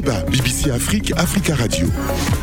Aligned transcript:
débat 0.00 0.20
BBC 0.30 0.70
Afrique, 0.70 1.12
Africa 1.16 1.56
Radio. 1.56 1.88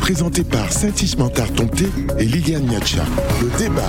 Présenté 0.02 0.44
par 0.44 0.70
Saint-Ismantar 0.70 1.50
Tomté 1.52 1.86
et 2.18 2.24
Liliane 2.26 2.66
Niacha. 2.66 3.02
Le 3.40 3.48
débat. 3.58 3.88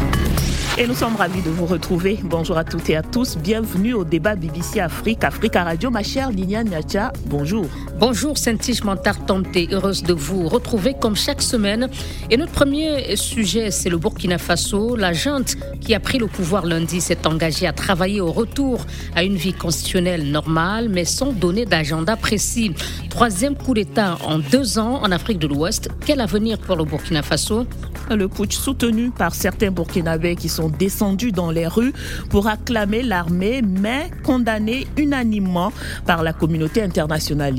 Et 0.80 0.86
nous 0.86 0.94
sommes 0.94 1.16
ravis 1.16 1.42
de 1.42 1.50
vous 1.50 1.66
retrouver. 1.66 2.20
Bonjour 2.22 2.56
à 2.56 2.64
toutes 2.64 2.88
et 2.92 2.96
à 2.96 3.02
tous. 3.02 3.36
Bienvenue 3.36 3.96
au 3.96 4.04
débat 4.04 4.36
BBC 4.36 4.80
Afrique, 4.80 5.24
Africa 5.24 5.64
Radio. 5.64 5.90
Ma 5.90 6.04
chère 6.04 6.30
Liliane 6.30 6.70
Niacha, 6.70 7.12
bonjour. 7.26 7.66
Bonjour 8.00 8.38
Saint-Tige 8.38 8.82
Tomté, 9.26 9.70
heureuse 9.72 10.04
de 10.04 10.14
vous 10.14 10.48
retrouver 10.48 10.94
comme 10.94 11.16
chaque 11.16 11.42
semaine. 11.42 11.90
Et 12.30 12.38
notre 12.38 12.52
premier 12.52 13.16
sujet, 13.16 13.72
c'est 13.72 13.90
le 13.90 13.98
Burkina 13.98 14.38
Faso. 14.38 14.96
La 14.96 15.14
junte 15.14 15.56
qui 15.82 15.96
a 15.96 16.00
pris 16.00 16.20
le 16.20 16.28
pouvoir 16.28 16.68
lundi 16.68 17.02
s'est 17.02 17.26
engagée 17.26 17.66
à 17.66 17.74
travailler 17.74 18.22
au 18.22 18.32
retour 18.32 18.86
à 19.16 19.24
une 19.24 19.36
vie 19.36 19.54
constitutionnelle 19.54 20.30
normale, 20.30 20.90
mais 20.90 21.06
sans 21.06 21.32
donner 21.32 21.66
d'agenda 21.66 22.16
précis. 22.16 22.76
Troisième 23.10 23.56
coup 23.56 23.74
d'État 23.74 24.20
en 24.24 24.38
deux 24.38 24.78
ans 24.78 25.02
en 25.02 25.12
Afrique 25.12 25.40
de 25.40 25.48
l'Ouest. 25.48 25.90
Quel 26.06 26.22
avenir 26.22 26.60
pour 26.60 26.76
le 26.76 26.84
Burkina 26.84 27.24
Faso? 27.24 27.66
Le 28.10 28.28
putsch 28.28 28.56
soutenu 28.58 29.12
par 29.12 29.36
certains 29.36 29.72
Burkinabés 29.72 30.36
qui 30.36 30.50
sont 30.50 30.70
descendus 30.70 31.32
dans 31.32 31.52
les 31.52 31.68
rues 31.68 31.94
pour 32.30 32.48
acclamer 32.48 33.04
l'armée, 33.04 33.62
mais 33.62 34.10
condamné 34.24 34.88
unanimement 34.98 35.72
par 36.06 36.24
la 36.24 36.34
communauté 36.34 36.82
internationale. 36.82 37.56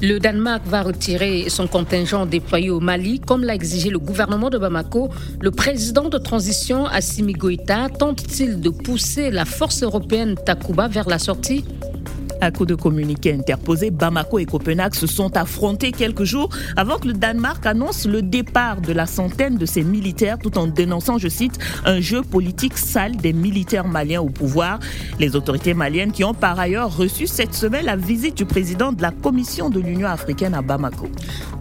Le 0.00 0.18
Danemark 0.18 0.62
va 0.66 0.82
retirer 0.82 1.48
son 1.48 1.66
contingent 1.66 2.26
déployé 2.26 2.70
au 2.70 2.80
Mali, 2.80 3.20
comme 3.20 3.44
l'a 3.44 3.54
exigé 3.54 3.90
le 3.90 3.98
gouvernement 3.98 4.50
de 4.50 4.58
Bamako. 4.58 5.10
Le 5.40 5.50
président 5.50 6.08
de 6.08 6.18
transition, 6.18 6.86
Assimi 6.86 7.32
Goïta, 7.32 7.88
tente-t-il 7.88 8.60
de 8.60 8.70
pousser 8.70 9.30
la 9.30 9.44
force 9.44 9.82
européenne 9.82 10.36
Takuba 10.44 10.88
vers 10.88 11.08
la 11.08 11.18
sortie? 11.18 11.64
À 12.42 12.50
coup 12.50 12.66
de 12.66 12.74
communiqué 12.74 13.32
interposé, 13.32 13.90
Bamako 13.92 14.40
et 14.40 14.46
Copenhague 14.46 14.94
se 14.94 15.06
sont 15.06 15.36
affrontés 15.36 15.92
quelques 15.92 16.24
jours 16.24 16.48
avant 16.76 16.98
que 16.98 17.06
le 17.06 17.12
Danemark 17.12 17.64
annonce 17.64 18.04
le 18.04 18.20
départ 18.20 18.80
de 18.80 18.92
la 18.92 19.06
centaine 19.06 19.56
de 19.56 19.64
ses 19.64 19.84
militaires 19.84 20.38
tout 20.38 20.58
en 20.58 20.66
dénonçant, 20.66 21.18
je 21.18 21.28
cite, 21.28 21.58
un 21.84 22.00
jeu 22.00 22.22
politique 22.22 22.76
sale 22.76 23.16
des 23.16 23.32
militaires 23.32 23.86
maliens 23.86 24.20
au 24.20 24.28
pouvoir. 24.28 24.80
Les 25.20 25.36
autorités 25.36 25.72
maliennes 25.72 26.10
qui 26.10 26.24
ont 26.24 26.34
par 26.34 26.58
ailleurs 26.58 26.96
reçu 26.96 27.28
cette 27.28 27.54
semaine 27.54 27.86
la 27.86 27.94
visite 27.96 28.36
du 28.36 28.44
président 28.44 28.92
de 28.92 29.02
la 29.02 29.12
Commission 29.12 29.70
de 29.70 29.78
l'Union 29.78 30.08
africaine 30.08 30.54
à 30.54 30.62
Bamako. 30.62 31.08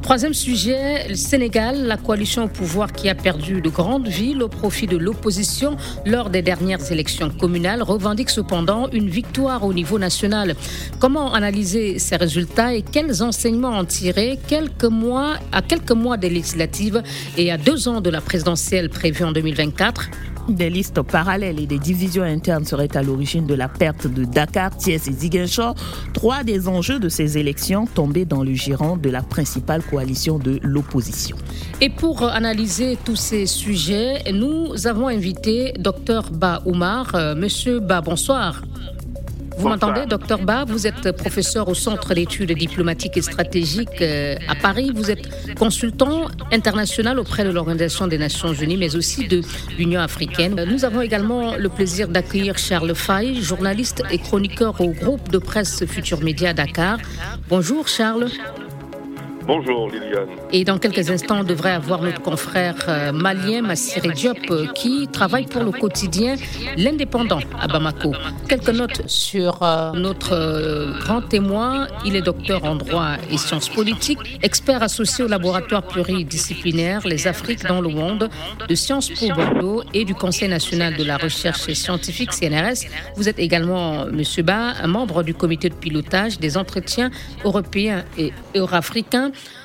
Troisième 0.02 0.33
sujet, 0.33 1.08
le 1.09 1.16
Sénégal, 1.16 1.86
la 1.86 1.95
coalition 1.98 2.45
au 2.45 2.48
pouvoir 2.48 2.92
qui 2.92 3.08
a 3.08 3.14
perdu 3.14 3.61
de 3.61 3.70
grandes 3.70 4.08
villes 4.08 4.42
au 4.42 4.48
profit 4.48 4.88
de 4.88 4.98
l'opposition 4.98 5.77
lors 6.08 6.31
des 6.31 6.42
dernières 6.42 6.92
élections 6.92 7.30
communales 7.30 7.83
revendique 7.83 8.31
cependant 8.31 8.89
une 8.89 9.09
victoire 9.09 9.64
au 9.64 9.73
niveau 9.73 10.00
national. 10.00 10.55
Comment 11.00 11.33
analyser 11.33 12.00
ces 12.00 12.16
résultats 12.16 12.73
et 12.73 12.81
quels 12.83 13.23
enseignements 13.23 13.77
en 13.77 13.86
tirer 13.86 14.39
quelques 14.47 14.83
mois, 14.83 15.36
à 15.52 15.61
quelques 15.61 15.91
mois 15.91 16.17
des 16.17 16.30
législatives 16.30 17.02
et 17.38 17.52
à 17.52 17.58
deux 17.58 17.88
ans 17.88 18.02
de 18.02 18.09
la 18.09 18.22
présidentielle 18.22 18.89
prévue 18.89 19.23
en 19.23 19.31
2024 19.31 20.09
des 20.49 20.69
listes 20.69 21.02
parallèles 21.02 21.59
et 21.59 21.67
des 21.67 21.80
divisions 21.80 22.23
internes 22.23 22.66
seraient 22.66 22.95
à 22.97 23.03
l'origine 23.03 23.45
de 23.45 23.53
la 23.53 23.67
perte 23.69 24.08
de 24.08 24.25
Dakar, 24.25 24.75
Thiès 24.75 25.08
et 25.08 25.11
Ziguinchor, 25.11 25.75
trois 26.14 26.44
des 26.44 26.67
enjeux 26.67 26.99
de 26.99 27.09
ces 27.09 27.38
élections 27.38 27.86
tombés 27.86 28.25
dans 28.25 28.44
le 28.44 28.53
giron 28.53 28.97
de 28.97 29.09
la 29.09 29.22
principale 29.22 29.81
coalition 29.83 30.39
de 30.39 30.59
l'opposition. 30.64 31.38
Et 31.80 31.89
pour 31.89 32.23
analyser 32.23 32.97
tous 33.05 33.16
ces 33.16 33.45
sujets, 33.45 34.23
nous 34.33 34.88
avons 34.88 35.08
invité 35.08 35.73
Dr 35.80 36.31
Ba 36.31 36.61
Oumar. 36.66 37.16
Euh, 37.16 37.36
Monsieur 37.36 37.80
Ba, 37.80 38.02
bonsoir. 38.02 38.61
Vous 39.57 39.69
m'entendez, 39.69 40.05
docteur 40.05 40.39
Ba? 40.39 40.66
Vous 40.66 40.88
êtes 40.88 41.11
professeur 41.11 41.67
au 41.67 41.73
Centre 41.73 42.13
d'études 42.13 42.52
diplomatiques 42.52 43.17
et 43.17 43.21
stratégiques 43.21 44.02
euh, 44.02 44.35
à 44.47 44.55
Paris. 44.55 44.91
Vous 44.93 45.11
êtes 45.11 45.55
consultant 45.55 46.27
international 46.52 47.19
auprès 47.19 47.43
de 47.43 47.49
l'Organisation 47.49 48.08
des 48.08 48.17
Nations 48.17 48.53
Unies, 48.53 48.77
mais 48.77 48.95
aussi 48.95 49.27
de 49.27 49.42
l'Union 49.77 50.02
africaine. 50.02 50.65
Nous 50.70 50.86
avons 50.86 51.02
également 51.02 51.55
le 51.55 51.70
plaisir 51.70 52.08
d'accueillir 52.08 52.58
Charles 52.58 52.95
Fay, 52.95 53.42
journaliste 53.42 54.03
et 54.11 54.17
chroniqueur 54.17 54.80
au 54.81 54.89
groupe 54.89 55.30
de 55.30 55.37
presse 55.37 55.86
Futur 55.86 56.21
Média 56.21 56.53
Dakar. 56.53 56.97
Bonjour 57.49 57.87
Charles. 57.87 58.30
Bonjour 59.45 59.89
Liliane. 59.89 60.29
Et 60.52 60.63
dans 60.63 60.77
quelques 60.77 61.09
instants, 61.09 61.39
on 61.39 61.43
devrait 61.43 61.71
avoir 61.71 62.02
notre 62.02 62.21
confrère 62.21 62.75
euh, 62.87 63.11
malien 63.11 63.61
Massiré 63.61 64.09
Diop 64.09 64.37
euh, 64.52 64.67
qui 64.73 65.07
travaille 65.07 65.45
pour 65.45 65.63
le 65.63 65.71
quotidien 65.71 66.35
L'Indépendant 66.77 67.39
à 67.59 67.67
Bamako. 67.67 68.13
Quelques 68.47 68.69
notes 68.69 69.02
sur 69.07 69.63
euh, 69.63 69.93
notre 69.93 70.99
grand 70.99 71.21
témoin. 71.21 71.87
Il 72.05 72.15
est 72.15 72.21
docteur 72.21 72.63
en 72.65 72.75
droit 72.75 73.13
et 73.31 73.37
sciences 73.37 73.69
politiques, 73.69 74.19
expert 74.43 74.83
associé 74.83 75.23
au 75.23 75.27
laboratoire 75.27 75.83
pluridisciplinaire 75.83 77.08
Les 77.08 77.27
Afriques 77.27 77.65
dans 77.65 77.81
le 77.81 77.89
monde 77.89 78.29
de 78.67 78.75
Sciences 78.75 79.09
Po 79.09 79.27
Bordeaux 79.29 79.83
et 79.93 80.05
du 80.05 80.13
Conseil 80.13 80.49
national 80.49 80.95
de 80.95 81.03
la 81.03 81.17
recherche 81.17 81.71
scientifique 81.73 82.31
CNRS. 82.31 82.87
Vous 83.15 83.27
êtes 83.27 83.39
également, 83.39 84.05
Monsieur 84.05 84.43
Ba, 84.43 84.73
un 84.81 84.87
membre 84.87 85.23
du 85.23 85.33
comité 85.33 85.69
de 85.69 85.75
pilotage 85.75 86.39
des 86.39 86.58
entretiens 86.58 87.09
européens 87.43 88.03
et 88.17 88.33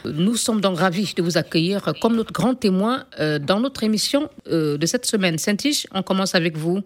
nous 0.04 0.36
sommes 0.36 0.60
donc 0.60 0.78
ravis 0.78 1.14
de 1.16 1.22
vous 1.22 1.36
accueillir 1.36 1.92
comme 2.00 2.16
notre 2.16 2.32
grand 2.32 2.54
témoin 2.54 3.04
euh, 3.18 3.38
dans 3.38 3.60
notre 3.60 3.84
émission 3.84 4.28
euh, 4.48 4.76
de 4.78 4.86
cette 4.86 5.06
semaine. 5.06 5.38
Saint-Tiche, 5.38 5.86
on 5.92 6.02
commence 6.02 6.34
avec 6.34 6.56
vous. 6.56 6.82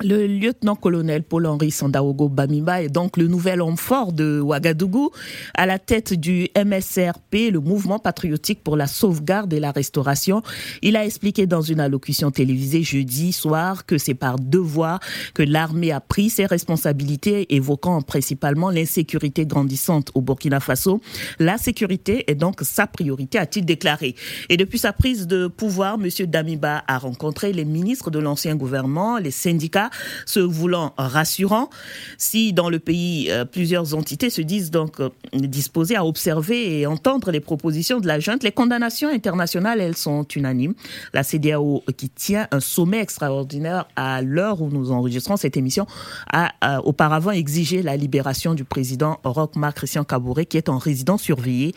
Le 0.00 0.26
lieutenant-colonel 0.26 1.22
Paul-Henri 1.22 1.70
Sandaogo 1.70 2.30
Bamimba 2.30 2.82
est 2.82 2.88
donc 2.88 3.18
le 3.18 3.26
nouvel 3.26 3.60
homme 3.60 3.76
fort 3.76 4.12
de 4.12 4.40
Ouagadougou 4.40 5.10
à 5.54 5.66
la 5.66 5.78
tête 5.78 6.14
du 6.14 6.48
MSRP, 6.56 7.52
le 7.52 7.60
mouvement 7.60 7.98
patriotique 7.98 8.64
pour 8.64 8.76
la 8.76 8.86
sauvegarde 8.86 9.52
et 9.52 9.60
la 9.60 9.70
restauration. 9.70 10.42
Il 10.80 10.96
a 10.96 11.04
expliqué 11.04 11.46
dans 11.46 11.60
une 11.60 11.78
allocution 11.78 12.30
télévisée 12.30 12.82
jeudi 12.82 13.32
soir 13.32 13.84
que 13.84 13.98
c'est 13.98 14.14
par 14.14 14.38
devoir 14.38 14.98
que 15.34 15.42
l'armée 15.42 15.92
a 15.92 16.00
pris 16.00 16.30
ses 16.30 16.46
responsabilités, 16.46 17.54
évoquant 17.54 18.00
principalement 18.00 18.70
l'insécurité 18.70 19.44
grandissante 19.44 20.10
au 20.14 20.22
Burkina 20.22 20.58
Faso. 20.58 21.02
La 21.38 21.58
sécurité 21.58 22.30
est 22.30 22.34
donc 22.34 22.60
sa 22.62 22.86
priorité, 22.86 23.38
a-t-il 23.38 23.66
déclaré. 23.66 24.16
Et 24.48 24.56
depuis 24.56 24.78
sa 24.78 24.94
prise 24.94 25.26
de 25.26 25.48
pouvoir, 25.48 25.98
M. 26.02 26.08
Damiba 26.26 26.82
a 26.88 26.98
rencontré 26.98 27.52
les 27.52 27.66
ministres 27.66 28.10
de 28.10 28.18
l'ancien 28.18 28.56
gouvernement, 28.56 29.18
les 29.18 29.30
syndicats, 29.30 29.81
se 30.26 30.40
voulant 30.40 30.94
rassurant. 30.96 31.70
Si 32.18 32.52
dans 32.52 32.70
le 32.70 32.78
pays, 32.78 33.30
euh, 33.30 33.44
plusieurs 33.44 33.94
entités 33.94 34.30
se 34.30 34.42
disent 34.42 34.70
donc 34.70 35.00
euh, 35.00 35.10
disposées 35.34 35.96
à 35.96 36.04
observer 36.04 36.80
et 36.80 36.86
entendre 36.86 37.30
les 37.30 37.40
propositions 37.40 38.00
de 38.00 38.06
la 38.06 38.20
junte, 38.20 38.42
les 38.42 38.52
condamnations 38.52 39.08
internationales, 39.08 39.80
elles 39.80 39.96
sont 39.96 40.24
unanimes. 40.24 40.74
La 41.12 41.22
CDAO, 41.22 41.82
qui 41.96 42.08
tient 42.08 42.48
un 42.50 42.60
sommet 42.60 43.00
extraordinaire 43.00 43.86
à 43.96 44.22
l'heure 44.22 44.62
où 44.62 44.68
nous 44.68 44.92
enregistrons 44.92 45.36
cette 45.36 45.56
émission, 45.56 45.86
a 46.32 46.52
auparavant 46.84 47.30
exigé 47.30 47.82
la 47.82 47.96
libération 47.96 48.54
du 48.54 48.64
président 48.64 49.18
Roch-Marc 49.24 49.76
Christian 49.78 50.04
Caboret, 50.04 50.46
qui 50.46 50.56
est 50.56 50.68
en 50.68 50.78
résidence 50.78 51.22
surveillée 51.22 51.74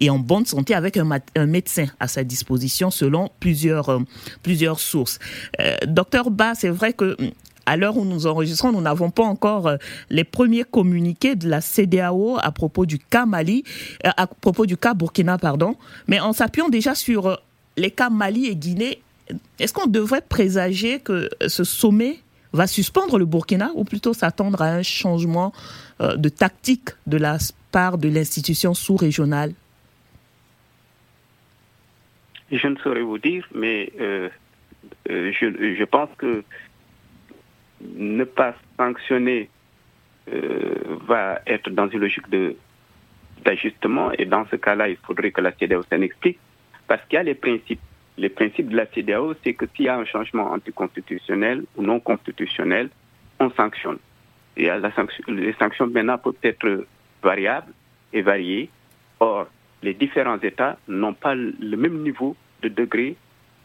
et 0.00 0.10
en 0.10 0.18
bonne 0.18 0.46
santé 0.46 0.74
avec 0.74 0.96
un, 0.96 1.46
médecin 1.46 1.86
à 2.00 2.08
sa 2.08 2.24
disposition, 2.24 2.90
selon 2.90 3.30
plusieurs, 3.40 3.88
euh, 3.88 4.00
plusieurs 4.42 4.80
sources. 4.80 5.18
docteur 5.86 6.30
Ba, 6.30 6.54
c'est 6.54 6.68
vrai 6.68 6.92
que 6.92 7.16
à 7.68 7.76
l'heure 7.76 7.98
où 7.98 8.04
nous 8.06 8.26
enregistrons, 8.26 8.72
nous 8.72 8.80
n'avons 8.80 9.10
pas 9.10 9.24
encore 9.24 9.66
euh, 9.66 9.76
les 10.08 10.24
premiers 10.24 10.64
communiqués 10.64 11.36
de 11.36 11.50
la 11.50 11.60
CDAO 11.60 12.38
à 12.40 12.50
propos 12.50 12.86
du 12.86 12.98
cas 12.98 13.26
euh, 13.26 14.10
à 14.16 14.26
propos 14.26 14.64
du 14.64 14.76
Burkina, 14.96 15.36
pardon. 15.36 15.76
Mais 16.06 16.18
en 16.18 16.32
s'appuyant 16.32 16.70
déjà 16.70 16.94
sur 16.94 17.26
euh, 17.26 17.36
les 17.76 17.90
cas 17.90 18.08
Mali 18.08 18.46
et 18.46 18.56
Guinée, 18.56 19.02
est-ce 19.58 19.74
qu'on 19.74 19.86
devrait 19.86 20.22
présager 20.22 21.00
que 21.00 21.28
ce 21.46 21.62
sommet 21.62 22.20
va 22.54 22.66
suspendre 22.66 23.18
le 23.18 23.26
Burkina 23.26 23.70
ou 23.74 23.84
plutôt 23.84 24.14
s'attendre 24.14 24.62
à 24.62 24.68
un 24.68 24.82
changement 24.82 25.52
de 26.00 26.28
tactique 26.30 26.88
de 27.06 27.18
la 27.18 27.36
part 27.70 27.98
de 27.98 28.08
l'institution 28.08 28.72
sous-régionale? 28.72 29.52
Je 32.50 32.66
ne 32.66 32.76
saurais 32.76 33.02
vous 33.02 33.18
dire, 33.18 33.46
mais 33.54 33.92
je, 35.06 35.84
pense 35.84 36.08
que 36.16 36.42
ne 37.80 38.24
pas 38.24 38.54
sanctionner 38.76 39.48
euh, 40.32 40.74
va 41.06 41.40
être 41.46 41.70
dans 41.70 41.88
une 41.88 42.00
logique 42.00 42.26
d'ajustement 43.44 44.12
et 44.12 44.24
dans 44.24 44.46
ce 44.50 44.56
cas-là, 44.56 44.88
il 44.88 44.96
faudrait 44.96 45.30
que 45.30 45.40
la 45.40 45.52
CDAO 45.52 45.82
s'en 45.84 46.00
explique 46.00 46.38
parce 46.86 47.02
qu'il 47.04 47.16
y 47.16 47.20
a 47.20 47.22
les 47.22 47.34
principes. 47.34 47.80
Les 48.16 48.28
principes 48.28 48.68
de 48.68 48.76
la 48.76 48.86
CDAO, 48.86 49.34
c'est 49.44 49.54
que 49.54 49.66
s'il 49.74 49.84
y 49.84 49.88
a 49.88 49.96
un 49.96 50.04
changement 50.04 50.50
anticonstitutionnel 50.50 51.64
ou 51.76 51.82
non 51.82 52.00
constitutionnel, 52.00 52.90
on 53.38 53.48
sanctionne. 53.50 53.98
Et 54.56 54.68
les 55.28 55.52
sanctions 55.52 55.86
maintenant 55.86 56.18
peuvent 56.18 56.34
être 56.42 56.84
variables 57.22 57.72
et 58.12 58.22
variées. 58.22 58.70
Or, 59.20 59.46
les 59.82 59.94
différents 59.94 60.40
États 60.40 60.78
n'ont 60.88 61.14
pas 61.14 61.36
le 61.36 61.76
même 61.76 62.02
niveau 62.02 62.36
de 62.62 62.68
degré 62.68 63.14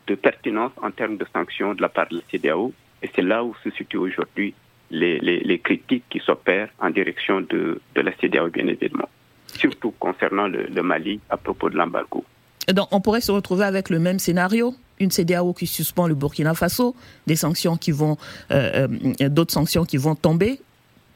de 0.06 0.14
pertinence 0.16 0.72
en 0.82 0.92
termes 0.92 1.18
de 1.18 1.26
sanctions 1.34 1.74
de 1.74 1.82
la 1.82 1.90
part 1.90 2.08
de 2.10 2.18
la 2.18 2.22
CDAO 2.30 2.74
et 3.04 3.10
c'est 3.14 3.22
là 3.22 3.44
où 3.44 3.54
se 3.64 3.70
situent 3.72 3.98
aujourd'hui 3.98 4.54
les, 4.90 5.62
critiques 5.64 6.04
qui 6.10 6.20
s'opèrent 6.20 6.70
en 6.80 6.90
direction 6.90 7.42
de, 7.42 7.82
de 7.96 8.02
la 8.02 8.12
CDAO, 8.18 8.50
bien 8.50 8.68
évidemment. 8.68 9.10
surtout 9.48 9.92
concernant 10.00 10.48
le, 10.48 10.82
Mali 10.82 11.20
à 11.30 11.38
propos 11.38 11.70
de 11.70 11.76
l'embargo. 11.76 12.24
Donc 12.72 12.88
on 12.92 13.02
pourrait 13.02 13.22
se 13.22 13.32
retrouver 13.32 13.66
avec 13.66 13.90
le 13.90 14.00
même 14.00 14.20
scénario 14.20 14.76
une 15.00 15.12
CDAO 15.12 15.54
qui 15.54 15.68
suspend 15.68 16.08
le 16.08 16.16
Burkina 16.16 16.54
Faso, 16.54 16.96
des 17.28 17.36
sanctions 17.36 17.76
qui 17.76 17.92
vont, 17.92 18.18
euh, 18.52 18.88
euh, 19.22 19.30
d'autres 19.30 19.52
sanctions 19.52 19.86
qui 19.86 19.98
vont 19.98 20.16
tomber. 20.16 20.62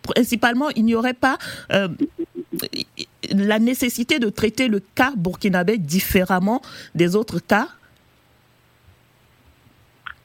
Principalement, 0.02 0.70
il 0.76 0.86
n'y 0.86 0.96
aurait 0.96 1.14
pas 1.14 1.38
euh, 1.72 1.88
la 3.30 3.60
nécessité 3.60 4.20
de 4.20 4.30
traiter 4.30 4.68
le 4.68 4.80
cas 4.80 5.14
burkinabé 5.16 5.78
différemment 5.78 6.62
des 6.96 7.16
autres 7.16 7.40
cas. 7.40 7.70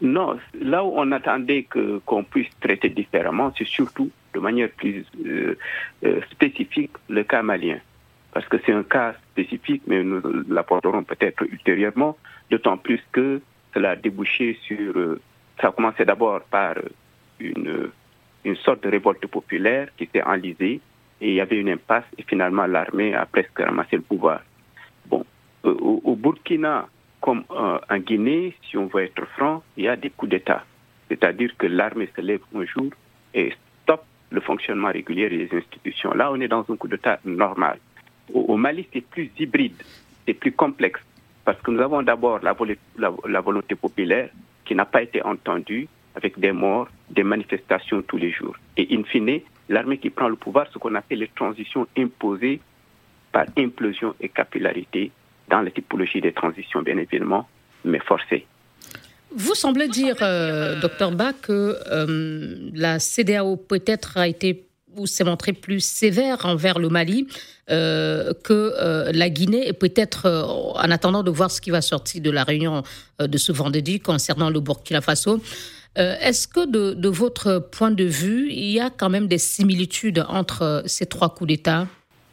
Non, 0.02 0.38
là 0.60 0.84
où 0.84 0.92
on 0.96 1.10
attendait 1.12 1.66
qu'on 2.04 2.24
puisse 2.24 2.50
traiter 2.60 2.90
différemment, 2.90 3.52
c'est 3.56 3.66
surtout 3.66 4.10
de 4.34 4.40
manière 4.40 4.68
plus 4.70 5.06
spécifique 6.30 6.90
le 7.08 7.22
cas 7.24 7.42
malien 7.42 7.78
parce 8.32 8.46
que 8.48 8.56
c'est 8.64 8.72
un 8.72 8.82
cas 8.82 9.14
spécifique, 9.30 9.82
mais 9.86 10.02
nous 10.02 10.20
l'apporterons 10.48 11.04
peut-être 11.04 11.44
ultérieurement, 11.44 12.16
d'autant 12.50 12.78
plus 12.78 13.00
que 13.12 13.40
cela 13.74 13.90
a 13.90 13.96
débouché 13.96 14.58
sur... 14.62 14.96
Euh, 14.96 15.20
ça 15.60 15.68
a 15.68 15.72
commencé 15.72 16.04
d'abord 16.04 16.40
par 16.42 16.76
une, 17.38 17.90
une 18.44 18.56
sorte 18.56 18.82
de 18.82 18.88
révolte 18.88 19.26
populaire 19.26 19.88
qui 19.96 20.08
s'est 20.12 20.22
enlisée, 20.22 20.80
et 21.20 21.28
il 21.28 21.34
y 21.34 21.40
avait 21.40 21.58
une 21.58 21.68
impasse, 21.68 22.04
et 22.16 22.22
finalement 22.22 22.66
l'armée 22.66 23.14
a 23.14 23.26
presque 23.26 23.58
ramassé 23.58 23.96
le 23.96 24.02
pouvoir. 24.02 24.40
Bon, 25.06 25.24
euh, 25.66 25.74
au, 25.74 26.16
Burkina, 26.16 26.88
comme 27.22 27.44
euh, 27.52 27.78
en 27.88 27.98
Guinée, 27.98 28.54
si 28.68 28.76
on 28.76 28.86
veut 28.86 29.04
être 29.04 29.24
franc, 29.36 29.62
il 29.76 29.84
y 29.84 29.88
a 29.88 29.96
des 29.96 30.10
coups 30.10 30.30
d'État. 30.30 30.64
C'est-à-dire 31.08 31.56
que 31.56 31.66
l'armée 31.66 32.08
se 32.14 32.20
lève 32.20 32.40
un 32.54 32.64
jour 32.66 32.90
et 33.32 33.52
stoppe 33.82 34.04
le 34.30 34.40
fonctionnement 34.40 34.88
régulier 34.88 35.28
des 35.30 35.56
institutions. 35.56 36.12
Là, 36.12 36.30
on 36.32 36.40
est 36.40 36.48
dans 36.48 36.66
un 36.68 36.76
coup 36.76 36.88
d'État 36.88 37.20
normal. 37.24 37.78
Au, 38.34 38.56
Mali, 38.56 38.86
c'est 38.92 39.02
plus 39.02 39.30
hybride, 39.38 39.80
c'est 40.26 40.34
plus 40.34 40.52
complexe, 40.52 41.00
parce 41.44 41.60
que 41.62 41.70
nous 41.70 41.80
avons 41.80 42.02
d'abord 42.02 42.40
la, 42.42 43.40
volonté 43.40 43.74
populaire 43.76 44.28
qui 44.64 44.74
n'a 44.74 44.84
pas 44.84 45.02
été 45.02 45.22
entendue 45.22 45.88
avec 46.16 46.38
des 46.38 46.52
morts, 46.52 46.88
des 47.10 47.22
manifestations 47.24 48.02
tous 48.02 48.16
les 48.16 48.32
jours. 48.32 48.56
Et 48.76 48.88
in 48.90 49.04
fine, 49.04 49.40
l'armée 49.68 49.98
qui 49.98 50.10
prend 50.10 50.28
le 50.28 50.36
pouvoir, 50.36 50.66
ce 50.72 50.78
qu'on 50.78 50.94
appelle 50.94 51.20
les 51.20 51.28
transitions 51.28 51.86
imposées 51.96 52.60
par 53.30 53.46
implosion 53.56 54.14
et 54.20 54.28
capillarité 54.28 55.12
dans 55.52 55.60
la 55.60 55.70
typologie 55.70 56.20
des 56.20 56.32
transitions, 56.32 56.82
bien 56.82 56.96
évidemment, 56.96 57.46
mais 57.84 58.00
forcées. 58.00 58.46
Vous 59.34 59.54
semblez 59.54 59.88
dire, 59.88 60.16
euh, 60.22 60.80
docteur 60.80 61.12
Bach, 61.12 61.34
que 61.42 61.76
euh, 61.90 62.70
la 62.74 62.98
CDAO 62.98 63.56
peut-être 63.56 64.16
a 64.16 64.26
été 64.26 64.66
ou 64.96 65.06
s'est 65.06 65.24
montré 65.24 65.54
plus 65.54 65.80
sévère 65.80 66.44
envers 66.44 66.78
le 66.78 66.90
Mali 66.90 67.26
euh, 67.70 68.34
que 68.44 68.74
la 69.10 69.30
Guinée, 69.30 69.68
et 69.68 69.72
peut-être 69.72 70.28
en 70.74 70.90
attendant 70.90 71.22
de 71.22 71.30
voir 71.30 71.50
ce 71.50 71.62
qui 71.62 71.70
va 71.70 71.80
sortir 71.80 72.20
de 72.20 72.30
la 72.30 72.44
réunion 72.44 72.82
de 73.18 73.38
ce 73.38 73.52
vendredi 73.52 74.00
concernant 74.00 74.50
le 74.50 74.60
Burkina 74.60 75.00
Faso. 75.00 75.40
Est-ce 75.96 76.46
que 76.46 76.66
de, 76.66 76.92
de, 76.92 77.08
votre 77.08 77.58
point 77.58 77.90
de 77.90 78.04
vue, 78.04 78.50
il 78.50 78.70
y 78.70 78.80
a 78.80 78.90
quand 78.90 79.08
même 79.08 79.28
des 79.28 79.38
similitudes 79.38 80.26
entre 80.28 80.82
ces 80.84 81.06
trois 81.06 81.30
coups 81.30 81.48
d'État? 81.48 81.86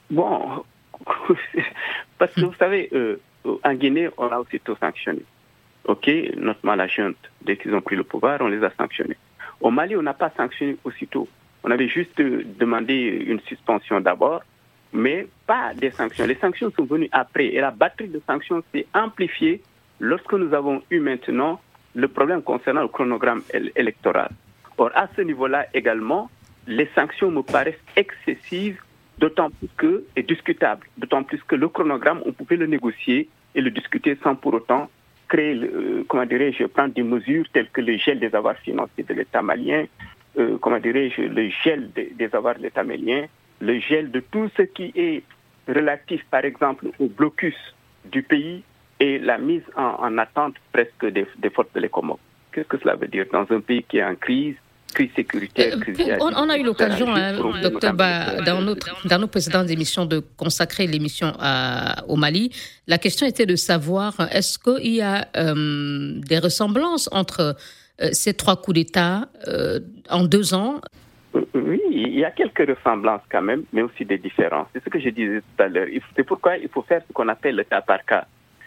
Bon, 0.10 0.66
parce 2.20 2.34
que 2.34 2.42
vous 2.42 2.54
savez, 2.54 2.92
en 3.64 3.74
Guinée, 3.74 4.10
on 4.18 4.28
a 4.28 4.38
aussitôt 4.38 4.76
sanctionné. 4.76 5.24
OK, 5.86 6.08
notamment 6.38 6.76
la 6.76 6.88
junte, 6.88 7.18
dès 7.42 7.58
qu'ils 7.58 7.74
ont 7.74 7.82
pris 7.82 7.96
le 7.96 8.04
pouvoir, 8.04 8.42
on 8.42 8.48
les 8.48 8.64
a 8.64 8.70
sanctionnés. 8.78 9.18
Au 9.60 9.72
Mali, 9.72 9.96
on 9.96 10.04
n'a 10.04 10.14
pas 10.14 10.32
sanctionné 10.38 10.78
aussitôt. 10.84 11.28
On 11.64 11.72
avait 11.72 11.88
juste 11.88 12.22
demandé 12.22 12.94
une 12.94 13.40
suspension 13.42 14.00
d'abord, 14.00 14.44
mais 14.94 15.28
pas 15.48 15.74
des 15.74 15.92
sanctions. 15.92 16.26
Les 16.26 16.36
sanctions 16.36 16.72
sont 16.72 16.86
venues 16.86 17.10
après 17.12 17.48
et 17.48 17.60
la 17.60 17.72
batterie 17.72 18.10
de 18.10 18.22
sanctions 18.28 18.64
s'est 18.74 18.88
amplifiée 18.94 19.62
lorsque 20.00 20.34
nous 20.34 20.54
avons 20.54 20.82
eu 20.90 21.00
maintenant 21.00 21.60
le 21.96 22.08
problème 22.08 22.42
concernant 22.44 22.82
le 22.82 22.88
chronogramme 22.88 23.42
électoral. 23.76 24.30
Or, 24.78 24.92
à 24.96 25.08
ce 25.16 25.22
niveau-là 25.22 25.66
également, 25.74 26.30
les 26.68 26.88
sanctions 26.96 27.32
me 27.32 27.42
paraissent 27.42 27.84
excessives, 27.96 28.80
d'autant 29.20 29.50
plus 29.50 29.70
que, 29.78 30.04
et 30.16 30.24
discutables, 30.24 30.88
d'autant 30.98 31.24
plus 31.24 31.42
que 31.44 31.56
le 31.56 31.68
chronogramme, 31.68 32.22
on 32.26 32.32
pouvait 32.32 32.56
le 32.56 32.68
négocier 32.68 33.30
et 33.56 33.62
le 33.62 33.70
discuter 33.70 34.18
sans 34.24 34.36
pour 34.36 34.54
autant 34.54 34.90
créer, 35.28 35.56
euh, 35.56 36.04
comment 36.08 36.26
dirais-je, 36.26 36.66
prendre 36.66 36.94
des 36.94 37.04
mesures 37.04 37.46
telles 37.54 37.70
que 37.70 37.82
le 37.82 37.98
gel 37.98 38.20
des 38.20 38.34
avoirs 38.34 38.58
financiers 38.58 39.04
de 39.04 39.14
l'État 39.14 39.42
malien, 39.42 39.86
euh, 40.38 40.58
comment 40.60 40.80
dirais-je, 40.80 41.22
le 41.22 41.50
gel 41.64 41.92
des, 41.92 42.30
avoirs 42.34 42.56
de 42.56 42.64
l'État 42.64 42.84
mélien, 42.84 43.26
le 43.60 43.80
gel 43.80 44.10
de 44.12 44.22
tout 44.22 44.50
ce 44.58 44.64
qui 44.64 44.92
est 44.96 45.24
relatif, 45.68 46.26
par 46.32 46.46
exemple, 46.46 46.88
au 47.00 47.08
blocus 47.08 47.56
du 48.06 48.24
pays 48.24 48.64
et 49.00 49.20
la 49.20 49.38
mise 49.38 49.64
en, 49.76 50.18
attente 50.18 50.56
presque 50.72 51.06
des, 51.06 51.26
forces 51.54 51.72
de 51.74 51.80
l'économie. 51.80 52.20
Qu'est-ce 52.52 52.68
que 52.68 52.78
cela 52.80 52.96
veut 52.96 53.08
dire 53.08 53.26
dans 53.32 53.46
un 53.52 53.60
pays 53.60 53.84
qui 53.84 53.98
est 53.98 54.04
en 54.04 54.16
crise 54.16 54.56
crise 54.94 55.10
sécuritaire, 55.16 55.76
euh, 55.76 55.80
crise 55.80 56.18
on, 56.20 56.34
on, 56.34 56.50
a 56.50 56.58
eu 56.58 56.64
l'occasion, 56.64 57.14
hein, 57.14 57.34
docteur 57.62 57.94
Ba, 57.94 58.42
dans, 58.42 58.62
notre, 58.62 59.08
dans 59.08 59.20
nos 59.20 59.28
précédentes 59.28 59.70
émissions, 59.70 60.06
de 60.06 60.20
consacrer 60.38 60.88
l'émission 60.88 61.34
au 62.08 62.16
Mali. 62.16 62.52
La 62.88 62.98
question 62.98 63.26
était 63.28 63.46
de 63.46 63.56
savoir 63.56 64.14
est-ce 64.32 64.58
qu'il 64.60 64.96
y 64.96 65.02
a 65.02 65.28
euh, 65.36 66.20
des 66.20 66.40
ressemblances 66.40 67.10
entre 67.12 67.56
euh, 68.02 68.10
ces 68.14 68.34
trois 68.34 68.56
coups 68.56 68.76
d'État 68.76 69.30
euh, 69.48 69.80
en 70.10 70.24
deux 70.24 70.54
ans? 70.54 70.82
Oui, 71.54 71.82
il 71.92 72.18
y 72.18 72.26
a 72.26 72.32
quelques 72.32 72.68
ressemblances 72.68 73.22
quand 73.32 73.42
même, 73.42 73.64
mais 73.74 73.82
aussi 73.82 74.06
des 74.06 74.18
différences. 74.18 74.68
C'est 74.74 74.84
ce 74.84 74.90
que 74.90 75.00
je 75.00 75.10
disais 75.10 75.42
tout 75.42 75.64
à 75.64 75.68
l'heure. 75.68 75.88
C'est 76.16 76.24
pourquoi 76.24 76.58
il 76.58 76.70
faut 76.70 76.82
faire 76.82 77.02
ce 77.08 77.14
qu'on 77.14 77.28
appelle 77.28 77.56
le 77.56 77.64
cas 77.64 77.82
par 77.82 78.04
cas. 78.06 78.26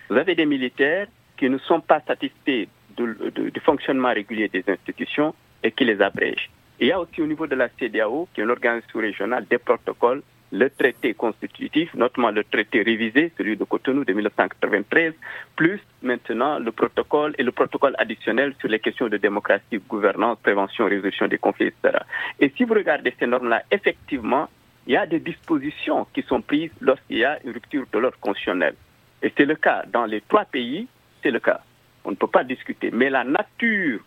Vous 0.08 0.16
avez 0.16 0.34
des 0.34 0.46
militaires 0.46 1.06
qui 1.36 1.48
ne 1.50 1.58
sont 1.58 1.80
pas 1.80 2.00
satisfaits 2.06 2.68
du 2.96 3.60
fonctionnement 3.64 4.12
régulier 4.12 4.48
des 4.48 4.64
institutions 4.68 5.34
et 5.62 5.72
qui 5.72 5.84
les 5.84 6.00
abrègent. 6.00 6.50
il 6.80 6.88
y 6.88 6.92
a 6.92 7.00
aussi 7.00 7.20
au 7.20 7.26
niveau 7.26 7.46
de 7.46 7.54
la 7.54 7.68
CDAO, 7.68 8.28
qui 8.32 8.40
est 8.40 8.44
une 8.44 8.50
organisation 8.50 9.00
régionale, 9.00 9.46
des 9.48 9.58
protocoles 9.58 10.22
le 10.52 10.68
traité 10.68 11.14
constitutif, 11.14 11.94
notamment 11.94 12.30
le 12.30 12.44
traité 12.44 12.82
révisé, 12.82 13.32
celui 13.38 13.56
de 13.56 13.64
Cotonou 13.64 14.04
de 14.04 14.12
1993, 14.12 15.14
plus 15.56 15.80
maintenant 16.02 16.58
le 16.58 16.70
protocole 16.72 17.34
et 17.38 17.42
le 17.42 17.52
protocole 17.52 17.94
additionnel 17.98 18.54
sur 18.60 18.68
les 18.68 18.78
questions 18.78 19.08
de 19.08 19.16
démocratie, 19.16 19.78
gouvernance, 19.88 20.38
prévention, 20.42 20.84
résolution 20.84 21.26
des 21.26 21.38
conflits, 21.38 21.68
etc. 21.68 22.00
Et 22.38 22.52
si 22.54 22.64
vous 22.64 22.74
regardez 22.74 23.14
ces 23.18 23.26
normes-là, 23.26 23.62
effectivement, 23.70 24.48
il 24.86 24.92
y 24.92 24.96
a 24.96 25.06
des 25.06 25.20
dispositions 25.20 26.06
qui 26.12 26.22
sont 26.22 26.42
prises 26.42 26.70
lorsqu'il 26.80 27.18
y 27.18 27.24
a 27.24 27.38
une 27.44 27.52
rupture 27.52 27.86
de 27.90 27.98
l'ordre 27.98 28.18
constitutionnel. 28.20 28.74
Et 29.22 29.32
c'est 29.34 29.46
le 29.46 29.54
cas 29.54 29.84
dans 29.90 30.04
les 30.04 30.20
trois 30.20 30.44
pays, 30.44 30.86
c'est 31.22 31.30
le 31.30 31.40
cas. 31.40 31.60
On 32.04 32.10
ne 32.10 32.16
peut 32.16 32.26
pas 32.26 32.44
discuter. 32.44 32.90
Mais 32.92 33.08
la 33.08 33.24
nature, 33.24 34.00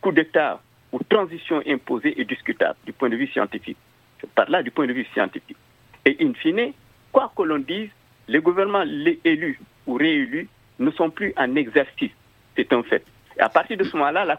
coup 0.00 0.12
d'État 0.12 0.62
ou 0.94 1.00
transition 1.08 1.60
imposée 1.66 2.20
est 2.20 2.24
discutable 2.24 2.78
du 2.86 2.92
point 2.92 3.10
de 3.10 3.16
vue 3.16 3.26
scientifique. 3.26 3.76
Je 4.20 4.26
parle 4.26 4.50
là 4.50 4.62
du 4.62 4.70
point 4.70 4.86
de 4.86 4.92
vue 4.92 5.04
scientifique. 5.12 5.56
Et 6.06 6.16
in 6.20 6.32
fine, 6.34 6.72
quoi 7.10 7.32
que 7.36 7.42
l'on 7.42 7.58
dise, 7.58 7.90
les 8.28 8.38
gouvernements 8.38 8.84
élus 9.24 9.58
ou 9.88 9.94
réélus 9.94 10.48
ne 10.78 10.92
sont 10.92 11.10
plus 11.10 11.34
en 11.36 11.56
exercice. 11.56 12.12
C'est 12.54 12.72
un 12.72 12.84
fait. 12.84 13.04
Et 13.36 13.40
à 13.40 13.48
partir 13.48 13.76
de 13.76 13.82
ce 13.82 13.96
moment-là, 13.96 14.24
la, 14.24 14.38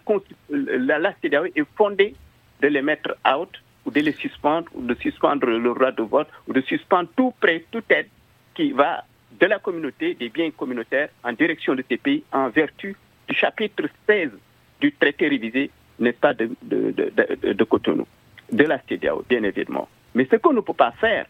la, 0.50 0.97
la 0.97 1.13
CDAO 1.21 1.43
est 1.43 1.65
fondée 1.75 2.15
de 2.62 2.67
les 2.69 2.81
mettre 2.81 3.17
out 3.29 3.50
ou 3.85 3.91
de 3.91 4.00
les 4.00 4.13
suspendre, 4.13 4.69
ou 4.74 4.81
de 4.81 4.95
suspendre 4.95 5.47
le 5.47 5.74
droit 5.74 5.91
de 5.91 6.03
vote, 6.03 6.29
ou 6.47 6.53
de 6.53 6.62
suspendre 6.62 7.09
tout 7.17 7.33
prêt, 7.41 7.65
toute 7.69 7.91
aide 7.91 8.07
qui 8.55 8.71
va 8.71 9.03
de 9.41 9.45
la 9.45 9.59
communauté, 9.59 10.13
des 10.13 10.29
biens 10.29 10.51
communautaires, 10.51 11.09
en 11.21 11.33
direction 11.33 11.75
de 11.75 11.83
ces 11.89 11.97
pays, 11.97 12.24
en 12.31 12.47
vertu 12.47 12.95
du 13.27 13.35
chapitre 13.35 13.83
16 14.07 14.31
du 14.79 14.93
traité 14.93 15.27
révisé, 15.27 15.69
n'est 15.99 16.13
pas, 16.13 16.33
de, 16.33 16.49
de, 16.63 16.91
de, 16.91 17.63
Cotonou, 17.63 18.05
de 18.51 18.63
la 18.63 18.79
CDAO, 18.87 19.23
bien 19.27 19.43
évidemment. 19.43 19.87
Mais 20.13 20.27
ce 20.29 20.35
qu'on 20.37 20.53
ne 20.53 20.61
peut 20.61 20.73
pas 20.73 20.91
faire, 20.91 21.25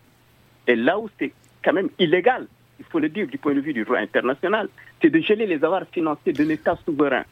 et 0.67 0.75
là 0.75 0.99
où 0.99 1.09
c'est 1.19 1.33
quand 1.63 1.73
même 1.73 1.89
illégal, 1.99 2.47
il 2.79 2.85
faut 2.85 2.99
le 2.99 3.09
dire 3.09 3.27
du 3.27 3.37
point 3.37 3.53
de 3.53 3.61
vue 3.61 3.73
du 3.73 3.83
droit 3.83 3.97
international, 3.97 4.69
c'est 5.01 5.09
de 5.09 5.19
geler 5.19 5.45
les 5.45 5.63
avoirs 5.63 5.85
financiers 5.91 6.33
de 6.33 6.43
l'État 6.43 6.77
souverain, 6.85 7.23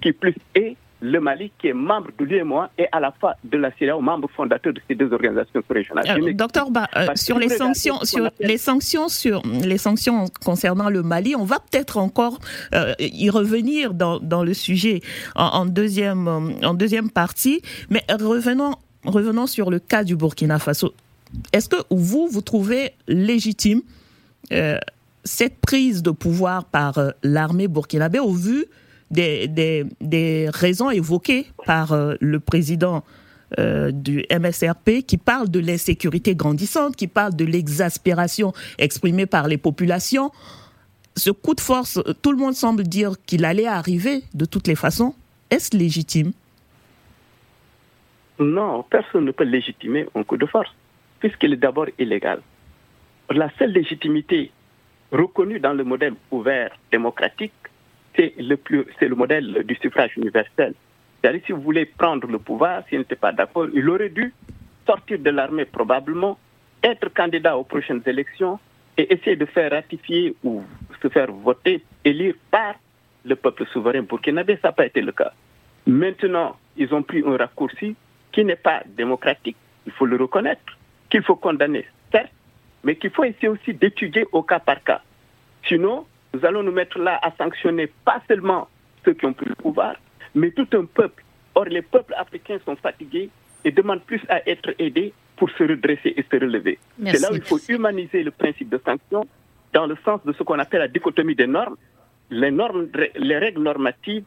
qui 0.00 0.12
plus 0.12 0.34
est 0.54 0.76
le 1.00 1.20
Mali, 1.20 1.52
qui 1.58 1.68
est 1.68 1.72
membre 1.72 2.08
de 2.18 2.24
l'UEMOA 2.24 2.70
et 2.78 2.86
à 2.92 3.00
la 3.00 3.12
fois 3.12 3.34
de 3.44 3.56
la 3.56 3.70
CEDEAO, 3.78 4.00
membre 4.00 4.28
fondateur 4.34 4.72
de 4.72 4.80
ces 4.88 4.94
deux 4.94 5.12
organisations 5.12 5.62
régionales. 5.68 6.04
Euh, 6.08 6.32
docteur 6.32 6.70
Ba, 6.70 6.88
euh, 6.96 7.06
sur 7.14 7.38
les 7.38 7.48
sanctions, 7.48 8.00
sur 8.02 8.30
les 8.40 8.58
sanctions, 8.58 9.08
sur 9.08 9.42
les 9.44 9.78
sanctions 9.78 10.26
concernant 10.44 10.90
le 10.90 11.02
Mali, 11.02 11.36
on 11.36 11.44
va 11.44 11.58
peut-être 11.58 11.98
encore 11.98 12.38
euh, 12.74 12.94
y 12.98 13.30
revenir 13.30 13.94
dans, 13.94 14.18
dans 14.18 14.42
le 14.42 14.54
sujet 14.54 15.00
en, 15.36 15.44
en, 15.44 15.66
deuxième 15.66 16.28
en 16.62 16.74
deuxième 16.74 17.10
partie, 17.10 17.62
mais 17.90 18.02
revenons 18.10 18.74
revenons 19.04 19.46
sur 19.46 19.70
le 19.70 19.78
cas 19.78 20.04
du 20.04 20.16
Burkina 20.16 20.58
Faso. 20.58 20.92
Est-ce 21.52 21.68
que 21.68 21.76
vous, 21.90 22.28
vous 22.30 22.40
trouvez 22.40 22.92
légitime 23.06 23.82
euh, 24.52 24.78
cette 25.24 25.58
prise 25.58 26.02
de 26.02 26.10
pouvoir 26.10 26.64
par 26.64 26.98
l'armée 27.22 27.68
burkinabé 27.68 28.18
au 28.18 28.32
vu 28.32 28.64
des, 29.10 29.48
des, 30.00 30.48
raisons 30.52 30.90
évoquées 30.90 31.46
par 31.66 31.92
euh, 31.92 32.14
le 32.20 32.40
président 32.40 33.04
du 33.90 34.26
MSRP 34.30 35.06
qui 35.06 35.16
parle 35.16 35.48
de 35.48 35.58
l'insécurité 35.58 36.34
grandissante, 36.34 36.96
qui 36.96 37.06
parle 37.08 37.34
de 37.34 37.46
l'exaspération 37.46 38.52
exprimée 38.78 39.24
par 39.24 39.48
les 39.48 39.56
populations. 39.56 40.30
Ce 41.16 41.30
coup 41.30 41.54
de 41.54 41.60
force, 41.62 41.98
tout 42.20 42.30
le 42.30 42.36
monde 42.36 42.52
semble 42.52 42.82
dire 42.82 43.12
qu'il 43.24 43.46
allait 43.46 43.66
arriver 43.66 44.22
de 44.34 44.44
toutes 44.44 44.66
les 44.66 44.74
façons. 44.74 45.14
Est-ce 45.50 45.74
légitime? 45.74 46.32
Non, 48.38 48.84
personne 48.84 49.24
ne 49.24 49.32
peut 49.32 49.44
légitimer 49.44 50.06
un 50.14 50.22
coup 50.22 50.36
de 50.36 50.46
force, 50.46 50.70
puisqu'il 51.18 51.52
est 51.52 51.56
d'abord 51.56 51.86
illégal. 51.98 52.40
La 53.30 53.50
seule 53.58 53.72
légitimité 53.72 54.52
reconnue 55.10 55.58
dans 55.58 55.72
le 55.72 55.84
modèle 55.84 56.14
ouvert 56.30 56.70
démocratique, 56.92 57.52
c'est 58.18 58.34
le, 58.38 58.58
le 59.00 59.14
modèle 59.14 59.62
du 59.64 59.76
suffrage 59.76 60.16
universel. 60.16 60.74
C'est-à-dire, 61.20 61.42
si 61.46 61.52
vous 61.52 61.60
voulez 61.62 61.84
prendre 61.84 62.26
le 62.26 62.38
pouvoir, 62.38 62.82
s'il 62.88 62.98
n'était 62.98 63.16
pas 63.16 63.32
d'accord, 63.32 63.68
il 63.72 63.88
aurait 63.88 64.08
dû 64.08 64.34
sortir 64.86 65.18
de 65.18 65.30
l'armée 65.30 65.64
probablement, 65.64 66.38
être 66.82 67.12
candidat 67.12 67.56
aux 67.56 67.64
prochaines 67.64 68.02
élections 68.06 68.58
et 68.96 69.12
essayer 69.12 69.36
de 69.36 69.44
faire 69.44 69.70
ratifier 69.70 70.34
ou 70.42 70.62
se 71.02 71.08
faire 71.08 71.30
voter, 71.30 71.84
élire 72.04 72.34
par 72.50 72.74
le 73.24 73.36
peuple 73.36 73.66
souverain 73.66 74.02
burkinabé. 74.02 74.58
Ça 74.62 74.68
n'a 74.68 74.72
pas 74.72 74.86
été 74.86 75.00
le 75.00 75.12
cas. 75.12 75.32
Maintenant, 75.86 76.56
ils 76.76 76.92
ont 76.94 77.02
pris 77.02 77.22
un 77.24 77.36
raccourci 77.36 77.94
qui 78.32 78.44
n'est 78.44 78.56
pas 78.56 78.82
démocratique, 78.86 79.56
il 79.86 79.92
faut 79.92 80.06
le 80.06 80.16
reconnaître, 80.16 80.76
qu'il 81.10 81.22
faut 81.22 81.36
condamner, 81.36 81.86
certes, 82.12 82.32
mais 82.84 82.96
qu'il 82.96 83.10
faut 83.10 83.24
essayer 83.24 83.48
aussi 83.48 83.72
d'étudier 83.74 84.26
au 84.32 84.42
cas 84.42 84.58
par 84.58 84.82
cas. 84.82 85.00
Sinon, 85.66 86.06
nous 86.34 86.44
allons 86.44 86.62
nous 86.62 86.72
mettre 86.72 86.98
là 86.98 87.18
à 87.22 87.32
sanctionner 87.36 87.90
pas 88.04 88.20
seulement 88.28 88.68
ceux 89.04 89.14
qui 89.14 89.26
ont 89.26 89.32
pris 89.32 89.46
le 89.48 89.54
pouvoir, 89.54 89.94
mais 90.34 90.50
tout 90.50 90.68
un 90.72 90.84
peuple. 90.84 91.24
Or, 91.54 91.64
les 91.64 91.82
peuples 91.82 92.14
africains 92.16 92.58
sont 92.64 92.76
fatigués 92.76 93.30
et 93.64 93.70
demandent 93.70 94.02
plus 94.02 94.20
à 94.28 94.48
être 94.48 94.74
aidés 94.78 95.12
pour 95.36 95.50
se 95.50 95.62
redresser 95.62 96.14
et 96.16 96.24
se 96.30 96.36
relever. 96.40 96.78
C'est 97.04 97.20
là 97.20 97.32
où 97.32 97.36
il 97.36 97.42
faut 97.42 97.58
humaniser 97.68 98.22
le 98.22 98.30
principe 98.30 98.68
de 98.68 98.80
sanction 98.84 99.26
dans 99.72 99.86
le 99.86 99.96
sens 100.04 100.20
de 100.24 100.32
ce 100.32 100.42
qu'on 100.42 100.58
appelle 100.58 100.80
la 100.80 100.88
dichotomie 100.88 101.34
des 101.34 101.46
normes, 101.46 101.76
les, 102.30 102.50
normes, 102.50 102.88
les 103.16 103.38
règles 103.38 103.62
normatives 103.62 104.24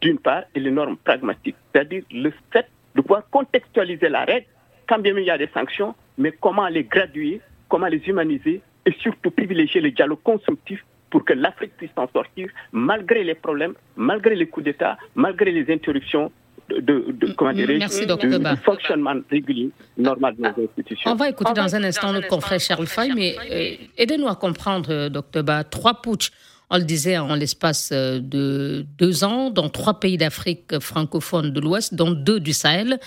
d'une 0.00 0.18
part 0.18 0.44
et 0.54 0.60
les 0.60 0.70
normes 0.70 0.96
pragmatiques, 0.96 1.56
c'est-à-dire 1.72 2.02
le 2.10 2.32
fait 2.52 2.66
de 2.94 3.00
pouvoir 3.00 3.22
contextualiser 3.30 4.08
la 4.08 4.24
règle 4.24 4.46
quand 4.88 4.98
bien 4.98 5.14
même 5.14 5.22
il 5.22 5.26
y 5.26 5.30
a 5.30 5.38
des 5.38 5.48
sanctions, 5.54 5.94
mais 6.18 6.32
comment 6.32 6.66
les 6.66 6.84
graduer, 6.84 7.40
comment 7.68 7.86
les 7.86 8.02
humaniser 8.08 8.60
et 8.84 8.92
surtout 9.00 9.30
privilégier 9.30 9.80
le 9.80 9.92
dialogue 9.92 10.22
constructif 10.24 10.84
pour 11.10 11.24
que 11.24 11.32
l'Afrique 11.32 11.72
puisse 11.76 11.90
s'en 11.94 12.08
sortir 12.12 12.48
malgré 12.72 13.24
les 13.24 13.34
problèmes, 13.34 13.74
malgré 13.96 14.34
les 14.34 14.46
coups 14.46 14.64
d'État, 14.64 14.96
malgré 15.14 15.50
les 15.50 15.72
interruptions 15.72 16.30
de, 16.68 17.06
de, 17.10 17.32
comment 17.32 17.52
Merci, 17.52 18.06
du 18.06 18.56
fonctionnement 18.64 19.14
régulier, 19.30 19.70
normal 19.96 20.36
de 20.36 20.42
nos 20.42 20.48
institutions. 20.48 21.10
On 21.10 21.16
va 21.16 21.28
écouter 21.28 21.52
dans 21.52 21.74
un 21.74 21.82
instant 21.82 22.12
notre 22.12 22.28
confrère 22.28 22.60
Charles 22.60 22.86
Fay, 22.86 23.12
mais 23.14 23.36
euh, 23.50 23.84
aidez-nous 23.98 24.28
à 24.28 24.36
comprendre, 24.36 24.90
euh, 24.90 25.08
Dr 25.08 25.42
Ba, 25.42 25.64
trois 25.64 26.00
putsch, 26.00 26.30
on 26.70 26.78
le 26.78 26.84
disait, 26.84 27.18
en 27.18 27.34
l'espace 27.34 27.90
euh, 27.92 28.20
de 28.20 28.86
deux 28.98 29.24
ans, 29.24 29.50
dans 29.50 29.68
trois 29.68 29.98
pays 29.98 30.16
d'Afrique 30.16 30.78
francophone 30.78 31.52
de 31.52 31.60
l'Ouest, 31.60 31.94
dont 31.94 32.12
deux 32.12 32.38
du 32.38 32.52
Sahel, 32.52 33.00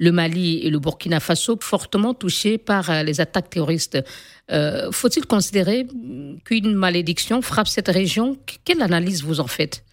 le 0.00 0.12
Mali 0.12 0.66
et 0.66 0.70
le 0.70 0.78
Burkina 0.80 1.20
Faso, 1.20 1.56
fortement 1.60 2.14
touchés 2.14 2.58
par 2.58 3.04
les 3.04 3.20
attaques 3.20 3.50
terroristes. 3.50 3.98
Faut-il 4.90 5.26
considérer 5.26 5.86
qu'une 6.44 6.74
malédiction 6.74 7.42
frappe 7.42 7.68
cette 7.68 7.88
région? 7.88 8.36
Quelle 8.64 8.82
analyse 8.82 9.22
vous 9.22 9.40
en 9.40 9.46
faites? 9.46 9.84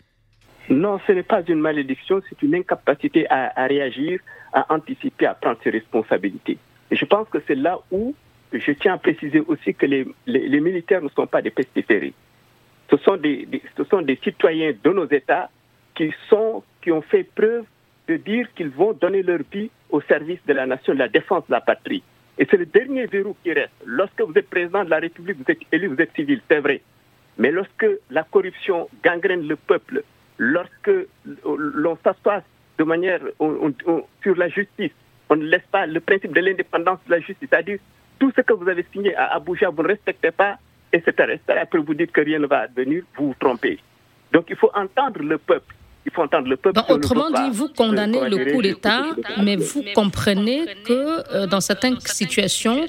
Non, 0.70 1.00
ce 1.08 1.14
n'est 1.14 1.24
pas 1.24 1.42
une 1.48 1.60
malédiction, 1.60 2.22
c'est 2.28 2.42
une 2.42 2.56
incapacité 2.56 3.26
à, 3.30 3.68
réagir, 3.68 4.20
à 4.54 4.74
anticiper, 4.74 5.26
à 5.26 5.34
prendre 5.34 5.58
ses 5.64 5.70
responsabilités. 5.70 6.58
Et 6.92 6.96
je 6.96 7.06
pense 7.06 7.28
que 7.30 7.38
c'est 7.48 7.56
là 7.56 7.80
où 7.92 8.14
je 8.52 8.72
tiens 8.74 8.94
à 8.94 8.98
préciser 8.98 9.40
aussi 9.42 9.74
que 9.74 9.86
les, 9.86 10.60
militaires 10.60 11.02
ne 11.02 11.10
sont 11.10 11.28
pas 11.28 11.42
des 11.42 11.52
pestiférés. 11.52 12.14
Ce 12.90 12.98
sont 12.98 13.18
des, 13.18 13.48
citoyens 14.24 14.74
de 14.84 14.90
nos 14.90 15.10
États 15.10 15.50
qui 15.96 16.12
ont 16.32 17.02
fait 17.02 17.24
preuve 17.24 17.64
de 18.08 18.16
dire 18.18 18.48
qu'ils 18.56 18.70
vont 18.70 18.94
donner 18.94 19.22
leur 19.24 19.40
vie 19.52 19.70
au 19.90 20.02
service 20.02 20.40
de 20.48 20.54
la 20.54 20.66
nation, 20.66 20.94
la 20.94 21.08
défense 21.08 21.46
de 21.48 21.52
la 21.52 21.62
patrie. 21.62 22.04
Et 22.38 22.48
c'est 22.50 22.58
le 22.58 22.66
dernier 22.66 23.08
verrou 23.08 23.36
qui 23.44 23.52
reste. 23.52 23.72
Lorsque 23.86 24.22
vous 24.22 24.34
êtes 24.36 24.50
président 24.50 24.84
de 24.84 24.90
la 24.90 25.00
République, 25.00 25.38
vous 25.38 25.52
êtes 25.52 25.60
élu, 25.72 25.88
vous 25.88 26.02
êtes 26.02 26.14
civil, 26.16 26.42
c'est 26.50 26.60
vrai. 26.60 26.82
Mais 27.38 27.52
lorsque 27.52 27.86
la 28.10 28.24
corruption 28.24 28.88
gangrène 29.04 29.48
le 29.48 29.56
peuple, 29.56 30.04
lorsque 30.38 30.92
l'on 31.46 31.98
s'assoit 32.04 32.44
de 32.78 32.84
manière 32.84 33.20
sur 34.22 34.36
la 34.36 34.50
justice, 34.50 34.92
on 35.30 35.36
ne 35.36 35.46
laisse 35.46 35.66
pas 35.72 35.86
le 35.86 36.00
principe 36.00 36.34
de 36.34 36.42
l'indépendance 36.42 37.00
de 37.08 37.12
la 37.12 37.20
justice, 37.20 37.48
c'est-à-dire 37.50 37.80
tout 38.20 38.32
ce 38.36 38.42
que 38.42 38.54
vous 38.54 38.70
avez 38.70 38.86
signé 38.94 39.16
à 39.16 39.36
Abuja, 39.36 39.70
vous 39.70 39.84
ne 39.84 39.90
respectez 39.90 40.32
pas, 40.32 40.58
etc. 40.94 41.40
Après, 41.50 41.80
vous 41.80 41.94
dites 41.94 42.12
que 42.12 42.22
rien 42.22 42.40
ne 42.40 42.48
va 42.48 42.62
advenir, 42.62 43.04
vous 43.18 43.28
vous 43.28 43.36
trompez. 43.40 43.80
Donc 44.32 44.46
il 44.50 44.56
faut 44.56 44.72
entendre 44.74 45.22
le 45.22 45.38
peuple. 45.38 45.76
Il 46.08 46.14
faut 46.14 46.24
entendre 46.24 46.48
le 46.48 46.56
peuple. 46.58 46.80
autrement 46.90 47.30
dit, 47.30 47.50
vous 47.52 47.68
condamnez 47.68 48.30
le 48.30 48.52
coup 48.52 48.62
d'État, 48.62 49.04
mais 49.44 49.58
vous 49.58 49.84
comprenez 49.94 50.66
que 50.86 51.36
euh, 51.36 51.48
dans 51.48 51.60
certaines 51.60 52.00
situations, 52.00 52.86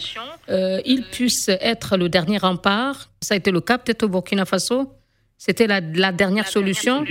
euh, 0.49 0.81
il 0.87 1.03
puisse 1.03 1.49
être 1.49 1.97
le 1.97 2.09
dernier 2.09 2.39
rempart. 2.39 3.11
Ça 3.21 3.35
a 3.35 3.37
été 3.37 3.51
le 3.51 3.61
cas 3.61 3.77
peut-être 3.79 4.05
au 4.05 4.09
Burkina 4.09 4.45
Faso 4.45 4.93
C'était 5.37 5.67
la, 5.67 5.81
la, 5.81 6.13
dernière 6.13 6.47
solution 6.47 7.05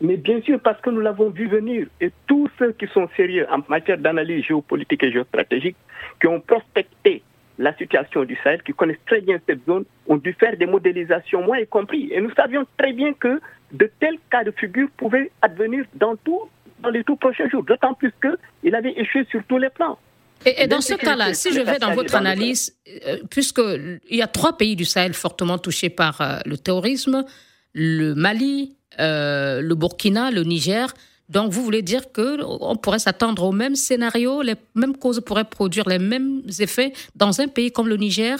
mais 0.00 0.16
bien 0.16 0.40
sûr, 0.42 0.60
parce 0.60 0.80
que 0.80 0.90
nous 0.90 1.00
l'avons 1.00 1.30
vu 1.30 1.48
venir. 1.48 1.86
Et 2.00 2.12
tous 2.26 2.48
ceux 2.58 2.72
qui 2.72 2.86
sont 2.88 3.08
sérieux 3.16 3.46
en 3.50 3.58
matière 3.68 3.98
d'analyse 3.98 4.44
géopolitique 4.44 5.02
et 5.02 5.12
géostratégique, 5.12 5.76
qui 6.20 6.26
ont 6.28 6.40
prospecté 6.40 7.22
la 7.58 7.76
situation 7.76 8.24
du 8.24 8.36
Sahel, 8.42 8.62
qui 8.62 8.72
connaissent 8.72 9.04
très 9.06 9.20
bien 9.20 9.38
cette 9.46 9.64
zone, 9.66 9.84
ont 10.06 10.16
dû 10.16 10.32
faire 10.32 10.56
des 10.56 10.66
modélisations, 10.66 11.42
moi 11.42 11.60
y 11.60 11.66
compris. 11.66 12.08
Et 12.12 12.20
nous 12.20 12.32
savions 12.34 12.64
très 12.78 12.92
bien 12.92 13.12
que 13.12 13.40
de 13.72 13.90
tels 14.00 14.18
cas 14.30 14.44
de 14.44 14.52
figure 14.52 14.88
pouvaient 14.96 15.30
advenir 15.42 15.84
dans, 15.94 16.16
tout, 16.16 16.42
dans 16.80 16.90
les 16.90 17.04
tout 17.04 17.16
prochains 17.16 17.48
jours, 17.48 17.64
d'autant 17.64 17.94
plus 17.94 18.12
qu'il 18.22 18.74
avait 18.74 18.92
échoué 18.96 19.26
sur 19.30 19.42
tous 19.48 19.58
les 19.58 19.70
plans. 19.70 19.98
Et, 20.46 20.68
dans 20.68 20.80
ce 20.80 20.94
cas-là, 20.94 21.34
si 21.34 21.52
je 21.52 21.60
vais 21.60 21.78
dans 21.78 21.94
votre 21.94 22.14
analyse, 22.14 22.76
euh, 23.06 23.18
puisqu'il 23.28 24.00
y 24.16 24.22
a 24.22 24.28
trois 24.28 24.56
pays 24.56 24.76
du 24.76 24.84
Sahel 24.84 25.12
fortement 25.14 25.58
touchés 25.58 25.90
par 25.90 26.20
euh, 26.20 26.38
le 26.46 26.56
terrorisme, 26.56 27.24
le 27.74 28.14
Mali, 28.14 28.76
euh, 29.00 29.60
le 29.60 29.74
Burkina, 29.74 30.30
le 30.30 30.42
Niger. 30.44 30.94
Donc, 31.28 31.52
vous 31.52 31.62
voulez 31.62 31.82
dire 31.82 32.10
qu'on 32.12 32.76
pourrait 32.76 32.98
s'attendre 32.98 33.44
au 33.44 33.52
même 33.52 33.74
scénario, 33.74 34.40
les 34.42 34.54
mêmes 34.74 34.96
causes 34.96 35.20
pourraient 35.20 35.44
produire 35.44 35.86
les 35.88 35.98
mêmes 35.98 36.42
effets 36.58 36.92
dans 37.14 37.40
un 37.40 37.48
pays 37.48 37.70
comme 37.70 37.88
le 37.88 37.96
Niger? 37.96 38.38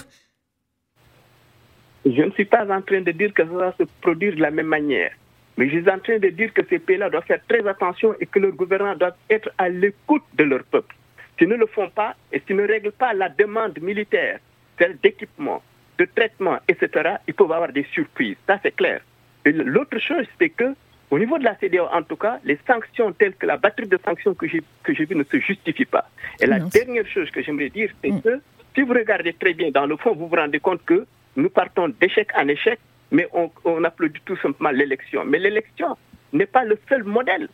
Je 2.07 2.23
ne 2.23 2.31
suis 2.31 2.47
pas 2.47 2.65
en 2.65 2.81
train 2.81 3.03
de 3.03 3.11
dire 3.13 3.35
que 3.35 3.43
ça 3.45 3.51
va 3.51 3.75
se 3.79 3.83
produire 4.01 4.35
de 4.37 4.41
la 4.41 4.51
même 4.51 4.67
manière. 4.69 5.13
Mais 5.59 5.69
je 5.69 5.81
suis 5.81 5.91
en 5.91 5.99
train 5.99 6.19
de 6.19 6.29
dire 6.29 6.55
que 6.55 6.63
ces 6.71 6.79
pays-là 6.79 7.11
doivent 7.11 7.27
faire 7.27 7.41
très 7.47 7.67
attention 7.67 8.15
et 8.21 8.27
que 8.27 8.39
leurs 8.39 8.53
gouvernants 8.53 8.95
doivent 8.97 9.17
être 9.29 9.51
à 9.59 9.69
l'écoute 9.69 10.23
de 10.35 10.45
leur 10.45 10.63
peuple. 10.65 10.95
S'ils 11.37 11.49
ne 11.49 11.57
le 11.57 11.67
font 11.67 11.91
pas 11.91 12.15
et 12.33 12.41
s'ils 12.47 12.57
ne 12.57 12.67
règlent 12.67 12.93
pas 12.93 13.13
la 13.13 13.29
demande 13.29 13.79
militaire, 13.83 14.39
celle 14.79 14.97
d'équipement, 15.03 15.63
de 15.99 16.07
traitement, 16.17 16.59
etc., 16.69 17.17
ils 17.27 17.35
peuvent 17.35 17.53
avoir 17.53 17.73
des 17.73 17.87
surprises. 17.93 18.37
Ça, 18.47 18.59
c'est 18.63 18.75
clair. 18.75 19.01
L'autre 19.45 19.99
chose, 19.99 20.27
c'est 20.41 20.51
que 20.51 20.75
au 21.11 21.19
niveau 21.19 21.39
de 21.39 21.45
la 21.45 21.57
CDAO, 21.57 21.87
en 21.93 22.03
tout 22.03 22.17
cas, 22.17 22.39
les 22.45 22.59
sanctions 22.67 23.13
telles 23.13 23.35
que 23.35 23.47
la 23.47 23.57
batterie 23.57 23.89
de 23.89 23.99
sanctions 24.05 24.35
que 24.35 24.47
j'ai 24.47 24.63
que 24.83 24.95
j'ai 24.95 25.07
ne 25.07 25.25
se 25.25 25.39
justifient 25.39 25.87
pas. 25.87 26.09
Et 26.41 26.47
la 26.47 26.59
dernière 26.59 27.07
chose 27.07 27.31
que 27.31 27.43
j'aimerais 27.43 27.71
dire, 27.71 27.91
c'est 28.03 28.11
mm. 28.11 28.23
que 28.23 28.41
si 28.75 28.83
vous 28.83 28.93
regardez 28.93 29.33
très 29.33 29.55
bien 29.55 29.71
dans 29.71 29.87
le 29.87 29.97
fond, 29.97 30.15
vous 30.15 30.29
vous 30.29 30.37
rendez 30.37 30.61
compte 30.61 30.85
que 30.85 31.07
nous 31.37 31.51
partons 31.51 31.89
d'échec 31.89 32.29
en 32.37 32.47
échec, 32.49 32.79
mais 33.11 33.27
on, 33.33 33.51
on 33.65 33.83
applaudit 33.85 34.21
tout 34.25 34.37
simplement 34.37 34.71
l'élection. 34.71 35.25
Mais 35.25 35.39
l'élection 35.39 35.97
n'est 36.33 36.47
pas 36.47 36.65
le 36.65 36.79
seul 36.89 37.05
modèle 37.05 37.49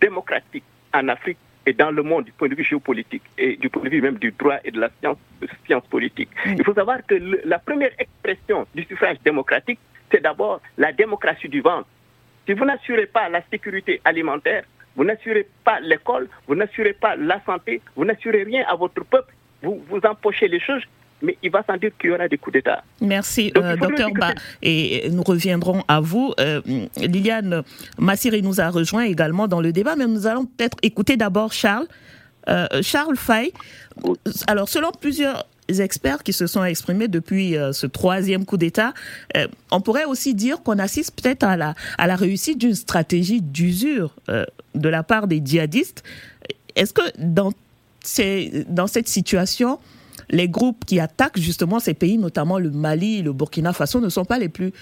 démocratique 0.00 0.64
en 0.94 1.08
Afrique 1.08 1.38
et 1.66 1.72
dans 1.72 1.90
le 1.90 2.02
monde 2.02 2.24
du 2.24 2.32
point 2.32 2.48
de 2.48 2.54
vue 2.54 2.64
géopolitique 2.64 3.22
et 3.36 3.56
du 3.56 3.68
point 3.68 3.82
de 3.82 3.90
vue 3.90 4.00
même 4.00 4.18
du 4.18 4.32
droit 4.32 4.56
et 4.64 4.70
de 4.70 4.80
la 4.80 4.88
science, 5.00 5.18
science 5.66 5.86
politique. 5.88 6.30
Il 6.46 6.64
faut 6.64 6.74
savoir 6.74 7.04
que 7.06 7.14
la 7.44 7.58
première 7.58 7.92
expression 7.98 8.66
du 8.74 8.84
suffrage 8.84 9.18
démocratique, 9.24 9.78
c'est 10.10 10.22
d'abord 10.22 10.60
la 10.78 10.92
démocratie 10.92 11.48
du 11.48 11.60
ventre. 11.60 11.88
Si 12.46 12.52
vous 12.52 12.64
n'assurez 12.64 13.06
pas 13.06 13.28
la 13.28 13.42
sécurité 13.50 14.00
alimentaire, 14.04 14.64
vous 14.96 15.04
n'assurez 15.04 15.46
pas 15.64 15.80
l'école, 15.80 16.28
vous 16.46 16.54
n'assurez 16.54 16.92
pas 16.94 17.16
la 17.16 17.40
santé, 17.44 17.80
vous 17.96 18.04
n'assurez 18.04 18.42
rien 18.42 18.64
à 18.68 18.74
votre 18.74 19.04
peuple, 19.04 19.32
vous, 19.62 19.82
vous 19.88 20.00
empochez 20.04 20.48
les 20.48 20.60
choses, 20.60 20.82
mais 21.22 21.36
il 21.42 21.50
va 21.50 21.62
sans 21.66 21.76
dire 21.76 21.90
qu'il 21.98 22.10
y 22.10 22.12
aura 22.12 22.28
des 22.28 22.38
coups 22.38 22.54
d'État. 22.54 22.82
Merci, 23.00 23.52
euh, 23.56 23.76
docteur 23.76 24.10
Ba. 24.12 24.32
Et 24.62 25.08
nous 25.10 25.22
reviendrons 25.22 25.82
à 25.86 26.00
vous. 26.00 26.32
Euh, 26.40 26.60
Liliane 26.96 27.62
Massiri 27.98 28.42
nous 28.42 28.60
a 28.60 28.68
rejoint 28.70 29.04
également 29.04 29.46
dans 29.46 29.60
le 29.60 29.72
débat, 29.72 29.96
mais 29.96 30.06
nous 30.06 30.26
allons 30.26 30.46
peut-être 30.46 30.78
écouter 30.82 31.16
d'abord 31.16 31.52
Charles. 31.52 31.86
Euh, 32.48 32.66
Charles 32.82 33.16
Fay. 33.16 33.52
Alors, 34.46 34.68
selon 34.68 34.90
plusieurs 34.92 35.46
experts 35.78 36.22
qui 36.22 36.32
se 36.32 36.46
sont 36.46 36.64
exprimés 36.64 37.08
depuis 37.08 37.56
euh, 37.56 37.72
ce 37.72 37.86
troisième 37.86 38.44
coup 38.44 38.56
d'État, 38.56 38.94
euh, 39.36 39.46
on 39.70 39.80
pourrait 39.80 40.04
aussi 40.04 40.34
dire 40.34 40.62
qu'on 40.62 40.78
assiste 40.78 41.20
peut-être 41.20 41.44
à 41.44 41.56
la, 41.56 41.74
à 41.98 42.06
la 42.06 42.16
réussite 42.16 42.58
d'une 42.58 42.74
stratégie 42.74 43.40
d'usure 43.40 44.14
euh, 44.28 44.44
de 44.74 44.88
la 44.88 45.02
part 45.02 45.26
des 45.26 45.40
djihadistes. 45.44 46.02
est-ce 46.74 46.92
que 46.92 47.02
dans, 47.18 47.52
dans 48.68 48.86
cette 48.86 49.08
situation, 49.08 49.78
les 50.30 50.48
groupes 50.48 50.84
qui 50.84 51.00
attaquent 51.00 51.38
justement 51.38 51.78
ces 51.78 51.94
pays, 51.94 52.18
notamment 52.18 52.58
le 52.58 52.70
Mali 52.70 53.22
le 53.22 53.32
Burkina 53.32 53.72
Faso, 53.72 54.00
ne 54.00 54.08
sont 54.08 54.24
pas 54.24 54.38
les 54.38 54.48
plus 54.48 54.72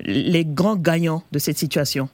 les 0.00 0.44
grands 0.44 0.76
gagnants 0.76 1.22
de 1.32 1.38
cette 1.38 1.58
situation? 1.58 2.08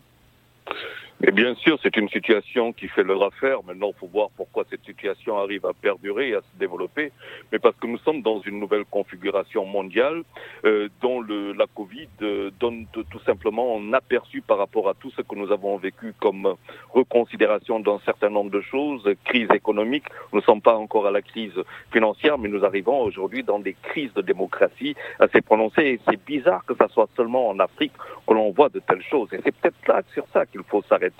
Et 1.25 1.31
bien 1.31 1.55
sûr, 1.55 1.79
c'est 1.81 1.97
une 1.97 2.09
situation 2.09 2.73
qui 2.73 2.89
fait 2.89 3.05
leur 3.05 3.23
affaire. 3.23 3.63
Maintenant, 3.63 3.93
il 3.95 3.99
faut 4.01 4.09
voir 4.09 4.31
pourquoi 4.37 4.65
cette 4.69 4.85
situation 4.85 5.39
arrive 5.39 5.65
à 5.67 5.73
perdurer 5.73 6.31
et 6.31 6.35
à 6.35 6.41
se 6.41 6.59
développer. 6.59 7.13
Mais 7.53 7.61
parce 7.61 7.77
que 7.77 7.87
nous 7.87 7.99
sommes 7.99 8.23
dans 8.23 8.41
une 8.41 8.59
nouvelle 8.59 8.85
configuration 8.85 9.65
mondiale 9.65 10.25
euh, 10.65 10.89
dont 11.01 11.21
le, 11.21 11.53
la 11.53 11.67
Covid 11.77 12.09
euh, 12.23 12.51
donne 12.59 12.87
tout 12.93 13.21
simplement 13.25 13.79
un 13.79 13.93
aperçu 13.93 14.41
par 14.41 14.59
rapport 14.59 14.89
à 14.89 14.95
tout 14.95 15.13
ce 15.13 15.23
que 15.23 15.37
nous 15.37 15.53
avons 15.53 15.77
vécu 15.77 16.13
comme 16.19 16.57
reconsidération 16.93 17.79
d'un 17.79 18.01
certain 18.05 18.31
nombre 18.31 18.51
de 18.51 18.61
choses, 18.61 19.09
crise 19.25 19.49
économique. 19.55 20.05
Nous 20.33 20.41
ne 20.41 20.45
sommes 20.45 20.61
pas 20.61 20.75
encore 20.75 21.07
à 21.07 21.13
la 21.13 21.23
crise 21.23 21.55
financière, 21.93 22.37
mais 22.37 22.49
nous 22.49 22.65
arrivons 22.65 23.01
aujourd'hui 23.01 23.45
dans 23.45 23.61
des 23.61 23.77
crises 23.81 24.13
de 24.15 24.23
démocratie 24.23 24.97
assez 25.21 25.41
prononcées. 25.41 25.83
Et 25.83 26.01
c'est 26.09 26.25
bizarre 26.25 26.65
que 26.65 26.75
ça 26.75 26.89
soit 26.89 27.09
seulement 27.17 27.49
en 27.49 27.61
Afrique 27.61 27.93
que 28.27 28.35
l'on 28.35 28.51
voit 28.51 28.71
de 28.71 28.81
telles 28.81 29.05
choses. 29.09 29.33
Et 29.33 29.41
c'est 29.45 29.55
peut-être 29.55 29.87
là 29.87 30.03
sur 30.13 30.27
ça 30.33 30.47
qu'il 30.47 30.63
faut 30.65 30.83
s'arrêter 30.89 31.12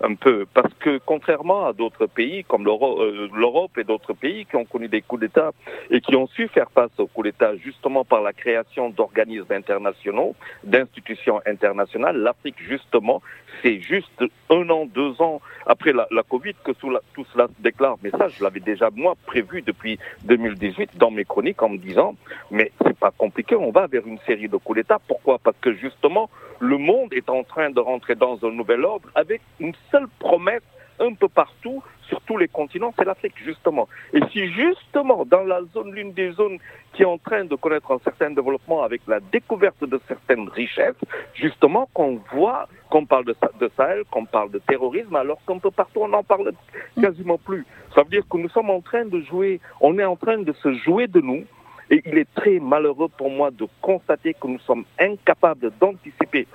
un 0.00 0.14
peu. 0.14 0.46
Parce 0.52 0.72
que 0.74 0.98
contrairement 1.04 1.66
à 1.66 1.72
d'autres 1.72 2.06
pays 2.06 2.44
comme 2.44 2.66
euh, 2.66 3.28
l'Europe 3.34 3.76
et 3.78 3.84
d'autres 3.84 4.14
pays 4.14 4.46
qui 4.46 4.56
ont 4.56 4.64
connu 4.64 4.88
des 4.88 5.02
coups 5.02 5.22
d'État 5.22 5.52
et 5.90 6.00
qui 6.00 6.16
ont 6.16 6.26
su 6.26 6.48
faire 6.48 6.70
face 6.70 6.90
aux 6.98 7.06
coups 7.06 7.26
d'État 7.26 7.56
justement 7.56 8.04
par 8.04 8.22
la 8.22 8.32
création 8.32 8.90
d'organismes 8.90 9.52
internationaux, 9.52 10.34
d'institutions 10.64 11.40
internationales, 11.46 12.16
l'Afrique 12.16 12.56
justement, 12.58 13.22
c'est 13.62 13.80
juste 13.80 14.24
un 14.50 14.68
an, 14.70 14.86
deux 14.86 15.20
ans 15.20 15.40
après 15.66 15.92
la, 15.92 16.06
Covid 16.28 16.54
que 16.64 16.72
tout, 16.72 16.92
tout, 17.14 17.24
cela 17.32 17.46
se 17.46 17.62
déclare. 17.62 17.96
Mais 18.02 18.10
ça, 18.10 18.28
je 18.28 18.42
l'avais 18.42 18.60
déjà 18.60 18.88
moi 18.94 19.14
prévu 19.26 19.62
depuis 19.62 19.98
2018 20.24 20.96
dans 20.96 21.10
mes 21.10 21.24
chroniques 21.24 21.62
en 21.62 21.68
me 21.68 21.78
disant, 21.78 22.14
mais 22.50 22.72
c'est 22.82 22.96
pas 22.96 23.10
compliqué, 23.10 23.54
on 23.54 23.70
va 23.70 23.86
vers 23.86 24.06
une 24.06 24.18
série 24.20 24.48
de 24.48 24.56
coups 24.56 24.78
d'État. 24.78 24.98
Pourquoi? 25.06 25.38
Parce 25.38 25.56
que 25.60 25.72
justement, 25.74 26.30
le 26.62 26.78
monde 26.78 27.12
est 27.12 27.28
en 27.28 27.42
train 27.42 27.70
de 27.70 27.80
rentrer 27.80 28.14
dans 28.14 28.38
un 28.44 28.52
nouvel 28.52 28.84
ordre 28.84 29.08
avec 29.16 29.40
une 29.58 29.74
seule 29.90 30.06
promesse 30.20 30.62
un 31.00 31.12
peu 31.14 31.28
partout, 31.28 31.82
sur 32.06 32.20
tous 32.20 32.36
les 32.36 32.46
continents, 32.46 32.94
c'est 32.96 33.04
l'Afrique, 33.04 33.34
justement. 33.44 33.88
Et 34.12 34.20
si 34.30 34.52
justement, 34.52 35.24
dans 35.24 35.42
la 35.42 35.62
zone, 35.74 35.92
l'une 35.92 36.12
des 36.12 36.30
zones 36.32 36.58
qui 36.92 37.02
est 37.02 37.06
en 37.06 37.18
train 37.18 37.44
de 37.44 37.56
connaître 37.56 37.90
un 37.90 37.98
certain 38.04 38.30
développement 38.30 38.82
avec 38.82 39.00
la 39.08 39.18
découverte 39.18 39.82
de 39.82 40.00
certaines 40.06 40.48
richesses, 40.48 40.94
justement, 41.34 41.88
qu'on 41.94 42.20
voit, 42.32 42.68
qu'on 42.90 43.06
parle 43.06 43.24
de, 43.24 43.34
Sahel, 43.76 44.04
qu'on 44.10 44.26
parle 44.26 44.52
de 44.52 44.58
terrorisme, 44.58 45.16
alors 45.16 45.38
qu'un 45.46 45.58
peu 45.58 45.70
partout, 45.72 46.00
on 46.02 46.08
n'en 46.08 46.22
parle 46.22 46.52
quasiment 47.00 47.38
plus. 47.38 47.66
Ça 47.94 48.02
veut 48.02 48.10
dire 48.10 48.22
que 48.30 48.36
nous 48.36 48.50
sommes 48.50 48.70
en 48.70 48.82
train 48.82 49.06
de 49.06 49.20
jouer, 49.22 49.60
on 49.80 49.98
est 49.98 50.04
en 50.04 50.16
train 50.16 50.38
de 50.38 50.52
se 50.52 50.74
jouer 50.74 51.08
de 51.08 51.20
nous, 51.20 51.44
et 51.92 52.02
il 52.06 52.18
est 52.18 52.34
très 52.34 52.58
malheureux 52.58 53.08
pour 53.08 53.30
moi 53.30 53.50
de 53.50 53.68
constater 53.82 54.34
que 54.34 54.48
nous 54.48 54.58
sommes 54.60 54.84
incapables 54.98 55.70
d'anticiper 55.78 56.48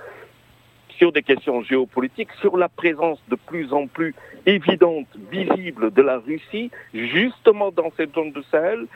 sur 0.98 1.12
des 1.12 1.22
questions 1.22 1.62
géopolitiques, 1.62 2.32
sur 2.40 2.56
la 2.56 2.68
présence 2.68 3.18
de 3.28 3.36
plus 3.36 3.72
en 3.72 3.86
plus 3.86 4.14
évidente, 4.46 5.06
visible 5.30 5.92
de 5.92 6.02
la 6.02 6.18
Russie, 6.18 6.70
justement 6.92 7.70
dans 7.70 7.90
cette 7.96 8.14
zone 8.14 8.32
de 8.32 8.42
Sahel, 8.50 8.86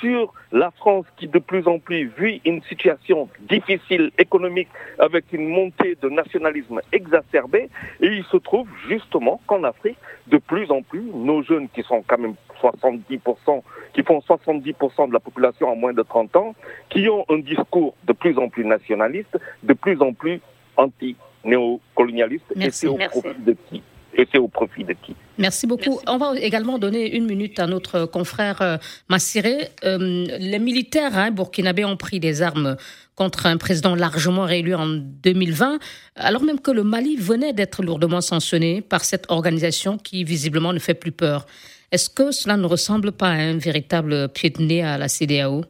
sur 0.00 0.32
la 0.50 0.70
France 0.72 1.06
qui 1.16 1.28
de 1.28 1.38
plus 1.38 1.66
en 1.68 1.78
plus 1.78 2.10
vit 2.18 2.40
une 2.44 2.62
situation 2.62 3.28
difficile 3.40 4.10
économique 4.18 4.68
avec 4.98 5.32
une 5.32 5.48
montée 5.48 5.96
de 6.02 6.08
nationalisme 6.08 6.80
exacerbé, 6.92 7.68
et 8.00 8.06
il 8.06 8.24
se 8.24 8.36
trouve 8.36 8.68
justement 8.88 9.40
qu'en 9.46 9.62
Afrique, 9.62 9.98
de 10.26 10.38
plus 10.38 10.70
en 10.70 10.82
plus, 10.82 11.04
nos 11.14 11.42
jeunes 11.42 11.68
qui 11.68 11.82
sont 11.82 12.02
quand 12.06 12.18
même 12.18 12.34
70%, 12.60 13.62
qui 13.92 14.02
font 14.02 14.20
70% 14.20 15.08
de 15.08 15.12
la 15.12 15.20
population 15.20 15.68
en 15.68 15.76
moins 15.76 15.92
de 15.92 16.02
30 16.02 16.36
ans, 16.36 16.54
qui 16.90 17.08
ont 17.08 17.24
un 17.28 17.38
discours 17.38 17.94
de 18.04 18.12
plus 18.12 18.36
en 18.38 18.48
plus 18.48 18.64
nationaliste, 18.64 19.38
de 19.62 19.74
plus 19.74 20.00
en 20.02 20.12
plus 20.12 20.40
anti 20.76 21.16
néocolonialiste. 21.44 22.44
Et 22.60 22.70
c'est 22.70 22.88
au 22.88 22.96
profit 22.96 23.42
de 23.44 23.56
qui 23.68 23.82
et 24.14 24.26
c'est 24.30 24.38
au 24.38 24.48
profit 24.48 24.84
de 24.84 24.92
qui 24.92 25.14
Merci 25.38 25.66
beaucoup. 25.66 25.98
On 26.06 26.18
va 26.18 26.38
également 26.38 26.78
donner 26.78 27.16
une 27.16 27.26
minute 27.26 27.58
à 27.58 27.66
notre 27.66 28.04
confrère 28.04 28.60
euh, 28.60 28.76
Massiré. 29.08 29.70
Euh, 29.84 30.26
les 30.38 30.58
militaires 30.58 31.16
hein, 31.16 31.30
burkinabés 31.30 31.84
ont 31.84 31.96
pris 31.96 32.20
des 32.20 32.42
armes 32.42 32.76
contre 33.14 33.46
un 33.46 33.56
président 33.56 33.94
largement 33.94 34.44
réélu 34.44 34.74
en 34.74 34.86
2020, 34.86 35.78
alors 36.16 36.42
même 36.42 36.60
que 36.60 36.70
le 36.70 36.82
Mali 36.82 37.16
venait 37.16 37.52
d'être 37.52 37.82
lourdement 37.82 38.20
sanctionné 38.20 38.82
par 38.82 39.04
cette 39.04 39.30
organisation 39.30 39.98
qui 39.98 40.24
visiblement 40.24 40.72
ne 40.72 40.78
fait 40.78 40.94
plus 40.94 41.12
peur. 41.12 41.46
Est-ce 41.90 42.08
que 42.08 42.30
cela 42.30 42.56
ne 42.56 42.66
ressemble 42.66 43.12
pas 43.12 43.28
à 43.28 43.34
un 43.34 43.58
véritable 43.58 44.28
pied 44.28 44.50
de 44.50 44.62
nez 44.62 44.82
à 44.82 44.96
la 44.96 45.08
CDAO 45.08 45.64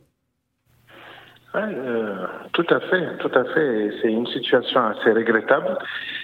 euh, 1.54 2.26
tout 2.52 2.66
à 2.70 2.80
fait, 2.80 3.16
tout 3.18 3.30
à 3.34 3.44
fait. 3.44 3.90
C'est 4.00 4.10
une 4.10 4.26
situation 4.26 4.80
assez 4.86 5.12
regrettable 5.12 5.76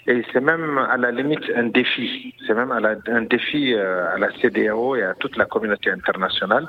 et 0.06 0.24
c'est 0.32 0.40
même 0.40 0.78
à 0.78 0.96
la 0.96 1.10
limite 1.10 1.44
un 1.54 1.64
défi. 1.64 2.34
C'est 2.46 2.54
même 2.54 2.72
un 2.72 3.22
défi 3.22 3.74
euh, 3.74 4.14
à 4.14 4.18
la 4.18 4.30
CDAO 4.40 4.96
et 4.96 5.02
à 5.02 5.14
toute 5.14 5.36
la 5.36 5.44
communauté 5.44 5.90
internationale 5.90 6.66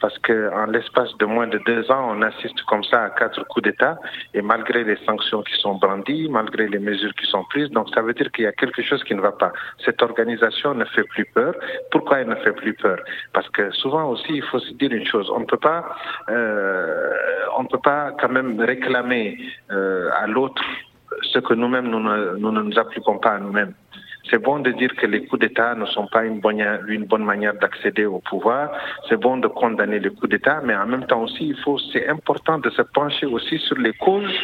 parce 0.00 0.16
que 0.20 0.52
en 0.54 0.66
l'espace 0.66 1.16
de 1.18 1.24
moins 1.24 1.48
de 1.48 1.58
deux 1.66 1.90
ans, 1.90 2.12
on 2.12 2.22
assiste 2.22 2.62
comme 2.62 2.84
ça 2.84 3.04
à 3.04 3.10
quatre 3.10 3.42
coups 3.48 3.64
d'État 3.64 3.98
et 4.34 4.42
malgré 4.42 4.84
les 4.84 4.96
sanctions 5.04 5.42
qui 5.42 5.54
sont 5.60 5.74
brandies, 5.74 6.28
malgré 6.30 6.68
les 6.68 6.78
mesures 6.78 7.14
qui 7.14 7.26
sont 7.26 7.44
prises, 7.44 7.70
donc 7.70 7.88
ça 7.94 8.02
veut 8.02 8.14
dire 8.14 8.30
qu'il 8.30 8.44
y 8.44 8.48
a 8.48 8.52
quelque 8.52 8.82
chose 8.82 9.02
qui 9.04 9.14
ne 9.14 9.20
va 9.20 9.32
pas. 9.32 9.52
Cette 9.84 10.00
organisation 10.02 10.74
ne 10.74 10.84
fait 10.84 11.04
plus 11.04 11.24
peur. 11.24 11.54
Pourquoi 11.90 12.20
elle 12.20 12.28
ne 12.28 12.36
fait 12.36 12.52
plus 12.52 12.74
peur? 12.74 12.98
Parce 13.32 13.48
que 13.50 13.70
souvent 13.72 14.10
aussi, 14.10 14.34
il 14.34 14.42
faut 14.44 14.60
se 14.60 14.72
dire 14.74 14.92
une 14.92 15.06
chose. 15.06 15.28
On 15.34 15.40
ne 15.40 15.46
peut 15.46 15.56
pas, 15.56 15.96
euh, 16.28 17.10
on 17.58 17.64
ne 17.64 17.68
peut 17.68 17.80
pas 17.82 17.95
quand 18.18 18.28
même 18.28 18.60
réclamer 18.60 19.38
euh, 19.70 20.10
à 20.22 20.26
l'autre 20.26 20.62
ce 21.32 21.38
que 21.38 21.54
nous-mêmes, 21.54 21.88
nous 21.88 22.00
ne, 22.00 22.62
nous 22.62 22.78
appliquons 22.78 23.18
pas 23.18 23.32
à 23.32 23.38
nous-mêmes. 23.38 23.74
C'est 24.30 24.42
bon 24.42 24.58
de 24.58 24.72
dire 24.72 24.94
que 24.96 25.06
les 25.06 25.24
coups 25.26 25.40
d'État 25.40 25.74
ne 25.76 25.86
sont 25.86 26.08
pas 26.08 26.24
une 26.24 26.40
bonne, 26.40 26.60
une 26.88 27.04
bonne 27.04 27.24
manière 27.24 27.54
d'accéder 27.54 28.06
au 28.06 28.18
pouvoir. 28.18 28.72
C'est 29.08 29.16
bon 29.16 29.36
de 29.36 29.46
condamner 29.46 30.00
les 30.00 30.10
coups 30.10 30.30
d'État, 30.30 30.60
mais 30.64 30.74
en 30.74 30.86
même 30.86 31.06
temps 31.06 31.22
aussi, 31.22 31.48
il 31.48 31.58
faut, 31.62 31.78
c'est 31.92 32.08
important 32.08 32.58
de 32.58 32.70
se 32.70 32.82
pencher 32.82 33.26
aussi 33.26 33.58
sur 33.58 33.78
les 33.78 33.92
causes 33.92 34.36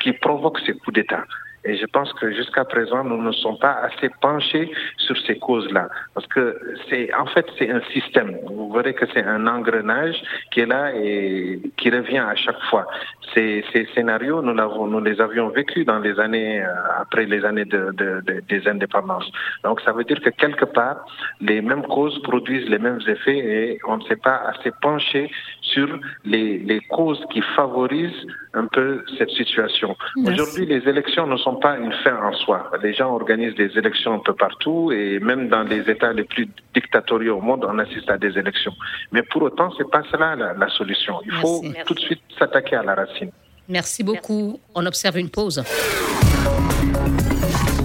qui 0.00 0.12
provoquent 0.12 0.60
ces 0.60 0.72
coups 0.72 0.94
d'État. 0.94 1.24
Et 1.66 1.76
je 1.76 1.86
pense 1.86 2.12
que 2.14 2.32
jusqu'à 2.32 2.64
présent, 2.64 3.02
nous 3.04 3.20
ne 3.20 3.32
sommes 3.32 3.58
pas 3.58 3.76
assez 3.82 4.08
penchés 4.20 4.70
sur 4.98 5.16
ces 5.26 5.38
causes-là. 5.38 5.88
Parce 6.14 6.26
que 6.28 6.58
c'est, 6.88 7.12
en 7.14 7.26
fait, 7.26 7.46
c'est 7.58 7.70
un 7.70 7.80
système. 7.92 8.36
Vous 8.46 8.72
verrez 8.72 8.94
que 8.94 9.06
c'est 9.12 9.24
un 9.24 9.46
engrenage 9.46 10.16
qui 10.52 10.60
est 10.60 10.66
là 10.66 10.92
et 10.94 11.60
qui 11.76 11.90
revient 11.90 12.18
à 12.18 12.36
chaque 12.36 12.60
fois. 12.70 12.86
Ces, 13.34 13.64
ces 13.72 13.86
scénarios, 13.94 14.40
nous, 14.42 14.54
l'avons, 14.54 14.86
nous 14.86 15.00
les 15.00 15.20
avions 15.20 15.48
vécus 15.48 15.84
dans 15.84 15.98
les 15.98 16.18
années, 16.20 16.62
euh, 16.62 16.68
après 17.00 17.26
les 17.26 17.44
années 17.44 17.64
de, 17.64 17.90
de, 17.92 18.22
de, 18.24 18.40
des 18.48 18.68
indépendances. 18.68 19.30
Donc, 19.64 19.80
ça 19.80 19.92
veut 19.92 20.04
dire 20.04 20.20
que 20.20 20.30
quelque 20.30 20.64
part, 20.64 21.04
les 21.40 21.60
mêmes 21.60 21.82
causes 21.82 22.20
produisent 22.22 22.68
les 22.68 22.78
mêmes 22.78 23.00
effets 23.06 23.38
et 23.38 23.78
on 23.88 23.96
ne 23.98 24.02
s'est 24.04 24.22
pas 24.28 24.40
assez 24.50 24.70
penché 24.80 25.30
sur 25.60 25.88
les, 26.24 26.58
les 26.58 26.80
causes 26.80 27.22
qui 27.32 27.40
favorisent 27.56 28.26
un 28.54 28.66
peu 28.66 29.04
cette 29.18 29.30
situation. 29.30 29.96
Aujourd'hui, 30.24 30.64
les 30.66 30.88
élections 30.88 31.26
ne 31.26 31.36
sont 31.36 31.55
pas 31.56 31.76
une 31.76 31.92
fin 32.04 32.16
en 32.22 32.32
soi. 32.32 32.70
Les 32.82 32.94
gens 32.94 33.12
organisent 33.14 33.54
des 33.54 33.76
élections 33.76 34.14
un 34.14 34.18
peu 34.18 34.34
partout 34.34 34.92
et 34.92 35.18
même 35.20 35.48
dans 35.48 35.62
les 35.62 35.88
États 35.90 36.12
les 36.12 36.24
plus 36.24 36.48
dictatoriaux 36.74 37.38
au 37.38 37.40
monde, 37.40 37.64
on 37.68 37.78
assiste 37.78 38.10
à 38.10 38.18
des 38.18 38.38
élections. 38.38 38.72
Mais 39.12 39.22
pour 39.22 39.42
autant, 39.42 39.70
c'est 39.76 39.90
pas 39.90 40.02
cela 40.10 40.36
la, 40.36 40.68
solution. 40.70 41.20
Il 41.24 41.32
faut 41.32 41.62
tout 41.86 41.94
de 41.94 42.00
suite 42.00 42.22
s'attaquer 42.38 42.76
à 42.76 42.82
la 42.82 42.94
racine. 42.94 43.30
Merci 43.68 44.02
beaucoup. 44.02 44.60
On 44.74 44.86
observe 44.86 45.18
une 45.18 45.30
pause. 45.30 45.62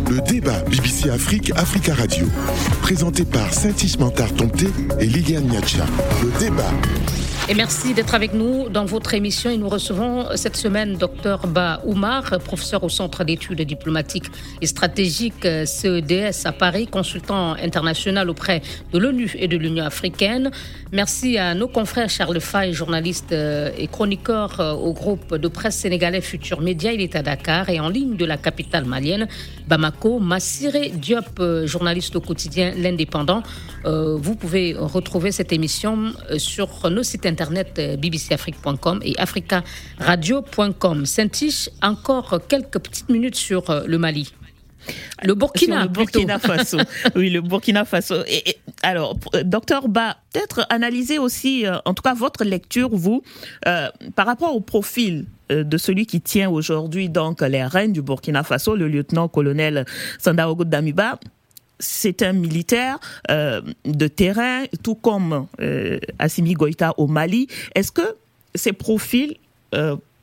Le 0.09 0.21
débat 0.27 0.61
BBC 0.69 1.09
Afrique, 1.09 1.51
Africa 1.55 1.93
Radio, 1.93 2.25
présenté 2.81 3.23
par 3.23 3.53
Saint-Ismantar 3.53 4.33
Tomté 4.33 4.67
et 4.99 5.05
Liliane 5.05 5.45
Niacha. 5.45 5.85
Le 6.21 6.37
débat. 6.39 7.20
Et 7.49 7.55
merci 7.55 7.93
d'être 7.93 8.13
avec 8.13 8.33
nous 8.33 8.69
dans 8.69 8.85
votre 8.85 9.13
émission. 9.13 9.49
Et 9.49 9.57
nous 9.57 9.67
recevons 9.67 10.27
cette 10.35 10.55
semaine 10.55 10.95
Dr 10.95 11.47
Ba 11.47 11.81
Oumar, 11.85 12.23
professeur 12.39 12.83
au 12.83 12.89
Centre 12.89 13.23
d'études 13.23 13.61
diplomatiques 13.61 14.27
et 14.61 14.67
stratégiques 14.67 15.47
CEDS 15.65 16.45
à 16.45 16.51
Paris, 16.51 16.87
consultant 16.87 17.53
international 17.53 18.29
auprès 18.29 18.61
de 18.93 18.99
l'ONU 18.99 19.31
et 19.37 19.47
de 19.47 19.57
l'Union 19.57 19.83
africaine. 19.83 20.51
Merci 20.93 21.37
à 21.37 21.55
nos 21.55 21.67
confrères 21.67 22.09
Charles 22.09 22.39
Fay, 22.39 22.73
journaliste 22.73 23.31
euh, 23.31 23.71
et 23.77 23.87
chroniqueur 23.87 24.59
euh, 24.59 24.73
au 24.73 24.93
groupe 24.93 25.35
de 25.35 25.47
presse 25.47 25.77
sénégalais 25.77 26.21
Futur 26.21 26.61
Média. 26.61 26.93
Il 26.93 27.01
est 27.01 27.15
à 27.15 27.21
Dakar 27.21 27.69
et 27.69 27.79
en 27.79 27.89
ligne 27.89 28.17
de 28.17 28.25
la 28.25 28.37
capitale 28.37 28.85
malienne, 28.85 29.27
Bamako. 29.67 30.19
Massiré 30.19 30.89
Diop, 30.89 31.39
euh, 31.39 31.65
journaliste 31.65 32.15
au 32.15 32.21
quotidien 32.21 32.73
L'Indépendant. 32.77 33.41
Vous 33.83 34.35
pouvez 34.35 34.75
retrouver 34.77 35.31
cette 35.31 35.51
émission 35.51 36.13
sur 36.37 36.87
nos 36.91 37.01
sites 37.01 37.25
internet 37.31 37.79
euh, 37.79 37.97
bbcafrique.com 37.97 39.01
et 39.03 39.17
africaradio.com. 39.17 41.05
Saint-Tiche, 41.05 41.69
encore 41.81 42.41
quelques 42.47 42.79
petites 42.79 43.09
minutes 43.09 43.35
sur 43.35 43.69
euh, 43.69 43.83
le 43.87 43.97
Mali. 43.97 44.33
Le 45.23 45.35
Burkina, 45.35 45.83
le 45.83 45.89
Burkina 45.89 46.39
Faso. 46.39 46.77
oui, 47.15 47.29
le 47.29 47.41
Burkina 47.41 47.85
Faso. 47.85 48.23
Et, 48.27 48.57
alors, 48.83 49.17
docteur 49.43 49.87
Ba, 49.87 50.17
peut-être 50.33 50.65
analyser 50.69 51.19
aussi, 51.19 51.65
euh, 51.65 51.77
en 51.85 51.93
tout 51.93 52.01
cas, 52.01 52.13
votre 52.13 52.43
lecture, 52.43 52.89
vous, 52.91 53.21
euh, 53.67 53.89
par 54.15 54.25
rapport 54.25 54.55
au 54.55 54.61
profil 54.61 55.25
euh, 55.51 55.63
de 55.63 55.77
celui 55.77 56.05
qui 56.05 56.21
tient 56.21 56.49
aujourd'hui 56.49 57.09
donc 57.09 57.41
les 57.41 57.63
rênes 57.63 57.93
du 57.93 58.01
Burkina 58.01 58.43
Faso, 58.43 58.75
le 58.75 58.87
lieutenant-colonel 58.87 59.85
Sandaogo 60.19 60.65
Damiba. 60.65 61.19
C'est 61.81 62.21
un 62.21 62.33
militaire 62.33 62.99
de 63.27 64.07
terrain, 64.07 64.63
tout 64.83 64.95
comme 64.95 65.47
Assimi 66.19 66.53
Goïta 66.53 66.93
au 66.97 67.07
Mali. 67.07 67.47
Est-ce 67.75 67.91
que 67.91 68.15
ces 68.55 68.71
profils 68.71 69.35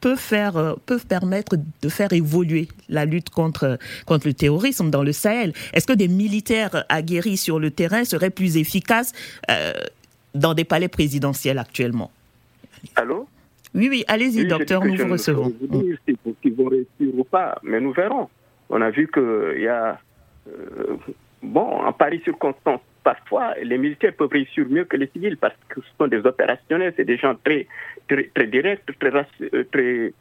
peuvent 0.00 0.18
faire 0.18 0.56
euh, 0.56 0.74
peuvent 0.86 1.06
permettre 1.06 1.56
de 1.56 1.88
faire 1.88 2.12
évoluer 2.12 2.68
la 2.88 3.04
lutte 3.04 3.30
contre 3.30 3.78
contre 4.06 4.26
le 4.26 4.34
terrorisme 4.34 4.90
dans 4.90 5.02
le 5.02 5.12
Sahel? 5.12 5.52
Est-ce 5.72 5.86
que 5.86 5.92
des 5.92 6.08
militaires 6.08 6.84
aguerris 6.88 7.36
sur 7.36 7.58
le 7.58 7.70
terrain 7.70 8.04
seraient 8.04 8.30
plus 8.30 8.56
efficaces 8.56 9.12
euh, 9.50 9.72
dans 10.34 10.54
des 10.54 10.64
palais 10.64 10.88
présidentiels 10.88 11.58
actuellement? 11.58 12.10
Allô? 12.96 13.28
Oui 13.74 13.88
oui, 13.90 14.04
allez-y 14.08 14.46
docteur, 14.46 14.84
nous 14.84 14.96
vous 14.96 15.12
recevons. 15.12 15.52
Vous 15.60 15.82
dire 15.82 15.98
s'ils 16.06 16.54
vont 16.54 16.68
réussir 16.68 17.18
ou 17.18 17.24
pas, 17.24 17.58
mais 17.62 17.80
nous 17.80 17.92
verrons. 17.92 18.28
On 18.70 18.80
a 18.80 18.90
vu 18.90 19.08
que 19.08 19.54
il 19.56 19.62
y 19.64 19.68
a 19.68 20.00
euh, 20.48 20.96
bon 21.42 21.84
en 21.84 21.92
Paris 21.92 22.20
circonstance 22.24 22.80
parfois, 23.04 23.54
les 23.62 23.78
militaires 23.78 24.12
peuvent 24.14 24.30
réussir 24.30 24.66
mieux 24.68 24.84
que 24.84 24.96
les 24.96 25.06
civils 25.08 25.38
parce 25.38 25.54
que 25.68 25.80
ce 25.80 25.88
sont 25.98 26.08
des 26.08 26.18
opérationnels, 26.18 26.92
c'est 26.96 27.06
des 27.06 27.16
gens 27.16 27.34
très, 27.42 27.66
très, 28.06 28.24
très 28.34 28.46
directs, 28.46 28.84
très, 28.98 29.12
euh, 29.14 29.64
très, 29.72 30.12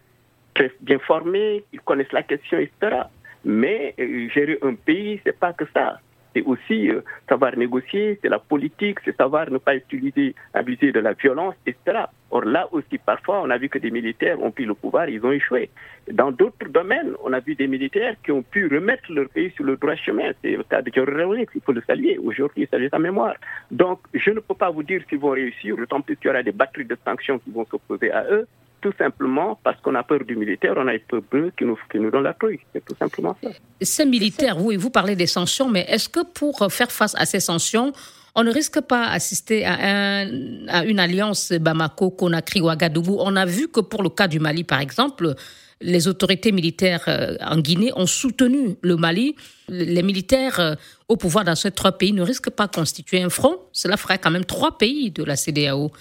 très 0.54 0.72
bien 0.80 1.00
formés, 1.00 1.66
ils 1.74 1.82
connaissent 1.82 2.14
la 2.14 2.24
question, 2.24 2.58
etc. 2.60 3.04
Mais 3.44 3.94
euh, 4.00 4.30
gérer 4.30 4.58
un 4.62 4.76
pays, 4.76 5.20
c'est 5.26 5.38
pas 5.38 5.52
que 5.52 5.66
ça 5.74 6.00
c'est 6.38 6.44
aussi 6.44 6.90
euh, 6.90 7.02
savoir 7.28 7.58
négocier, 7.58 8.20
c'est 8.22 8.30
la 8.30 8.40
politique, 8.40 9.00
c'est 9.04 9.16
savoir 9.16 9.50
ne 9.50 9.58
pas 9.58 9.76
utiliser, 9.76 10.36
abuser 10.54 10.92
de 10.92 11.00
la 11.00 11.14
violence, 11.14 11.56
etc. 11.66 12.06
Or 12.30 12.46
là 12.46 12.68
aussi, 12.72 12.98
parfois, 12.98 13.42
on 13.42 13.50
a 13.50 13.58
vu 13.58 13.70
que 13.70 13.80
des 13.80 13.90
militaires 13.90 14.40
ont 14.42 14.52
pris 14.52 14.66
le 14.66 14.76
pouvoir, 14.76 15.10
ils 15.10 15.26
ont 15.26 15.32
échoué. 15.32 15.70
Dans 16.12 16.32
d'autres 16.32 16.70
domaines, 16.70 17.14
on 17.24 17.34
a 17.34 17.40
vu 17.40 17.56
des 17.56 17.68
militaires 17.68 18.16
qui 18.24 18.32
ont 18.32 18.44
pu 18.44 18.68
remettre 18.68 19.12
leur 19.12 19.30
pays 19.30 19.52
sur 19.56 19.64
le 19.64 19.78
droit 19.78 19.96
chemin. 19.96 20.32
C'est 20.42 20.52
le 20.52 20.64
cas 20.64 20.82
de 20.82 20.92
John 20.94 21.08
il 21.56 21.62
faut 21.62 21.72
le 21.72 21.82
saluer. 21.88 22.18
Aujourd'hui, 22.20 22.68
saluer 22.70 22.90
sa 22.90 23.00
mémoire. 23.00 23.36
Donc, 23.72 24.00
je 24.14 24.30
ne 24.30 24.40
peux 24.40 24.56
pas 24.56 24.70
vous 24.70 24.84
dire 24.84 25.02
s'ils 25.10 25.20
vont 25.20 25.32
réussir, 25.32 25.76
d'autant 25.76 26.02
plus 26.02 26.18
qu'il 26.18 26.28
y 26.28 26.30
aura 26.30 26.44
des 26.44 26.52
batteries 26.52 26.86
de 26.86 26.98
sanctions 27.04 27.40
qui 27.40 27.50
vont 27.52 27.66
s'opposer 27.66 28.12
à 28.12 28.26
eux 28.30 28.48
tout 28.82 28.94
simplement 28.98 29.60
parce 29.64 29.80
qu'on 29.82 29.96
a 29.96 30.04
peur 30.04 30.24
du 30.26 30.36
militaire, 30.36 30.74
on 30.78 30.88
a 30.88 30.98
peur 31.00 31.22
d'eux 31.32 31.52
qui 31.58 31.66
nous, 31.66 31.78
qui 31.92 32.00
nous 32.00 32.12
donnent 32.12 32.24
la 32.24 32.34
trouille. 32.34 32.60
C'est 32.74 32.84
tout 32.84 32.96
simplement 32.98 33.36
ça. 33.44 33.50
Ces 33.82 34.06
militaires, 34.06 34.64
oui, 34.64 34.76
vous 34.76 34.90
parlez 34.90 35.16
des 35.16 35.28
sanctions, 35.28 35.70
mais 35.70 35.86
est-ce 35.90 36.10
que 36.10 36.24
pour 36.24 36.72
faire 36.72 36.92
face 36.92 37.16
à 37.16 37.26
ces 37.26 37.40
sanctions, 37.40 37.94
on 38.36 38.44
ne 38.44 38.52
risque 38.52 38.82
pas 38.82 39.12
d'assister 39.12 39.66
à, 39.66 39.74
un, 39.74 40.68
à 40.68 40.86
une 40.86 41.00
alliance 41.00 41.52
Bamako-Conakry-Ouagadougou 41.52 43.18
On 43.20 43.36
a 43.36 43.46
vu 43.46 43.68
que 43.68 43.80
pour 43.80 44.04
le 44.04 44.10
cas 44.10 44.28
du 44.28 44.40
Mali, 44.40 44.64
par 44.64 44.80
exemple, 44.80 45.34
les 45.82 46.08
autorités 46.08 46.52
militaires 46.52 47.04
euh, 47.08 47.36
en 47.42 47.58
Guinée 47.58 47.92
ont 47.96 48.06
soutenu 48.06 48.78
le 48.82 48.96
Mali. 48.96 49.36
Les 49.70 50.04
militaires 50.04 50.60
euh, 50.60 50.76
au 51.08 51.18
pouvoir 51.18 51.46
dans 51.46 51.56
ces 51.56 51.72
trois 51.72 51.94
pays 51.94 52.14
ne 52.14 52.22
risquent 52.22 52.50
pas 52.50 52.68
de 52.68 52.76
constituer 52.76 53.22
un 53.22 53.30
front. 53.30 53.58
Cela 53.74 53.98
ferait 53.98 54.18
quand 54.18 54.32
même 54.32 54.46
trois 54.46 54.78
pays 54.78 55.12
de 55.12 55.24
la 55.24 55.36
CDAO. 55.36 55.92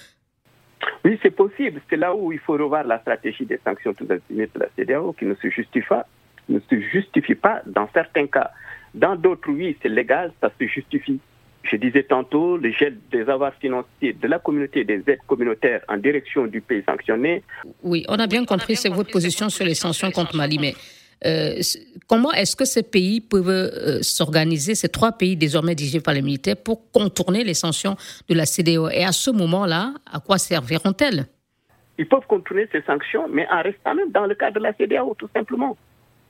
Oui, 1.04 1.18
c'est 1.22 1.30
possible. 1.30 1.80
C'est 1.88 1.96
là 1.96 2.14
où 2.14 2.32
il 2.32 2.38
faut 2.38 2.54
revoir 2.54 2.84
la 2.84 2.98
stratégie 3.00 3.46
des 3.46 3.60
sanctions 3.64 3.94
tout 3.94 4.04
de 4.04 4.20
la 4.30 4.66
CDAO 4.76 5.12
qui 5.12 5.24
ne 5.24 5.34
se 5.34 5.48
justifie 5.48 5.86
pas, 5.86 6.06
ne 6.48 6.58
se 6.58 6.80
justifie 6.80 7.34
pas 7.34 7.62
dans 7.66 7.88
certains 7.92 8.26
cas. 8.26 8.50
Dans 8.94 9.16
d'autres, 9.16 9.50
oui, 9.50 9.76
c'est 9.82 9.88
légal, 9.88 10.32
ça 10.40 10.50
se 10.58 10.66
justifie. 10.66 11.20
Je 11.62 11.76
disais 11.76 12.04
tantôt, 12.04 12.56
le 12.56 12.70
gel 12.70 12.96
des 13.10 13.28
avoirs 13.28 13.54
financiers 13.54 14.12
de 14.12 14.28
la 14.28 14.38
communauté 14.38 14.84
des 14.84 15.02
aides 15.06 15.18
communautaires 15.26 15.82
en 15.88 15.96
direction 15.96 16.46
du 16.46 16.60
pays 16.60 16.82
sanctionné. 16.86 17.42
Oui, 17.82 18.04
on 18.08 18.18
a 18.18 18.26
bien 18.26 18.44
compris, 18.44 18.76
c'est 18.76 18.88
votre 18.88 19.10
position 19.10 19.48
sur 19.48 19.64
les 19.64 19.74
sanctions 19.74 20.10
contre 20.12 20.36
Mali, 20.36 20.58
mais 20.60 20.74
euh, 21.24 21.60
comment 22.06 22.32
est-ce 22.32 22.56
que 22.56 22.64
ces 22.64 22.82
pays 22.82 23.20
peuvent 23.20 23.48
euh, 23.48 24.02
s'organiser, 24.02 24.74
ces 24.74 24.88
trois 24.88 25.12
pays 25.12 25.36
désormais 25.36 25.74
dirigés 25.74 26.00
par 26.00 26.14
les 26.14 26.22
militaires, 26.22 26.56
pour 26.56 26.90
contourner 26.90 27.44
les 27.44 27.54
sanctions 27.54 27.96
de 28.28 28.34
la 28.34 28.44
CDO 28.44 28.88
Et 28.90 29.04
à 29.04 29.12
ce 29.12 29.30
moment-là, 29.30 29.94
à 30.10 30.20
quoi 30.20 30.38
serviront-elles? 30.38 31.26
Ils 31.98 32.06
peuvent 32.06 32.26
contourner 32.28 32.68
ces 32.70 32.82
sanctions, 32.82 33.26
mais 33.28 33.46
en 33.50 33.62
restant 33.62 33.94
même 33.94 34.10
dans 34.10 34.26
le 34.26 34.34
cadre 34.34 34.56
de 34.56 34.62
la 34.62 34.74
CDAO, 34.74 35.14
tout 35.18 35.30
simplement. 35.34 35.76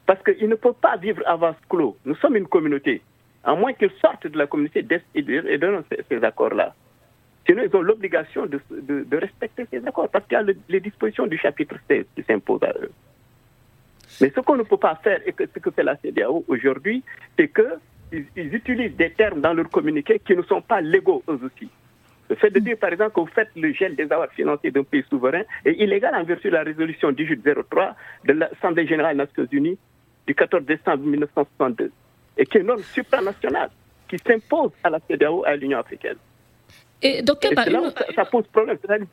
Parce 0.07 0.22
qu'ils 0.22 0.49
ne 0.49 0.55
peuvent 0.55 0.75
pas 0.81 0.96
vivre 0.96 1.22
à 1.27 1.37
vase 1.37 1.57
clos. 1.68 1.96
Nous 2.05 2.14
sommes 2.16 2.37
une 2.37 2.46
communauté. 2.46 3.03
À 3.42 3.55
moins 3.57 3.72
qu'ils 3.72 3.90
sortent 4.01 4.29
de 4.29 4.38
la 4.38 4.46
communauté 4.46 4.87
et 5.14 5.59
donnent 5.59 5.83
ces, 6.09 6.25
accords-là. 6.25 6.75
Sinon, 7.46 7.62
ils 7.64 7.77
ont 7.77 7.83
l'obligation 7.83 8.46
de, 8.46 9.16
respecter 9.16 9.66
ces 9.70 9.85
accords 9.87 10.09
parce 10.09 10.25
qu'il 10.27 10.38
y 10.38 10.40
a 10.40 10.44
les 10.68 10.81
dispositions 10.81 11.27
du 11.27 11.38
chapitre 11.38 11.77
16 11.88 12.05
qui 12.14 12.22
s'imposent 12.22 12.62
à 12.62 12.72
eux. 12.81 12.90
Mais 14.20 14.33
ce 14.35 14.40
qu'on 14.40 14.57
ne 14.57 14.62
peut 14.62 14.76
pas 14.76 14.94
faire, 14.96 15.20
et 15.26 15.33
que, 15.33 15.44
ce 15.46 15.59
que 15.59 15.70
fait 15.70 15.83
la 15.83 15.96
CDAO 15.96 16.44
aujourd'hui, 16.48 17.02
c'est 17.38 17.48
qu'ils 17.52 18.26
ils 18.37 18.55
utilisent 18.55 18.96
des 18.96 19.11
termes 19.11 19.40
dans 19.40 19.52
leur 19.52 19.68
communiqué 19.68 20.20
qui 20.24 20.35
ne 20.35 20.42
sont 20.42 20.62
pas 20.62 20.81
légaux 20.81 21.22
eux 21.29 21.40
aussi. 21.44 21.68
Le 22.29 22.35
fait 22.37 22.50
de 22.50 22.59
dire, 22.59 22.76
par 22.76 22.92
exemple, 22.92 23.12
que 23.14 23.20
vous 23.20 23.26
faites 23.26 23.50
le 23.55 23.72
gel 23.72 23.94
des 23.94 24.11
avoirs 24.11 24.33
financiers 24.33 24.70
d'un 24.70 24.83
pays 24.83 25.05
souverain 25.09 25.42
est 25.64 25.74
illégal 25.74 26.14
en 26.14 26.24
vertu 26.24 26.48
de 26.48 26.55
la 26.55 26.64
résolution 26.64 27.12
1803 27.12 27.94
de 28.24 28.33
l'Assemblée 28.33 28.87
générale 28.87 29.16
des 29.16 29.22
Nations 29.22 29.46
unies 29.52 29.79
du 30.26 30.35
14 30.35 30.64
décembre 30.64 31.05
1962 31.05 31.92
et 32.37 32.46
qui 32.46 32.59
est 32.59 32.61
une 32.61 32.66
norme 32.66 32.83
supranationale 32.83 33.70
qui 34.09 34.18
s'impose 34.18 34.72
à 34.83 34.90
la 34.90 34.98
CDAO 35.09 35.44
et 35.44 35.48
à 35.50 35.57
l'Union 35.57 35.79
africaine. 35.79 36.16
Et, 37.02 37.22
donc, 37.22 37.38
ça, 37.42 38.07
ça, 38.14 38.24
pose 38.24 38.46
problème. 38.48 38.79
C'est-à-dire 38.81 39.07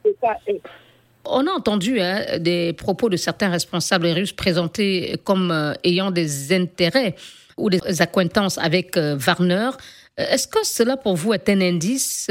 on 1.25 1.47
a 1.47 1.51
entendu 1.51 1.99
hein, 1.99 2.39
des 2.39 2.73
propos 2.73 3.09
de 3.09 3.17
certains 3.17 3.49
responsables 3.49 4.07
russes 4.07 4.33
présentés 4.33 5.15
comme 5.23 5.51
euh, 5.51 5.73
ayant 5.83 6.11
des 6.11 6.53
intérêts 6.53 7.15
ou 7.57 7.69
des 7.69 8.01
acquaintances 8.01 8.57
avec 8.57 8.97
euh, 8.97 9.17
Warner. 9.25 9.71
Euh, 10.19 10.25
est-ce 10.29 10.47
que 10.47 10.65
cela 10.65 10.97
pour 10.97 11.15
vous 11.15 11.33
est 11.33 11.49
un 11.49 11.61
indice 11.61 12.29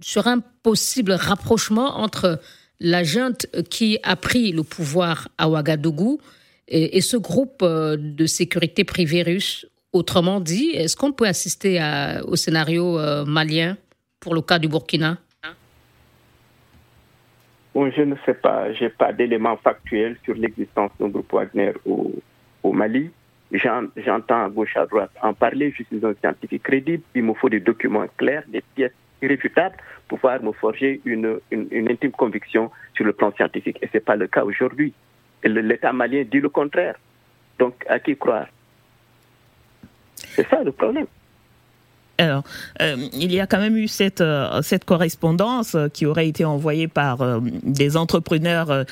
sur 0.00 0.26
un 0.26 0.40
possible 0.62 1.12
rapprochement 1.12 1.98
entre 1.98 2.40
la 2.80 3.04
junte 3.04 3.46
qui 3.70 3.98
a 4.02 4.16
pris 4.16 4.52
le 4.52 4.62
pouvoir 4.62 5.28
à 5.38 5.48
Ouagadougou 5.48 6.20
et, 6.68 7.00
ce 7.00 7.16
groupe 7.16 7.64
de 7.64 8.26
sécurité 8.26 8.82
privée 8.82 9.22
russe 9.22 9.66
Autrement 9.92 10.40
dit, 10.40 10.70
est-ce 10.74 10.96
qu'on 10.96 11.12
peut 11.12 11.26
assister 11.26 11.80
au 12.24 12.34
scénario 12.34 12.98
malien 13.24 13.78
pour 14.18 14.34
le 14.34 14.42
cas 14.42 14.58
du 14.58 14.66
Burkina? 14.66 15.16
Je 17.76 18.02
ne 18.02 18.14
sais 18.24 18.32
pas, 18.32 18.72
je 18.72 18.84
n'ai 18.84 18.90
pas 18.90 19.12
d'éléments 19.12 19.58
factuels 19.58 20.16
sur 20.24 20.34
l'existence 20.34 20.90
d'un 20.98 21.08
groupe 21.08 21.30
Wagner 21.30 21.72
au, 21.84 22.72
Mali. 22.72 23.10
J'entends 23.52 24.44
à 24.44 24.48
gauche, 24.48 24.76
à 24.76 24.86
droite 24.86 25.10
en 25.22 25.34
parler. 25.34 25.72
Je 25.76 25.82
suis 25.84 26.04
un 26.04 26.14
scientifique 26.14 26.62
crédible. 26.62 27.02
Il 27.14 27.24
me 27.24 27.34
faut 27.34 27.50
des 27.50 27.60
documents 27.60 28.06
clairs, 28.16 28.44
des 28.48 28.62
pièces 28.74 28.92
irréfutables 29.20 29.76
pour 30.08 30.18
pouvoir 30.18 30.42
me 30.42 30.52
forger 30.52 31.00
une, 31.04 31.38
une, 31.50 31.68
une 31.70 31.90
intime 31.90 32.12
conviction 32.12 32.70
sur 32.94 33.04
le 33.04 33.12
plan 33.12 33.30
scientifique. 33.32 33.78
Et 33.82 33.88
ce 33.88 33.94
n'est 33.94 34.00
pas 34.00 34.16
le 34.16 34.26
cas 34.26 34.42
aujourd'hui. 34.44 34.94
L'État 35.44 35.92
malien 35.92 36.24
dit 36.24 36.40
le 36.40 36.48
contraire. 36.48 36.96
Donc, 37.58 37.84
à 37.88 37.98
qui 37.98 38.16
croire? 38.16 38.46
C'est 40.14 40.48
ça 40.48 40.62
le 40.64 40.72
problème. 40.72 41.06
Alors, 42.18 42.44
euh, 42.80 42.96
il 43.12 43.32
y 43.32 43.40
a 43.40 43.46
quand 43.46 43.58
même 43.58 43.76
eu 43.76 43.88
cette, 43.88 44.20
euh, 44.20 44.62
cette 44.62 44.84
correspondance 44.84 45.74
euh, 45.74 45.88
qui 45.88 46.06
aurait 46.06 46.28
été 46.28 46.44
envoyée 46.44 46.88
par 46.88 47.40
des 47.40 47.96
entrepreneurs 47.96 48.84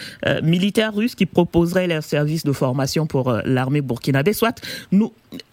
militaires 0.42 0.94
russes 0.94 1.14
qui 1.14 1.26
proposeraient 1.26 1.86
leurs 1.86 2.02
services 2.02 2.44
de 2.44 2.52
formation 2.52 3.06
pour 3.06 3.32
l'armée 3.44 3.80
burkinabé. 3.80 4.32
Soit, 4.32 4.60
nous, 4.92 5.12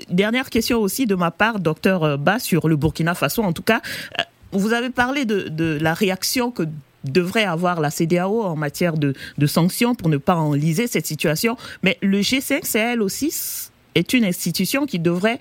dernière 0.10 0.49
question 0.49 0.79
aussi 0.79 1.05
de 1.05 1.15
ma 1.15 1.31
part, 1.31 1.60
docteur 1.60 2.17
Bas, 2.17 2.39
sur 2.39 2.67
le 2.67 2.75
Burkina 2.75 3.15
Faso. 3.15 3.41
En 3.43 3.53
tout 3.53 3.63
cas, 3.63 3.81
vous 4.51 4.73
avez 4.73 4.89
parlé 4.89 5.25
de, 5.25 5.47
de 5.49 5.77
la 5.81 5.93
réaction 5.93 6.51
que 6.51 6.63
devrait 7.03 7.45
avoir 7.45 7.81
la 7.81 7.89
CDAO 7.89 8.43
en 8.43 8.55
matière 8.55 8.97
de, 8.97 9.13
de 9.38 9.47
sanctions 9.47 9.95
pour 9.95 10.10
ne 10.10 10.17
pas 10.17 10.36
enliser 10.36 10.88
cette 10.88 11.07
situation. 11.07 11.57
Mais 11.84 11.97
le 12.01 12.19
G5 12.19 12.65
Sahel 12.65 13.01
aussi 13.01 13.34
est 13.95 14.13
une 14.13 14.25
institution 14.25 14.86
qui 14.86 14.99
devrait 14.99 15.39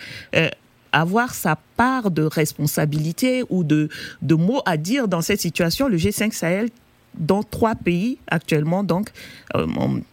avoir 0.93 1.35
sa 1.35 1.57
part 1.77 2.11
de 2.11 2.23
responsabilité 2.23 3.45
ou 3.49 3.65
de, 3.65 3.89
de 4.23 4.35
mots 4.35 4.63
à 4.67 4.77
dire 4.77 5.09
dans 5.09 5.21
cette 5.21 5.41
situation. 5.41 5.89
Le 5.89 5.97
G5 5.97 6.33
Sahel 6.33 6.69
dans 7.15 7.43
trois 7.43 7.75
pays 7.75 8.19
actuellement, 8.29 8.85
donc 8.85 9.11
euh, 9.57 9.67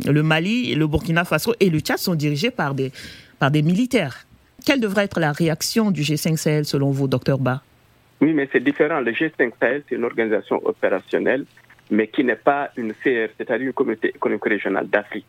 le 0.06 0.24
Mali, 0.24 0.74
le 0.74 0.88
Burkina 0.88 1.26
Faso 1.26 1.54
et 1.60 1.70
le 1.70 1.80
Tchad 1.80 1.98
sont 1.98 2.16
dirigés 2.16 2.52
par 2.52 2.74
des, 2.74 2.92
par 3.40 3.52
des 3.52 3.62
militaires. 3.62 4.26
Quelle 4.66 4.80
devrait 4.80 5.04
être 5.04 5.20
la 5.20 5.32
réaction 5.32 5.92
du 5.92 6.02
G5 6.02 6.38
Sahel 6.38 6.66
selon 6.66 6.92
vous, 6.92 7.08
docteur 7.08 7.38
Ba? 7.38 7.62
Oui, 8.20 8.34
mais 8.34 8.50
c'est 8.52 8.64
différent. 8.64 9.00
Le 9.00 9.12
G5 9.12 9.52
Sahel, 9.60 9.84
c'est 9.88 9.96
une 9.96 10.04
organisation 10.04 10.60
opérationnelle, 10.66 11.46
mais 11.92 12.08
qui 12.08 12.24
n'est 12.24 12.36
pas 12.36 12.70
une 12.76 12.94
CR, 12.94 13.32
c'est-à-dire 13.38 13.68
une 13.68 13.74
communauté 13.74 14.10
économique 14.10 14.46
régionale 14.46 14.88
d'Afrique. 14.88 15.26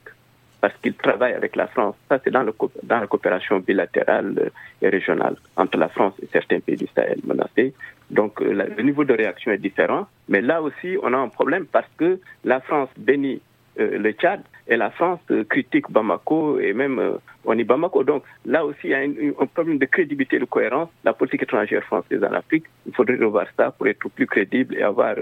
Parce 0.61 0.75
qu'il 0.83 0.95
travaille 0.95 1.35
avec 1.35 1.57
la 1.57 1.69
France. 1.69 1.95
Ça, 2.09 2.19
c'est 2.23 2.31
dans, 2.31 2.43
la 2.43 3.07
coopération 3.07 3.61
bilatérale 3.61 4.35
euh, 4.39 4.51
et 4.83 4.89
régionale 4.89 5.37
entre 5.57 5.79
la 5.79 5.89
France 5.89 6.15
et 6.23 6.29
certains 6.33 6.61
pays 6.61 6.77
du 6.77 6.87
Sahel 6.95 7.21
menacés. 7.25 7.75
Donc, 8.11 8.41
euh, 8.43 8.67
le 8.77 8.83
niveau 8.83 9.05
de 9.05 9.13
réaction 9.13 9.53
est 9.53 9.59
différent. 9.59 10.07
Mais 10.29 10.41
là 10.41 10.61
aussi, 10.63 10.97
on 11.03 11.13
a 11.13 11.17
un 11.17 11.29
problème 11.29 11.67
parce 11.67 11.89
que 11.97 12.19
la 12.45 12.61
France 12.61 12.89
bénit 12.97 13.41
euh, 13.79 13.99
le 13.99 14.13
Tchad 14.13 14.41
et 14.67 14.77
la 14.77 14.91
France 14.91 15.21
critique 15.49 15.91
Bamako 15.91 16.59
et 16.59 16.73
même 16.73 17.01
on 17.45 17.57
est 17.57 17.65
Bamako. 17.65 18.03
Donc 18.05 18.25
là 18.45 18.65
aussi, 18.65 18.81
il 18.85 18.91
y 18.91 18.95
a 18.95 18.99
un 18.99 19.47
problème 19.47 19.79
de 19.79 19.87
crédibilité, 19.87 20.39
de 20.39 20.45
cohérence. 20.45 20.91
La 21.05 21.13
politique 21.13 21.45
étrangère 21.45 21.83
française 21.85 22.23
en 22.23 22.33
Afrique, 22.35 22.65
il 22.87 22.93
faudrait 22.93 23.17
revoir 23.17 23.47
ça 23.57 23.71
pour 23.71 23.87
être 23.87 24.07
plus 24.11 24.27
crédible 24.27 24.77
et 24.77 24.83
avoir 24.83 25.15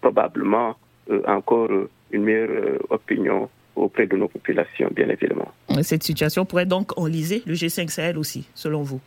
probablement 0.00 0.76
encore 1.26 1.70
une 2.12 2.22
meilleure 2.22 2.78
opinion 2.90 3.50
auprès 3.76 4.06
de 4.06 4.16
nos 4.16 4.28
populations, 4.28 4.90
bien 4.94 5.08
évidemment. 5.08 5.52
Cette 5.82 6.02
situation 6.02 6.44
pourrait 6.44 6.66
donc 6.66 6.98
enliser 6.98 7.42
le 7.46 7.54
G5 7.54 7.88
Sahel 7.88 8.18
aussi, 8.18 8.48
selon 8.54 8.82
vous? 8.82 9.00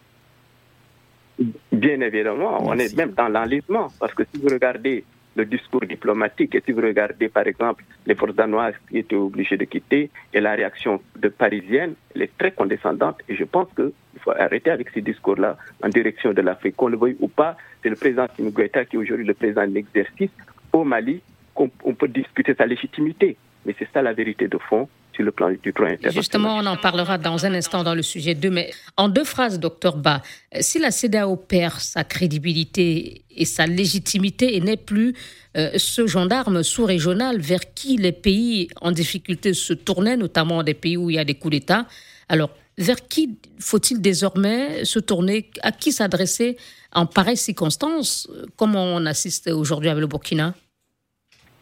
Bien 1.72 2.02
évidemment, 2.02 2.58
on 2.68 2.78
est 2.78 2.96
même 2.96 3.12
dans 3.12 3.30
l'enlisement, 3.30 3.88
parce 4.00 4.14
que 4.14 4.24
si 4.34 4.42
vous 4.42 4.50
regardez 4.50 5.04
le 5.36 5.46
discours 5.46 5.82
diplomatique 5.82 6.56
et 6.56 6.64
si 6.66 6.72
vous 6.72 6.82
regardez 6.82 7.30
par 7.30 7.46
exemple 7.46 7.84
les 8.08 8.16
forces 8.16 8.34
danoises 8.34 8.74
qui 8.90 8.98
étaient 8.98 9.16
obligées 9.16 9.56
de 9.56 9.66
quitter 9.66 10.10
et 10.34 10.42
la 10.42 10.54
réaction 10.54 11.00
de 11.16 11.30
parisienne, 11.30 11.94
elle 12.16 12.24
est 12.24 12.38
très 12.40 12.52
condescendante 12.52 13.20
et 13.30 13.36
je 13.36 13.44
pense 13.44 13.68
qu'il 13.76 14.20
faut 14.20 14.32
arrêter 14.32 14.72
avec 14.72 14.90
ces 14.90 15.02
discours-là 15.02 15.58
en 15.84 15.90
direction 15.90 16.34
de 16.34 16.42
l'Afrique. 16.42 16.76
Qu'on 16.76 16.88
le 16.88 16.98
veuille 16.98 17.18
ou 17.20 17.28
pas, 17.28 17.56
c'est 17.84 17.90
le 17.90 17.96
président 17.96 18.26
Tino 18.36 18.50
qui 18.50 18.62
est 18.62 18.96
aujourd'hui 18.96 19.28
le 19.28 19.36
président 19.36 19.68
de 19.68 19.74
l'exercice 19.74 20.32
au 20.74 20.84
Mali 20.84 21.22
qu'on 21.54 21.70
peut 21.70 22.08
discuter 22.08 22.56
sa 22.56 22.66
légitimité. 22.66 23.38
Mais 23.68 23.76
c'est 23.78 23.88
ça 23.94 24.02
la 24.02 24.14
vérité 24.14 24.48
de 24.48 24.58
fond 24.58 24.88
sur 25.14 25.26
le 25.26 25.32
plan 25.32 25.50
du 25.50 25.72
droit 25.74 25.88
international. 25.88 26.14
Justement, 26.14 26.56
on 26.56 26.66
en 26.66 26.78
parlera 26.78 27.18
dans 27.18 27.46
un 27.46 27.54
instant 27.54 27.84
dans 27.84 27.96
le 27.96 28.02
sujet 28.02 28.34
2. 28.34 28.50
Mais 28.50 28.72
en 28.96 29.10
deux 29.10 29.26
phrases, 29.26 29.60
docteur 29.60 29.98
Ba, 29.98 30.22
si 30.62 30.80
la 30.80 30.90
CEDAO 30.90 31.36
perd 31.36 31.80
sa 31.80 32.06
crédibilité 32.06 33.24
et 33.30 33.44
sa 33.44 33.68
légitimité 33.68 34.56
et 34.56 34.62
n'est 34.62 34.78
plus 34.78 35.14
euh, 35.58 35.72
ce 35.76 36.08
gendarme 36.08 36.64
sous-régional 36.64 37.42
vers 37.42 37.74
qui 37.74 37.98
les 37.98 38.14
pays 38.14 38.70
en 38.80 38.92
difficulté 38.92 39.54
se 39.54 39.74
tournaient, 39.74 40.18
notamment 40.18 40.64
des 40.64 40.74
pays 40.74 40.96
où 40.96 41.10
il 41.10 41.18
y 41.18 41.20
a 41.20 41.26
des 41.26 41.36
coups 41.36 41.52
d'État, 41.52 41.88
alors 42.30 42.52
vers 42.78 43.06
qui 43.08 43.38
faut-il 43.60 44.02
désormais 44.02 44.86
se 44.86 45.00
tourner? 45.00 45.50
À 45.62 45.74
qui 45.74 45.92
s'adresser 45.92 46.56
en 46.94 47.06
pareille 47.06 47.38
circonstance, 47.38 48.30
comme 48.56 48.76
on 48.78 49.06
assiste 49.06 49.50
aujourd'hui 49.52 49.90
avec 49.90 50.00
le 50.00 50.08
Burkina? 50.08 50.54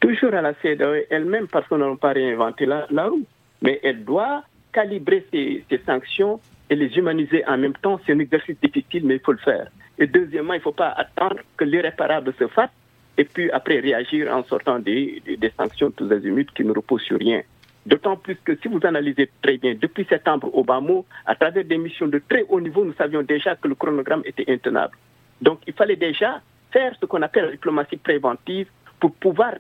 Toujours 0.06 0.36
à 0.36 0.42
la 0.42 0.54
CEDAW 0.62 1.06
elle-même, 1.10 1.48
parce 1.48 1.68
qu'on 1.68 1.80
n'a 1.80 1.96
pas 1.96 2.14
réinventé 2.14 2.66
la, 2.66 2.86
roue. 3.08 3.26
Mais 3.62 3.80
elle 3.84 4.04
doit 4.06 4.44
calibrer 4.72 5.26
ses, 5.32 5.64
sanctions 5.86 6.40
et 6.70 6.76
les 6.76 6.96
humaniser 6.98 7.44
en 7.48 7.58
même 7.58 7.74
temps. 7.74 8.00
C'est 8.06 8.14
un 8.14 8.20
exercice 8.20 8.58
difficile, 8.62 9.06
mais 9.06 9.16
il 9.16 9.22
faut 9.22 9.32
le 9.32 9.40
faire. 9.40 9.68
Et 9.98 10.06
deuxièmement, 10.06 10.54
il 10.54 10.58
ne 10.58 10.62
faut 10.62 10.74
pas 10.74 10.90
attendre 10.90 11.38
que 11.58 11.64
l'irréparable 11.64 12.34
se 12.38 12.48
fasse 12.48 12.70
et 13.18 13.24
puis 13.24 13.50
après 13.52 13.80
réagir 13.80 14.32
en 14.32 14.44
sortant 14.44 14.78
des, 14.78 15.24
sanctions 15.58 15.90
tous 15.90 16.12
azimuts 16.12 16.54
qui 16.54 16.64
ne 16.64 16.74
reposent 16.74 17.04
sur 17.04 17.18
rien. 17.18 17.42
D'autant 17.86 18.18
plus 18.18 18.36
que 18.44 18.56
si 18.58 18.68
vous 18.68 18.80
analysez 18.84 19.30
très 19.42 19.58
bien, 19.58 19.74
depuis 19.80 20.06
septembre 20.06 20.54
au 20.54 20.64
Bamo, 20.64 21.06
à 21.26 21.36
travers 21.36 21.64
des 21.64 21.78
missions 21.78 22.08
de 22.08 22.22
très 22.30 22.44
haut 22.50 22.60
niveau, 22.60 22.84
nous 22.84 22.94
savions 22.94 23.24
déjà 23.24 23.56
que 23.56 23.68
le 23.68 23.76
chronogramme 23.76 24.22
était 24.26 24.52
intenable. 24.52 24.98
Donc 25.42 25.60
il 25.66 25.74
fallait 25.74 25.96
déjà 25.96 26.42
faire 26.72 26.94
ce 27.00 27.06
qu'on 27.06 27.22
appelle 27.22 27.46
la 27.46 27.52
diplomatie 27.52 27.98
préventive 27.98 28.68
pour 29.00 29.14
pouvoir 29.14 29.54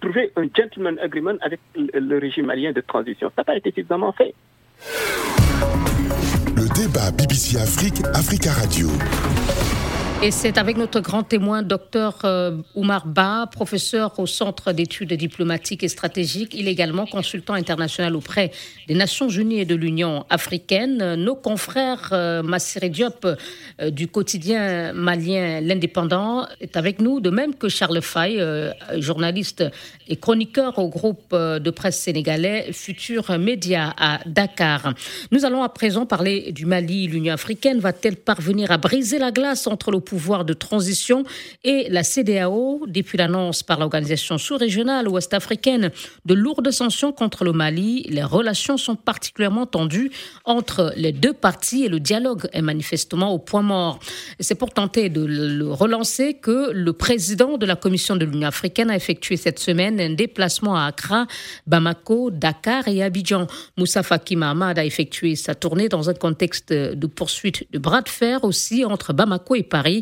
trouver 0.00 0.32
un 0.36 0.44
gentleman 0.54 0.98
agreement 1.00 1.34
avec 1.40 1.60
le 1.76 2.18
régime 2.18 2.46
malien 2.46 2.72
de 2.72 2.80
transition. 2.80 3.28
Ça 3.28 3.34
n'a 3.38 3.44
pas 3.44 3.56
été 3.56 3.70
suffisamment 3.70 4.12
fait. 4.12 4.34
Le 6.56 6.68
débat 6.74 7.10
BBC 7.10 7.58
Afrique, 7.58 8.02
Africa 8.14 8.52
Radio. 8.52 8.88
Et 10.22 10.30
c'est 10.30 10.56
avec 10.56 10.78
notre 10.78 11.00
grand 11.00 11.22
témoin, 11.22 11.62
docteur 11.62 12.20
euh, 12.24 12.56
Oumar 12.74 13.06
Ba, 13.06 13.46
professeur 13.50 14.18
au 14.18 14.26
Centre 14.26 14.72
d'études 14.72 15.12
diplomatiques 15.12 15.82
et 15.82 15.88
stratégiques. 15.88 16.54
Il 16.54 16.66
est 16.66 16.72
également 16.72 17.04
consultant 17.04 17.52
international 17.52 18.16
auprès 18.16 18.50
des 18.88 18.94
Nations 18.94 19.28
Unies 19.28 19.60
et 19.60 19.64
de 19.66 19.74
l'Union 19.74 20.24
africaine. 20.30 21.16
Nos 21.16 21.34
confrères 21.34 22.08
euh, 22.12 22.42
Massiré 22.42 22.88
Diop 22.88 23.26
euh, 23.26 23.90
du 23.90 24.08
quotidien 24.08 24.94
malien 24.94 25.60
L'Indépendant 25.60 26.46
est 26.60 26.78
avec 26.78 27.00
nous, 27.00 27.20
de 27.20 27.28
même 27.28 27.54
que 27.54 27.68
Charles 27.68 28.00
Fay, 28.00 28.40
journaliste 28.98 29.64
et 30.08 30.16
chroniqueur 30.16 30.78
au 30.78 30.88
groupe 30.88 31.34
de 31.34 31.70
presse 31.70 32.00
sénégalais 32.00 32.72
Futur 32.72 33.38
Média 33.38 33.94
à 33.98 34.20
Dakar. 34.26 34.94
Nous 35.32 35.44
allons 35.44 35.62
à 35.62 35.68
présent 35.68 36.06
parler 36.06 36.52
du 36.52 36.66
Mali. 36.66 37.08
L'Union 37.08 37.34
africaine 37.34 37.80
va-t-elle 37.80 38.16
parvenir 38.16 38.70
à 38.70 38.78
briser 38.78 39.18
la 39.18 39.30
glace 39.30 39.66
entre 39.66 39.90
le 39.90 40.00
pouvoir 40.04 40.44
de 40.44 40.52
transition 40.52 41.24
et 41.64 41.88
la 41.90 42.02
CDAO, 42.02 42.84
depuis 42.86 43.18
l'annonce 43.18 43.62
par 43.62 43.78
l'organisation 43.78 44.38
sous-régionale 44.38 45.08
ouest-africaine 45.08 45.90
de 46.24 46.34
lourdes 46.34 46.70
sanctions 46.70 47.12
contre 47.12 47.44
le 47.44 47.52
Mali, 47.52 48.02
les 48.08 48.22
relations 48.22 48.76
sont 48.76 48.96
particulièrement 48.96 49.66
tendues 49.66 50.10
entre 50.44 50.92
les 50.96 51.12
deux 51.12 51.32
parties 51.32 51.84
et 51.84 51.88
le 51.88 52.00
dialogue 52.00 52.48
est 52.52 52.62
manifestement 52.62 53.32
au 53.32 53.38
point 53.38 53.62
mort. 53.62 53.98
C'est 54.40 54.54
pour 54.54 54.72
tenter 54.72 55.08
de 55.08 55.24
le 55.24 55.72
relancer 55.72 56.34
que 56.34 56.70
le 56.72 56.92
président 56.92 57.56
de 57.56 57.66
la 57.66 57.76
Commission 57.76 58.16
de 58.16 58.24
l'Union 58.24 58.48
africaine 58.48 58.90
a 58.90 58.96
effectué 58.96 59.36
cette 59.36 59.58
semaine 59.58 60.00
un 60.00 60.10
déplacement 60.10 60.76
à 60.76 60.86
Accra, 60.86 61.26
Bamako, 61.66 62.30
Dakar 62.30 62.88
et 62.88 63.02
Abidjan. 63.02 63.46
Moussa 63.76 64.02
Faki 64.02 64.36
Mahamad 64.36 64.78
a 64.78 64.84
effectué 64.84 65.36
sa 65.36 65.54
tournée 65.54 65.88
dans 65.88 66.10
un 66.10 66.14
contexte 66.14 66.72
de 66.72 67.06
poursuite 67.06 67.66
de 67.72 67.78
bras 67.78 68.02
de 68.02 68.08
fer 68.08 68.44
aussi 68.44 68.84
entre 68.84 69.12
Bamako 69.12 69.54
et 69.54 69.62
Paris 69.62 69.93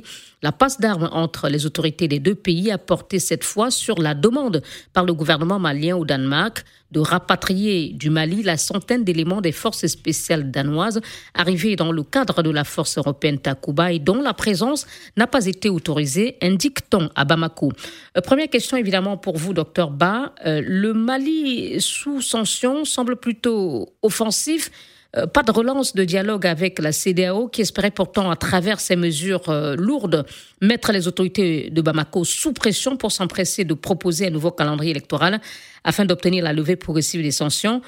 la 0.42 0.52
passe 0.52 0.80
d'armes 0.80 1.08
entre 1.12 1.48
les 1.48 1.66
autorités 1.66 2.08
des 2.08 2.18
deux 2.18 2.34
pays 2.34 2.70
a 2.70 2.78
porté 2.78 3.18
cette 3.18 3.44
fois 3.44 3.70
sur 3.70 4.00
la 4.00 4.14
demande 4.14 4.62
par 4.92 5.04
le 5.04 5.14
gouvernement 5.14 5.58
malien 5.58 5.96
au 5.96 6.04
Danemark 6.04 6.64
de 6.92 7.00
rapatrier 7.00 7.92
du 7.94 8.10
Mali 8.10 8.42
la 8.42 8.56
centaine 8.56 9.02
d'éléments 9.02 9.40
des 9.40 9.52
forces 9.52 9.86
spéciales 9.86 10.50
danoises 10.50 11.00
arrivés 11.34 11.74
dans 11.74 11.90
le 11.90 12.02
cadre 12.02 12.42
de 12.42 12.50
la 12.50 12.64
force 12.64 12.98
européenne 12.98 13.38
Takuba 13.38 13.92
et 13.92 13.98
dont 13.98 14.20
la 14.20 14.34
présence 14.34 14.86
n'a 15.16 15.26
pas 15.26 15.46
été 15.46 15.68
autorisée, 15.68 16.36
indique-t-on 16.42 17.08
à 17.14 17.24
Bamako. 17.24 17.72
Euh, 18.16 18.20
première 18.20 18.48
question 18.48 18.76
évidemment 18.76 19.16
pour 19.16 19.38
vous, 19.38 19.54
docteur 19.54 19.90
Ba. 19.90 20.34
Euh, 20.44 20.60
le 20.64 20.92
Mali 20.92 21.80
sous 21.80 22.20
sanction 22.20 22.84
semble 22.84 23.16
plutôt 23.16 23.94
offensif 24.02 24.70
euh, 25.16 25.26
pas 25.26 25.42
de 25.42 25.50
relance 25.50 25.94
de 25.94 26.04
dialogue 26.04 26.46
avec 26.46 26.78
la 26.78 26.90
CDAO 26.90 27.48
qui 27.48 27.60
espérait 27.60 27.90
pourtant, 27.90 28.30
à 28.30 28.36
travers 28.36 28.80
ces 28.80 28.96
mesures 28.96 29.50
euh, 29.50 29.76
lourdes, 29.76 30.24
mettre 30.62 30.90
les 30.90 31.06
autorités 31.06 31.68
de 31.70 31.82
Bamako 31.82 32.24
sous 32.24 32.54
pression 32.54 32.96
pour 32.96 33.12
s'empresser 33.12 33.64
de 33.64 33.74
proposer 33.74 34.28
un 34.28 34.30
nouveau 34.30 34.50
calendrier 34.50 34.90
électoral 34.90 35.40
afin 35.84 36.06
d'obtenir 36.06 36.42
la 36.42 36.54
levée 36.54 36.76
progressive 36.76 37.22
des 37.22 37.30
sanctions. 37.30 37.82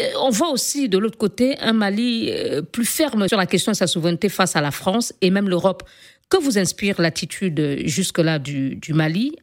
Euh, 0.00 0.10
on 0.20 0.30
voit 0.30 0.50
aussi 0.50 0.88
de 0.88 0.98
l'autre 0.98 1.18
côté 1.18 1.56
un 1.60 1.72
Mali 1.72 2.32
plus 2.72 2.84
ferme 2.84 3.28
sur 3.28 3.38
la 3.38 3.46
question 3.46 3.70
de 3.70 3.76
sa 3.76 3.86
souveraineté 3.86 4.28
face 4.28 4.56
à 4.56 4.60
la 4.60 4.72
France 4.72 5.14
et 5.20 5.30
même 5.30 5.48
l'Europe. 5.48 5.84
Que 6.28 6.38
vous 6.38 6.58
inspire 6.58 7.00
l'attitude 7.00 7.82
jusque-là 7.84 8.40
du, 8.40 8.74
du 8.74 8.92
Mali, 8.92 9.36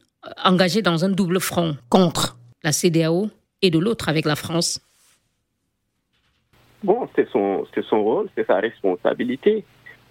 engagé 0.44 0.82
dans 0.82 1.06
un 1.06 1.08
double 1.08 1.40
front 1.40 1.78
contre 1.88 2.36
la 2.62 2.72
CDAO 2.72 3.30
et 3.62 3.70
de 3.70 3.78
l'autre 3.78 4.10
avec 4.10 4.26
la 4.26 4.36
France? 4.36 4.80
Bon, 6.84 7.08
c'est 7.16 7.26
son, 7.30 7.64
son 7.88 8.04
rôle, 8.04 8.28
c'est 8.34 8.46
sa 8.46 8.56
responsabilité. 8.60 9.64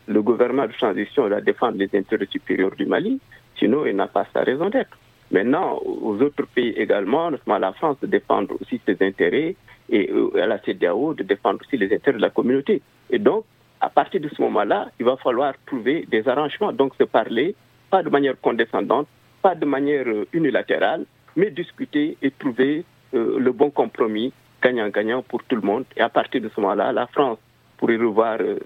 Le 0.07 0.23
gouvernement 0.23 0.65
de 0.65 0.71
transition 0.71 1.27
doit 1.27 1.39
défendre 1.39 1.77
les 1.77 1.87
intérêts 1.93 2.25
supérieurs 2.25 2.71
du 2.71 2.87
Mali, 2.87 3.19
sinon 3.59 3.85
il 3.85 3.95
n'a 3.95 4.07
pas 4.07 4.25
sa 4.33 4.41
raison 4.41 4.71
d'être. 4.71 4.97
Maintenant, 5.29 5.79
aux 5.85 6.19
autres 6.19 6.47
pays 6.47 6.69
également, 6.69 7.29
notamment 7.29 7.59
la 7.59 7.73
France, 7.73 7.97
de 8.01 8.07
défendre 8.07 8.55
aussi 8.59 8.81
ses 8.87 8.97
intérêts 9.01 9.55
et 9.87 10.09
euh, 10.11 10.41
à 10.41 10.47
la 10.47 10.57
CDAO 10.63 11.13
de 11.13 11.21
défendre 11.21 11.59
aussi 11.61 11.77
les 11.77 11.93
intérêts 11.93 12.17
de 12.17 12.23
la 12.23 12.31
communauté. 12.31 12.81
Et 13.11 13.19
donc, 13.19 13.45
à 13.79 13.91
partir 13.91 14.19
de 14.19 14.29
ce 14.29 14.41
moment-là, 14.41 14.89
il 14.99 15.05
va 15.05 15.15
falloir 15.17 15.53
trouver 15.67 16.07
des 16.09 16.27
arrangements, 16.27 16.73
donc 16.73 16.95
se 16.95 17.03
parler, 17.03 17.53
pas 17.91 18.01
de 18.01 18.09
manière 18.09 18.33
condescendante, 18.41 19.07
pas 19.43 19.53
de 19.53 19.65
manière 19.67 20.07
euh, 20.07 20.25
unilatérale, 20.33 21.05
mais 21.35 21.51
discuter 21.51 22.17
et 22.23 22.31
trouver 22.31 22.83
euh, 23.13 23.37
le 23.37 23.51
bon 23.51 23.69
compromis 23.69 24.33
gagnant-gagnant 24.63 25.21
pour 25.23 25.43
tout 25.43 25.55
le 25.55 25.61
monde. 25.61 25.85
Et 25.97 26.01
à 26.01 26.09
partir 26.09 26.41
de 26.41 26.49
ce 26.49 26.59
moment-là, 26.61 26.91
la 26.91 27.07
France 27.07 27.37
pourrait 27.77 27.97
revoir, 27.97 28.37
euh, 28.39 28.57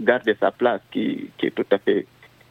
garder 0.00 0.34
sa 0.40 0.50
place 0.50 0.80
qui, 0.90 1.30
qui, 1.38 1.46
est 1.46 1.50
tout 1.50 1.66
à 1.70 1.78
fait 1.78 2.06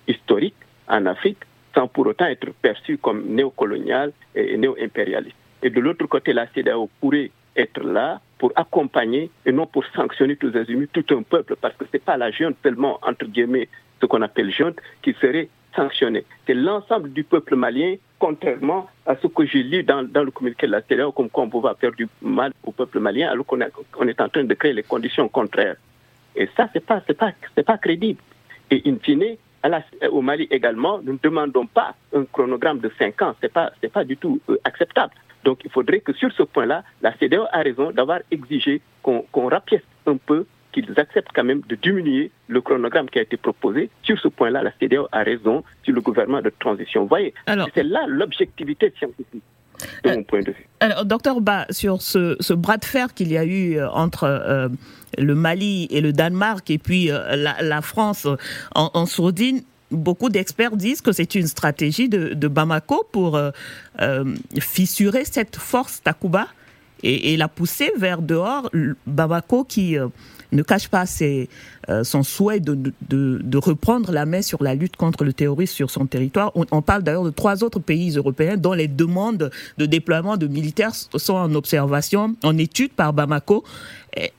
historique 0.08 0.56
en 0.88 1.06
Afrique, 1.06 1.39
sans 1.76 1.88
pour 1.88 2.08
autant 2.08 2.26
être 2.26 2.52
perçue 2.62 2.97
comme 2.97 3.26
néocoloniale 3.28 4.13
et 4.36 4.58
néo-impérialiste. 4.58 5.36
Et 5.62 5.69
de 5.69 5.80
l'autre 5.80 6.06
côté, 6.08 6.34
la 6.34 6.47
CEDEAO 6.54 6.89
pourrait 6.99 7.32
être 7.56 7.84
là 7.84 8.21
pour 8.38 8.52
accompagner 8.56 9.30
et 9.45 9.52
non 9.52 9.65
pour 9.65 9.86
sanctionner 9.95 10.36
tous 10.36 10.56
azimuts 10.56 10.89
tout 10.91 11.06
un 11.15 11.21
peuple, 11.21 11.56
parce 11.62 11.76
que 11.76 11.86
ce 11.86 11.91
n'est 11.93 11.99
pas 11.99 12.17
la 12.17 12.32
junte 12.32 12.58
seulement, 12.63 12.99
entre 13.02 13.26
guillemets, 13.26 13.69
ce 14.02 14.06
qu'on 14.06 14.21
appelle 14.21 14.52
junte, 14.52 14.78
qui 15.02 15.13
serait 15.13 15.49
sanctionné. 15.76 16.26
C'est 16.45 16.54
l'ensemble 16.54 17.12
du 17.13 17.23
peuple 17.23 17.56
malien 17.56 17.95
contrairement 18.23 18.88
à 19.05 19.17
ce 19.17 19.27
que 19.27 19.45
j'ai 19.45 19.63
lu 19.63 19.83
dans, 19.83 20.01
le 20.01 20.31
communiqué 20.31 20.65
de 20.65 20.71
la 20.71 20.81
CDAO, 20.81 21.12
comme 21.12 21.29
quoi 21.29 21.43
on 21.43 21.49
pouvait 21.49 21.75
faire 21.77 21.91
du 21.91 22.07
mal 22.21 22.53
au 22.63 22.71
peuple 22.71 23.01
malien, 23.01 23.29
alors 23.29 23.45
qu'on 23.45 23.59
est 23.59 24.21
en 24.21 24.29
train 24.29 24.45
de 24.45 24.53
créer 24.53 24.71
les 24.71 24.83
conditions 24.83 25.27
contraires. 25.27 25.75
Et 26.33 26.47
ça, 26.55 26.69
ce 26.73 26.79
n'est 26.79 26.86
pas, 26.86 27.01
pas, 27.65 27.77
crédible. 27.77 28.21
Et 28.71 28.81
in 28.86 28.95
fine, 29.03 29.36
au 30.09 30.21
Mali 30.21 30.47
également, 30.51 30.99
nous 31.03 31.12
ne 31.12 31.17
demandons 31.21 31.65
pas 31.65 31.95
un 32.15 32.23
chronogramme 32.23 32.79
de 32.79 32.89
5 32.97 33.21
ans. 33.23 33.36
Ce 33.41 33.45
n'est 33.45 33.49
pas, 33.49 33.73
pas 33.91 34.05
du 34.05 34.15
tout 34.15 34.39
euh, 34.49 34.57
acceptable. 34.63 35.12
Donc 35.43 35.59
il 35.65 35.69
faudrait 35.69 35.99
que 35.99 36.13
sur 36.13 36.31
ce 36.31 36.43
point-là, 36.43 36.86
la 37.01 37.13
CDAO 37.17 37.47
a 37.51 37.59
raison 37.59 37.91
d'avoir 37.91 38.19
exigé 38.31 38.79
qu'on 39.01 39.25
qu 39.67 39.81
un 40.07 40.15
peu 40.15 40.45
qu'ils 40.73 40.99
acceptent 40.99 41.31
quand 41.33 41.43
même 41.43 41.62
de 41.69 41.75
diminuer 41.75 42.31
le 42.47 42.62
chronogramme 42.62 43.09
qui 43.09 43.19
a 43.19 43.21
été 43.21 43.38
proposé. 43.38 43.89
Sur 44.03 44.19
ce 44.19 44.27
point-là, 44.27 44.63
la 44.63 44.71
CDAO 44.79 45.07
a 45.12 45.23
raison 45.23 45.63
sur 45.83 45.93
le 45.93 46.01
gouvernement 46.01 46.41
de 46.41 46.51
transition. 46.59 47.03
Vous 47.03 47.07
voyez, 47.07 47.33
c'est 47.73 47.83
là 47.83 48.05
l'objectivité 48.07 48.93
scientifique. 48.97 49.43
De 50.03 50.12
mon 50.12 50.23
point 50.23 50.41
de 50.41 50.51
vue. 50.51 50.67
Alors, 50.79 51.05
docteur 51.05 51.41
Ba, 51.41 51.65
sur 51.69 52.01
ce, 52.01 52.53
bras 52.53 52.77
de 52.77 52.86
fer 52.86 53.13
qu'il 53.13 53.31
y 53.31 53.38
a 53.38 53.43
eu 53.43 53.77
euh, 53.77 53.89
entre 53.89 54.23
euh, 54.23 54.69
le 55.17 55.36
Mali 55.36 55.88
et 55.89 56.01
le 56.01 56.13
Danemark 56.13 56.69
et 56.69 56.77
puis 56.77 57.12
euh, 57.12 57.36
la, 57.36 57.81
France 57.81 58.27
en, 58.75 59.05
sourdine, 59.05 59.62
beaucoup 59.91 60.29
d'experts 60.29 60.77
disent 60.77 61.01
que 61.01 61.12
c'est 61.12 61.36
une 61.36 61.47
stratégie 61.47 62.07
de, 62.09 62.47
Bamako 62.47 63.07
pour 63.12 63.39
fissurer 64.59 65.25
cette 65.25 65.55
force 65.55 66.01
Takuba 66.01 66.47
et, 67.01 67.36
la 67.38 67.47
pousser 67.47 67.91
vers 67.97 68.21
dehors. 68.21 68.69
Bamako 69.05 69.63
qui 69.63 69.97
ne 70.54 70.63
cache 70.63 70.88
pas 70.88 71.06
euh, 71.22 72.04
son 72.04 72.24
souhait 72.24 72.60
de, 72.60 73.58
reprendre 73.58 74.12
la 74.12 74.26
main 74.26 74.42
sur 74.42 74.63
la 74.63 74.76
lutte 74.76 74.96
contre 74.96 75.24
le 75.24 75.34
terrorisme 75.34 75.76
sur 75.76 75.89
son 75.89 76.06
territoire. 76.06 76.52
On, 76.56 76.82
parle 76.82 77.04
d'ailleurs 77.04 77.24
de 77.24 77.30
trois 77.30 77.63
autres 77.63 77.80
pays 77.80 78.16
européens 78.16 78.58
dont 78.58 78.74
les 78.74 78.88
demandes 78.88 79.52
de 79.78 79.86
déploiement 79.86 80.38
de 80.38 80.48
militaires 80.48 80.94
sont 80.94 81.34
en 81.34 81.54
observation, 81.56 82.36
en 82.44 82.58
étude 82.58 82.92
par 82.92 83.13
Bamako. 83.13 83.63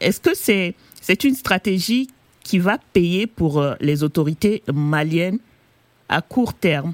Est-ce 0.00 0.20
que 0.20 0.34
c'est 0.34 1.24
une 1.24 1.34
stratégie 1.34 2.08
qui 2.42 2.58
va 2.58 2.78
payer 2.92 3.26
pour 3.26 3.60
euh, 3.60 3.74
les 3.80 4.02
autorités 4.02 4.62
maliennes 4.72 5.38
à 6.08 6.20
court 6.20 6.54
terme? 6.54 6.92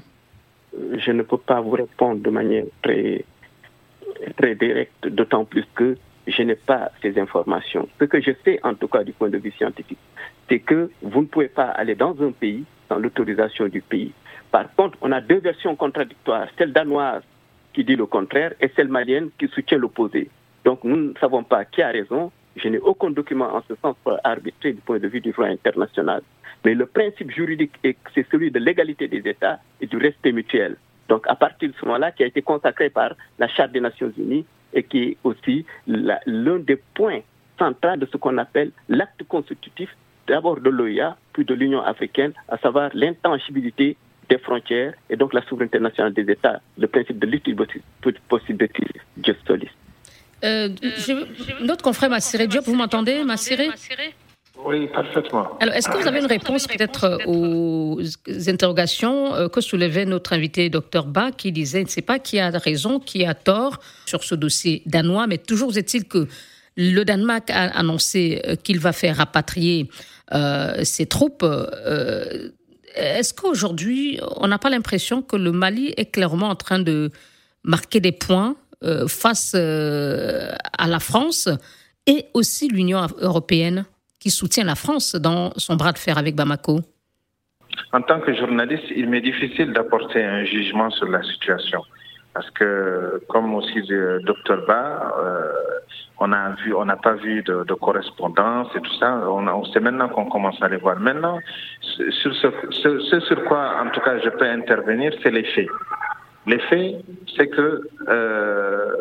Je 0.73 1.11
ne 1.11 1.21
peux 1.21 1.37
pas 1.37 1.59
vous 1.59 1.71
répondre 1.71 2.21
de 2.21 2.29
manière 2.29 2.63
très 2.81 4.55
directe, 4.55 5.07
d'autant 5.07 5.43
plus 5.43 5.65
que 5.75 5.97
je 6.27 6.43
n'ai 6.43 6.55
pas 6.55 6.91
ces 7.01 7.19
informations. 7.19 7.87
Ce 7.99 8.05
que 8.05 8.21
je 8.21 8.31
sais, 8.43 8.59
en 8.63 8.75
tout 8.75 8.87
cas 8.87 9.03
du 9.03 9.11
point 9.11 9.29
de 9.29 9.37
vue 9.37 9.51
scientifique, 9.51 9.97
c'est 10.49 10.59
que 10.59 10.91
vous 11.01 11.21
ne 11.21 11.25
pouvez 11.25 11.47
pas 11.47 11.65
aller 11.65 11.95
dans 11.95 12.15
un 12.21 12.31
pays 12.31 12.63
sans 12.89 12.97
l'autorisation 12.97 13.67
du 13.67 13.81
pays. 13.81 14.11
Par 14.51 14.73
contre, 14.75 14.97
on 15.01 15.11
a 15.11 15.21
deux 15.21 15.39
versions 15.39 15.75
contradictoires, 15.75 16.47
celle 16.57 16.73
danoise 16.73 17.23
qui 17.73 17.83
dit 17.83 17.95
le 17.95 18.05
contraire 18.05 18.53
et 18.59 18.69
celle 18.75 18.89
malienne 18.89 19.29
qui 19.39 19.47
soutient 19.47 19.77
l'opposé. 19.77 20.29
Donc 20.65 20.83
nous 20.83 20.97
ne 20.97 21.13
savons 21.19 21.43
pas 21.43 21.65
qui 21.65 21.81
a 21.81 21.87
raison. 21.87 22.31
Je 22.57 22.67
n'ai 22.67 22.79
aucun 22.79 23.11
document 23.11 23.55
en 23.55 23.63
ce 23.67 23.75
sens 23.81 23.95
pour 24.03 24.17
arbitrer 24.23 24.73
du 24.73 24.81
point 24.81 24.99
de 24.99 25.07
vue 25.07 25.21
du 25.21 25.31
droit 25.31 25.47
international. 25.47 26.21
Mais 26.65 26.75
le 26.75 26.85
principe 26.85 27.31
juridique, 27.31 27.71
c'est 27.83 28.27
celui 28.29 28.51
de 28.51 28.59
l'égalité 28.59 29.07
des 29.07 29.27
États 29.27 29.59
et 29.79 29.87
du 29.87 29.97
respect 29.97 30.33
mutuel. 30.33 30.75
Donc 31.07 31.25
à 31.27 31.35
partir 31.35 31.69
de 31.69 31.73
ce 31.79 31.85
moment-là, 31.85 32.11
qui 32.11 32.23
a 32.23 32.27
été 32.27 32.41
consacré 32.41 32.89
par 32.89 33.13
la 33.39 33.47
Charte 33.47 33.71
des 33.71 33.79
Nations 33.79 34.11
Unies, 34.17 34.45
et 34.73 34.83
qui 34.83 35.03
est 35.03 35.17
aussi 35.23 35.65
l'un 35.87 36.59
des 36.59 36.79
points 36.93 37.21
centraux 37.57 37.95
de 37.95 38.07
ce 38.11 38.17
qu'on 38.17 38.37
appelle 38.37 38.71
l'acte 38.89 39.23
constitutif 39.27 39.89
d'abord 40.27 40.59
de 40.59 40.69
l'OIA, 40.69 41.17
puis 41.33 41.45
de 41.45 41.53
l'Union 41.53 41.81
africaine, 41.81 42.33
à 42.47 42.57
savoir 42.57 42.89
l'intangibilité 42.93 43.97
des 44.29 44.37
frontières 44.37 44.93
et 45.09 45.17
donc 45.17 45.33
la 45.33 45.43
souveraineté 45.45 45.79
nationale 45.79 46.13
des 46.13 46.31
États, 46.31 46.61
le 46.77 46.87
principe 46.87 47.19
de 47.19 47.27
l'utile 47.27 47.55
just 49.23 49.49
euh, 50.43 50.69
notre 51.61 51.83
confrère 51.83 52.09
Massiré 52.09 52.47
vous 52.65 52.75
m'entendez, 52.75 53.23
Massiré? 53.23 53.69
Oui, 54.57 54.87
parfaitement. 54.87 55.57
Alors, 55.59 55.73
est-ce 55.75 55.87
que 55.87 55.97
vous 55.97 56.07
avez 56.07 56.19
une 56.19 56.25
réponse 56.25 56.67
peut-être 56.67 57.05
euh, 57.05 57.17
aux 57.25 57.99
interrogations 58.47 59.33
euh, 59.33 59.47
que 59.47 59.61
soulevait 59.61 60.05
notre 60.05 60.33
invité, 60.33 60.69
Dr 60.69 61.05
Ba, 61.05 61.31
qui 61.31 61.51
disait, 61.51 61.85
sais 61.87 62.01
pas 62.01 62.19
qui 62.19 62.39
a 62.39 62.49
raison, 62.51 62.99
qui 62.99 63.25
a 63.25 63.33
tort 63.33 63.79
sur 64.05 64.23
ce 64.23 64.35
dossier 64.35 64.83
danois, 64.85 65.25
mais 65.25 65.37
toujours 65.37 65.75
est-il 65.77 66.05
que 66.05 66.27
le 66.77 67.03
Danemark 67.03 67.49
a 67.49 67.67
annoncé 67.77 68.41
euh, 68.45 68.55
qu'il 68.55 68.79
va 68.79 68.93
faire 68.93 69.17
rapatrier 69.17 69.89
ses 70.83 71.07
troupes. 71.07 71.45
est-ce 72.95 73.33
qu'aujourd'hui, 73.33 74.17
on 74.37 74.47
n'a 74.47 74.57
pas 74.57 74.69
l'impression 74.69 75.21
que 75.21 75.35
le 75.35 75.51
Mali 75.51 75.93
est 75.97 76.05
clairement 76.05 76.47
en 76.47 76.55
train 76.55 76.79
de 76.79 77.11
marquer 77.65 77.99
des 77.99 78.13
points 78.13 78.55
face 79.09 79.53
à 79.53 80.87
la 80.87 80.99
France 81.01 81.49
et 82.07 82.27
aussi 82.33 82.69
l'Union 82.69 83.05
européenne? 83.19 83.83
Qui 84.21 84.29
soutient 84.29 84.63
la 84.63 84.75
France 84.75 85.15
dans 85.15 85.51
son 85.57 85.75
bras 85.75 85.91
de 85.91 85.97
fer 85.97 86.17
avec 86.17 86.35
Bamako 86.35 86.79
En 87.91 88.01
tant 88.03 88.19
que 88.21 88.33
journaliste, 88.33 88.85
il 88.95 89.09
m'est 89.09 89.25
difficile 89.31 89.73
d'apporter 89.73 90.23
un 90.23 90.45
jugement 90.45 90.91
sur 90.91 91.09
la 91.09 91.23
situation. 91.23 91.81
Parce 92.33 92.49
que, 92.51 93.21
comme 93.27 93.53
aussi 93.55 93.81
le 93.89 94.21
docteur 94.21 94.65
Ba, 94.65 95.13
euh, 95.19 95.51
on 96.19 96.31
a 96.31 96.51
vu, 96.63 96.73
on 96.73 96.85
n'a 96.85 96.95
pas 96.95 97.15
vu 97.15 97.41
de, 97.41 97.73
correspondance 97.73 98.69
et 98.75 98.79
tout 98.79 98.95
ça. 98.99 99.09
On, 99.27 99.65
sait 99.65 99.81
maintenant 99.81 100.07
qu'on 100.07 100.29
commence 100.29 100.61
à 100.61 100.69
les 100.69 100.77
voir. 100.77 100.97
Maintenant, 100.99 101.39
sur 101.81 102.33
ce, 102.35 103.19
sur 103.27 103.43
quoi, 103.45 103.81
en 103.83 103.89
tout 103.89 103.99
cas, 104.01 104.19
je 104.19 104.29
peux 104.29 104.45
intervenir, 104.45 105.11
c'est 105.21 105.31
les 105.31 105.43
faits. 105.43 105.67
Les 106.45 106.59
faits, 106.69 106.95
c'est 107.35 107.47
que 107.47 107.81
euh, 108.07 108.95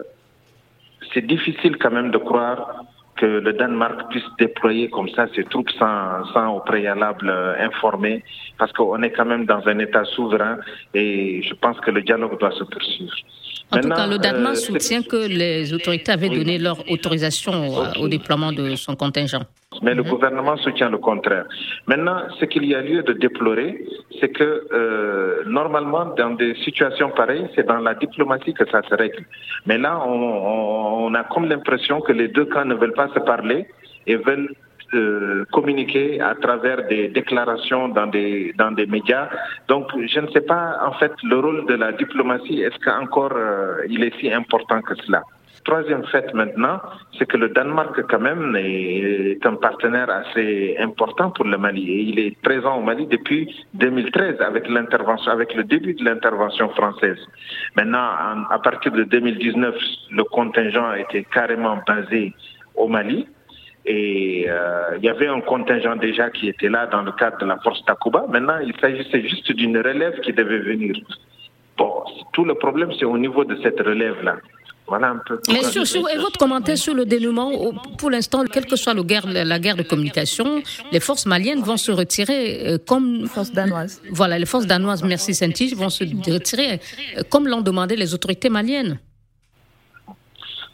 c'est 1.12 1.26
difficile 1.26 1.76
quand 1.76 1.90
même 1.90 2.10
de 2.10 2.18
croire 2.18 2.84
que 3.20 3.26
le 3.26 3.52
Danemark 3.52 4.08
puisse 4.08 4.24
déployer 4.38 4.88
comme 4.88 5.10
ça 5.10 5.26
ses 5.34 5.44
troupes 5.44 5.70
sans, 5.78 6.56
au 6.56 6.60
préalable 6.60 7.28
euh, 7.28 7.66
informer, 7.68 8.24
parce 8.58 8.72
qu'on 8.72 9.02
est 9.02 9.10
quand 9.10 9.26
même 9.26 9.44
dans 9.44 9.62
un 9.68 9.78
État 9.78 10.04
souverain 10.04 10.56
et 10.94 11.42
je 11.42 11.54
pense 11.54 11.78
que 11.80 11.90
le 11.90 12.00
dialogue 12.02 12.38
doit 12.40 12.52
se 12.52 12.64
poursuivre. 12.64 13.14
En 13.72 13.78
tout 13.80 13.88
cas, 13.88 14.06
le 14.06 14.18
Danemark 14.18 14.56
euh, 14.56 14.58
soutient 14.58 15.02
que 15.02 15.28
les 15.28 15.72
autorités 15.72 16.12
avaient 16.12 16.28
donné 16.28 16.58
leur 16.58 16.78
autorisation 16.90 17.52
au, 18.00 18.08
déploiement 18.08 18.52
de 18.52 18.74
son 18.74 18.96
contingent. 18.96 19.42
Mais 19.82 19.94
le 19.94 20.02
gouvernement 20.02 20.56
soutient 20.56 20.90
le 20.90 20.98
contraire. 20.98 21.44
Maintenant, 21.86 22.22
ce 22.40 22.44
qu'il 22.46 22.64
y 22.64 22.74
a 22.74 22.80
lieu 22.82 23.02
de 23.04 23.12
déplorer, 23.12 23.84
c'est 24.18 24.30
que 24.30 24.66
euh, 24.72 25.44
normalement, 25.46 26.06
dans 26.16 26.30
des 26.30 26.54
situations 26.64 27.10
pareilles, 27.10 27.46
c'est 27.54 27.66
dans 27.66 27.78
la 27.78 27.94
diplomatie 27.94 28.52
que 28.52 28.68
ça 28.68 28.82
se 28.88 28.94
règle. 28.94 29.24
Mais 29.66 29.78
là, 29.78 30.02
on, 30.04 31.06
on 31.06 31.14
a 31.14 31.22
comme 31.24 31.48
l'impression 31.48 32.00
que 32.00 32.12
les 32.12 32.26
deux 32.26 32.46
camps 32.46 32.64
ne 32.64 32.74
veulent 32.74 32.94
pas 32.94 33.08
se 33.14 33.20
parler 33.20 33.66
et 34.08 34.16
veulent 34.16 34.52
euh, 34.94 35.44
communiquer 35.52 36.20
à 36.20 36.34
travers 36.34 36.86
des 36.88 37.08
déclarations 37.08 37.88
dans 37.88 38.06
des 38.06 38.52
dans 38.56 38.72
des 38.72 38.86
médias. 38.86 39.28
Donc, 39.68 39.86
je 39.96 40.20
ne 40.20 40.28
sais 40.28 40.40
pas 40.40 40.78
en 40.84 40.92
fait 40.92 41.12
le 41.22 41.38
rôle 41.38 41.66
de 41.66 41.74
la 41.74 41.92
diplomatie. 41.92 42.60
Est-ce 42.62 42.78
qu'encore 42.84 43.32
euh, 43.34 43.84
il 43.88 44.02
est 44.04 44.14
si 44.18 44.32
important 44.32 44.80
que 44.82 44.94
cela? 44.96 45.22
Troisième 45.64 46.04
fait 46.06 46.32
maintenant, 46.32 46.80
c'est 47.18 47.26
que 47.26 47.36
le 47.36 47.50
Danemark 47.50 47.94
quand 48.08 48.18
même 48.18 48.56
est 48.56 49.44
un 49.44 49.56
partenaire 49.56 50.08
assez 50.08 50.76
important 50.80 51.30
pour 51.30 51.44
le 51.44 51.58
Mali 51.58 51.90
et 51.90 52.00
il 52.00 52.18
est 52.18 52.40
présent 52.40 52.78
au 52.78 52.82
Mali 52.82 53.06
depuis 53.06 53.66
2013 53.74 54.40
avec 54.40 54.68
l'intervention, 54.68 55.30
avec 55.30 55.54
le 55.54 55.64
début 55.64 55.92
de 55.92 56.02
l'intervention 56.02 56.70
française. 56.70 57.18
Maintenant, 57.76 58.08
à 58.50 58.58
partir 58.58 58.92
de 58.92 59.04
2019, 59.04 59.74
le 60.12 60.24
contingent 60.24 60.88
a 60.88 60.98
été 60.98 61.24
carrément 61.24 61.78
basé 61.86 62.32
au 62.74 62.88
Mali. 62.88 63.28
Et 63.92 64.46
euh, 64.48 64.98
il 64.98 65.04
y 65.04 65.08
avait 65.08 65.26
un 65.26 65.40
contingent 65.40 65.96
déjà 65.96 66.30
qui 66.30 66.48
était 66.48 66.68
là 66.68 66.86
dans 66.86 67.02
le 67.02 67.10
cadre 67.10 67.38
de 67.38 67.46
la 67.46 67.58
force 67.58 67.84
Takuba. 67.84 68.24
Maintenant, 68.28 68.58
il 68.64 68.72
s'agissait 68.80 69.22
juste 69.26 69.50
d'une 69.50 69.76
relève 69.78 70.20
qui 70.20 70.32
devait 70.32 70.60
venir. 70.60 70.94
Bon, 71.76 72.04
tout 72.32 72.44
le 72.44 72.54
problème, 72.54 72.90
c'est 72.96 73.04
au 73.04 73.18
niveau 73.18 73.44
de 73.44 73.56
cette 73.64 73.80
relève-là. 73.80 74.36
Voilà 74.86 75.08
un 75.10 75.20
peu. 75.26 75.40
Mais 75.48 75.64
sur, 75.64 76.08
et 76.08 76.18
votre 76.18 76.38
commentaire 76.38 76.78
sur 76.78 76.94
le 76.94 77.04
dénouement, 77.04 77.50
pour 77.98 78.10
l'instant, 78.10 78.44
quelle 78.44 78.66
que 78.66 78.76
soit 78.76 78.94
le 78.94 79.02
guerre, 79.02 79.26
la 79.26 79.58
guerre 79.58 79.76
de 79.76 79.82
communication, 79.82 80.62
les 80.92 81.00
forces 81.00 81.26
maliennes 81.26 81.62
vont 81.62 81.76
se 81.76 81.90
retirer 81.90 82.42
euh, 82.68 82.78
comme. 82.78 83.22
Les 83.22 83.26
forces 83.26 83.52
danoises. 83.52 84.00
Voilà, 84.12 84.38
les 84.38 84.46
forces 84.46 84.66
danoises, 84.66 85.02
merci 85.02 85.34
Saint-Tige, 85.34 85.74
vont 85.74 85.90
se 85.90 86.04
retirer 86.30 86.80
euh, 87.18 87.22
comme 87.28 87.48
l'ont 87.48 87.60
demandé 87.60 87.96
les 87.96 88.14
autorités 88.14 88.50
maliennes. 88.50 89.00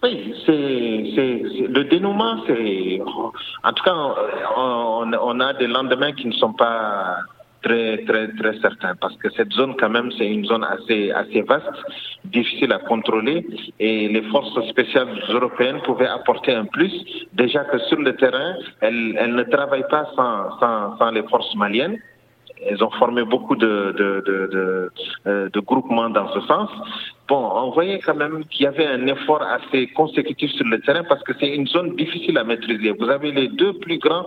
Oui, 0.02 0.34
c'est 0.44 0.52
le 0.52 1.84
dénouement, 1.84 2.42
c'est 2.46 3.00
en 3.64 3.72
tout 3.72 3.82
cas 3.82 3.94
on, 4.56 5.10
on, 5.12 5.40
a 5.40 5.54
des 5.54 5.66
lendemains 5.66 6.12
qui 6.12 6.26
ne 6.26 6.32
sont 6.32 6.52
pas 6.52 7.16
très 7.62 8.04
très 8.04 8.28
très 8.34 8.58
certains 8.60 8.94
parce 8.96 9.16
que 9.16 9.30
cette 9.30 9.52
zone 9.52 9.74
quand 9.78 9.88
même 9.88 10.12
c'est 10.18 10.28
une 10.28 10.44
zone 10.44 10.64
assez 10.64 11.10
assez 11.10 11.40
vaste, 11.42 11.66
difficile 12.24 12.72
à 12.72 12.78
contrôler 12.78 13.46
et 13.80 14.08
les 14.08 14.22
forces 14.30 14.60
spéciales 14.68 15.08
européennes 15.30 15.80
pouvaient 15.82 16.08
apporter 16.08 16.52
un 16.52 16.66
plus. 16.66 16.92
Déjà 17.32 17.64
que 17.64 17.78
sur 17.88 17.98
le 17.98 18.14
terrain, 18.16 18.54
elles, 18.82 19.16
elles 19.18 19.34
ne 19.34 19.44
travaillent 19.44 19.88
pas 19.90 20.06
sans, 20.14 20.58
sans, 20.60 20.98
sans 20.98 21.10
les 21.10 21.22
forces 21.24 21.54
maliennes 21.56 21.98
Ils 22.70 22.82
ont 22.82 22.90
formé 22.90 23.22
beaucoup 23.24 23.56
de, 23.56 23.94
de, 23.98 24.24
de, 24.26 24.90
de, 25.26 25.48
de 25.48 25.60
groupements 25.60 26.10
dans 26.10 26.28
ce 26.32 26.40
sens. 26.42 26.70
Bon, 27.28 27.50
on 27.54 27.70
voyait 27.70 27.98
quand 27.98 28.14
même 28.14 28.44
qu'il 28.46 28.64
y 28.64 28.66
avait 28.66 28.86
un 28.86 29.06
effort 29.06 29.42
assez 29.42 29.88
consécutif 29.88 30.50
sur 30.52 30.66
le 30.66 30.80
terrain 30.80 31.04
parce 31.04 31.22
que 31.22 31.32
c'est 31.38 31.54
une 31.54 31.66
zone 31.66 31.96
difficile 31.96 32.38
à 32.38 32.44
maîtriser. 32.44 32.92
Vous 32.92 33.10
avez 33.10 33.32
les 33.32 33.48
deux 33.48 33.74
plus 33.74 33.98
grands 33.98 34.26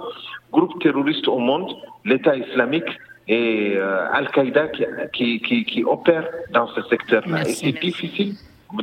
groupes 0.52 0.80
terroristes 0.82 1.28
au 1.28 1.40
monde, 1.40 1.74
l'État 2.06 2.36
islamique 2.36 2.90
et 3.28 3.74
euh, 3.78 4.08
Al-Qaïda 4.12 4.68
qui, 5.14 5.40
qui, 5.42 5.64
qui, 5.64 5.84
opèrent 5.84 6.30
dans 6.52 6.68
ce 6.68 6.82
secteur-là. 6.84 7.42
Et 7.42 7.54
c'est 7.54 7.80
difficile 7.80 8.34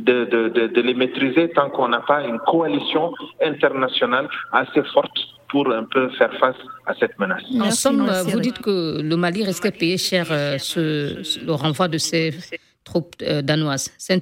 de, 0.01 0.25
de, 0.25 0.67
de, 0.67 0.81
les 0.81 0.93
maîtriser 0.93 1.49
tant 1.49 1.69
qu'on 1.69 1.89
n'a 1.89 1.99
pas 1.99 2.23
une 2.23 2.39
coalition 2.39 3.13
internationale 3.41 4.27
assez 4.51 4.83
forte 4.93 5.17
pour 5.49 5.71
un 5.71 5.83
peu 5.83 6.09
faire 6.17 6.33
face 6.39 6.55
à 6.85 6.93
cette 6.99 7.17
menace. 7.19 7.43
En 7.59 7.71
somme, 7.71 8.09
vous 8.25 8.39
dites 8.39 8.59
que 8.59 9.01
le 9.01 9.15
Mali 9.15 9.43
risque 9.43 9.65
de 9.65 9.77
payer 9.77 9.97
cher 9.97 10.27
euh, 10.31 10.57
ce, 10.57 11.45
le 11.45 11.51
renvoi 11.53 11.87
de 11.87 11.97
ses 11.97 12.33
troupes 12.83 13.15
euh, 13.21 13.41
danoises. 13.41 13.91
saint 13.97 14.19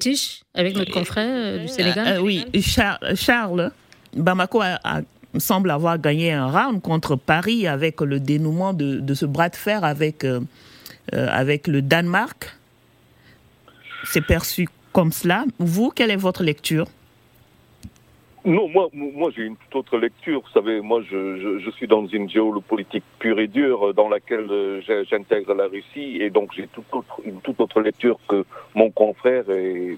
avec 0.54 0.76
notre 0.76 0.92
confrère 0.92 1.60
du 1.60 1.68
Sénégal 1.68 2.20
Oui, 2.22 2.46
Charles, 3.16 3.72
Bamako 4.16 4.62
a 4.62 5.02
semble 5.40 5.72
avoir 5.72 6.00
gagné 6.00 6.32
un 6.32 6.48
round 6.48 6.82
contre 6.82 7.16
Paris 7.16 7.68
avec 7.68 8.02
le 8.02 8.20
dénouement 8.20 8.74
de, 8.74 9.00
de 9.00 9.14
ce 9.14 9.26
bras 9.26 9.50
de 9.50 9.56
fer 9.56 9.84
avec, 9.84 10.24
euh, 10.24 10.42
euh, 11.14 11.28
avec 11.30 11.68
le 11.68 11.82
Danemark. 11.82 12.56
C'est 14.06 14.26
perçu 14.26 14.68
comme 14.94 15.12
cela. 15.12 15.46
Vous, 15.60 15.92
quelle 15.94 16.12
est 16.12 16.16
votre 16.16 16.44
lecture? 16.44 16.88
Non, 18.46 18.70
moi, 18.70 18.90
moi 18.94 19.32
j'ai 19.36 19.44
une 19.44 19.56
toute 19.56 19.76
autre 19.76 19.98
lecture. 19.98 20.42
Vous 20.42 20.52
savez, 20.54 20.80
moi, 20.82 21.02
je, 21.02 21.70
suis 21.76 21.88
dans 21.88 22.06
une 22.06 22.30
géopolitique 22.30 23.04
pure 23.20 23.40
et 23.40 23.48
dure 23.48 23.94
dans 23.94 24.08
laquelle 24.08 24.48
euh, 24.50 24.82
j'intègre 25.10 25.54
la 25.54 25.68
Russie. 25.68 26.18
Et 26.22 26.30
donc 26.30 26.54
j'ai 26.56 26.70
autre, 26.92 27.22
une 27.24 27.42
toute 27.42 27.60
autre 27.60 27.82
lecture 27.82 28.20
que 28.28 28.46
mon 28.76 28.92
confrère 28.92 29.50
et 29.50 29.98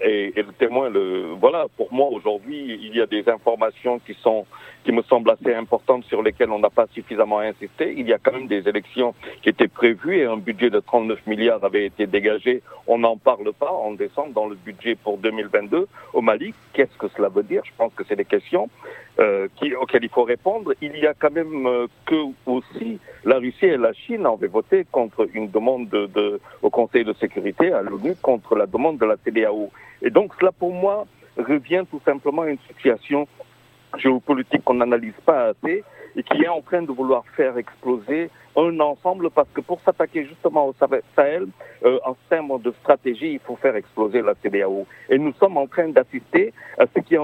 et, 0.00 0.32
et, 0.36 0.42
le 0.42 0.52
témoin, 0.52 0.88
le, 0.88 1.32
voilà, 1.40 1.66
pour 1.76 1.92
moi 1.92 2.08
aujourd'hui, 2.08 2.78
il 2.82 2.94
y 2.94 3.00
a 3.00 3.06
des 3.06 3.28
informations 3.28 3.98
qui 3.98 4.14
sont, 4.22 4.46
qui 4.88 4.94
me 4.94 5.02
semblent 5.02 5.30
assez 5.30 5.54
importantes 5.54 6.04
sur 6.04 6.22
lesquelles 6.22 6.50
on 6.50 6.60
n'a 6.60 6.70
pas 6.70 6.86
suffisamment 6.94 7.40
insisté. 7.40 7.92
Il 7.94 8.08
y 8.08 8.14
a 8.14 8.18
quand 8.18 8.32
même 8.32 8.46
des 8.46 8.66
élections 8.66 9.14
qui 9.42 9.50
étaient 9.50 9.68
prévues 9.68 10.16
et 10.16 10.24
un 10.24 10.38
budget 10.38 10.70
de 10.70 10.80
39 10.80 11.26
milliards 11.26 11.62
avait 11.62 11.84
été 11.84 12.06
dégagé. 12.06 12.62
On 12.86 12.96
n'en 12.96 13.18
parle 13.18 13.52
pas 13.52 13.70
en 13.70 13.92
décembre 13.92 14.32
dans 14.32 14.46
le 14.46 14.54
budget 14.54 14.94
pour 14.94 15.18
2022 15.18 15.86
au 16.14 16.22
Mali. 16.22 16.54
Qu'est-ce 16.72 16.96
que 16.96 17.06
cela 17.14 17.28
veut 17.28 17.42
dire? 17.42 17.60
Je 17.66 17.72
pense 17.76 17.92
que 17.92 18.02
c'est 18.08 18.16
des 18.16 18.24
questions 18.24 18.70
euh, 19.20 19.48
qui, 19.56 19.74
auxquelles 19.74 20.04
il 20.04 20.08
faut 20.08 20.24
répondre. 20.24 20.72
Il 20.80 20.96
y 20.98 21.06
a 21.06 21.12
quand 21.12 21.32
même 21.32 21.66
euh, 21.66 21.86
que 22.06 22.22
aussi 22.46 22.98
la 23.26 23.36
Russie 23.36 23.66
et 23.66 23.76
la 23.76 23.92
Chine 23.92 24.24
avaient 24.24 24.46
voté 24.46 24.86
contre 24.90 25.28
une 25.34 25.50
demande 25.50 25.90
de, 25.90 26.06
de, 26.06 26.40
au 26.62 26.70
Conseil 26.70 27.04
de 27.04 27.12
sécurité 27.12 27.74
à 27.74 27.82
l'ONU 27.82 28.14
contre 28.22 28.56
la 28.56 28.64
demande 28.64 28.96
de 28.96 29.04
la 29.04 29.16
CDAO. 29.22 29.70
Et 30.00 30.08
donc 30.08 30.32
cela, 30.40 30.50
pour 30.50 30.72
moi, 30.72 31.04
revient 31.36 31.84
tout 31.90 32.00
simplement 32.06 32.42
à 32.42 32.48
une 32.48 32.58
situation 32.68 33.28
géopolitique 33.96 34.64
qu'on 34.64 34.74
n'analyse 34.74 35.14
pas 35.24 35.48
assez 35.48 35.84
et 36.16 36.22
qui 36.22 36.42
est 36.42 36.48
en 36.48 36.60
train 36.60 36.82
de 36.82 36.92
vouloir 36.92 37.24
faire 37.36 37.56
exploser 37.56 38.30
un 38.56 38.80
ensemble 38.80 39.30
parce 39.30 39.48
que 39.54 39.60
pour 39.60 39.80
s'attaquer 39.80 40.26
justement 40.26 40.66
au 40.66 40.74
Sahel, 41.14 41.46
euh, 41.84 41.98
en 42.04 42.16
termes 42.28 42.60
de 42.60 42.72
stratégie, 42.80 43.32
il 43.34 43.38
faut 43.38 43.56
faire 43.56 43.76
exploser 43.76 44.22
la 44.22 44.34
CDAO. 44.42 44.86
Et 45.08 45.18
nous 45.18 45.32
sommes 45.34 45.56
en 45.56 45.66
train 45.66 45.88
d'assister 45.88 46.52
à 46.78 46.84
ce 46.86 47.00
qui 47.00 47.16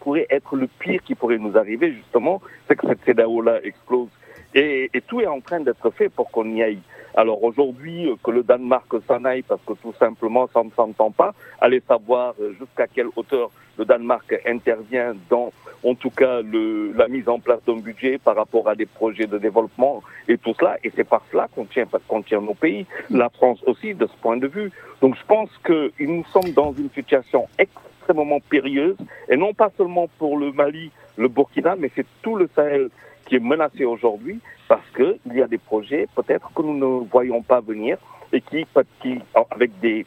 pourrait 0.00 0.26
être 0.30 0.54
le 0.54 0.68
pire 0.78 1.02
qui 1.02 1.14
pourrait 1.14 1.38
nous 1.38 1.56
arriver 1.56 1.92
justement, 1.92 2.40
c'est 2.68 2.76
que 2.76 2.86
cette 2.86 3.04
CDAO-là 3.04 3.60
explose. 3.64 4.10
Et, 4.54 4.90
et, 4.94 5.00
tout 5.00 5.20
est 5.20 5.26
en 5.26 5.40
train 5.40 5.60
d'être 5.60 5.90
fait 5.90 6.08
pour 6.08 6.30
qu'on 6.30 6.48
y 6.54 6.62
aille. 6.62 6.78
Alors 7.14 7.42
aujourd'hui, 7.42 8.08
euh, 8.08 8.14
que 8.22 8.30
le 8.30 8.42
Danemark 8.42 8.86
s'en 9.08 9.24
aille 9.24 9.42
parce 9.42 9.60
que 9.66 9.72
tout 9.72 9.94
simplement 9.98 10.48
ça 10.52 10.62
ne 10.62 10.70
s'entend 10.70 11.10
pas, 11.10 11.34
allez 11.60 11.82
savoir 11.88 12.34
euh, 12.40 12.54
jusqu'à 12.58 12.86
quelle 12.86 13.08
hauteur 13.16 13.50
le 13.78 13.84
Danemark 13.84 14.34
intervient 14.46 15.14
dans, 15.30 15.52
en 15.84 15.94
tout 15.94 16.10
cas, 16.10 16.40
la 16.42 17.08
mise 17.08 17.28
en 17.28 17.38
place 17.38 17.60
d'un 17.66 17.76
budget 17.76 18.18
par 18.18 18.36
rapport 18.36 18.68
à 18.68 18.74
des 18.74 18.86
projets 18.86 19.26
de 19.26 19.38
développement 19.38 20.02
et 20.28 20.38
tout 20.38 20.54
cela. 20.58 20.78
Et 20.84 20.92
c'est 20.94 21.04
par 21.04 21.22
cela 21.30 21.48
qu'on 21.54 21.64
tient, 21.64 21.86
tient 22.26 22.40
nos 22.40 22.54
pays, 22.54 22.86
la 23.10 23.28
France 23.28 23.62
aussi, 23.66 23.94
de 23.94 24.06
ce 24.06 24.16
point 24.20 24.36
de 24.36 24.46
vue. 24.46 24.70
Donc 25.00 25.16
je 25.16 25.26
pense 25.26 25.50
que 25.62 25.92
nous 26.00 26.24
sommes 26.32 26.52
dans 26.52 26.72
une 26.72 26.90
situation 26.90 27.48
extrêmement 27.58 28.40
périlleuse, 28.40 28.96
et 29.28 29.36
non 29.36 29.52
pas 29.52 29.70
seulement 29.76 30.08
pour 30.18 30.38
le 30.38 30.52
Mali, 30.52 30.90
le 31.16 31.28
Burkina, 31.28 31.76
mais 31.76 31.90
c'est 31.94 32.06
tout 32.22 32.36
le 32.36 32.48
Sahel 32.54 32.88
qui 33.26 33.36
est 33.36 33.40
menacé 33.40 33.84
aujourd'hui 33.84 34.38
parce 34.68 34.88
qu'il 34.94 35.34
y 35.34 35.42
a 35.42 35.48
des 35.48 35.58
projets 35.58 36.06
peut-être 36.14 36.50
que 36.54 36.62
nous 36.62 36.74
ne 36.74 37.04
voyons 37.08 37.42
pas 37.42 37.60
venir 37.60 37.98
et 38.32 38.40
qui, 38.40 38.64
qui 39.02 39.18
avec 39.50 39.78
des, 39.80 40.06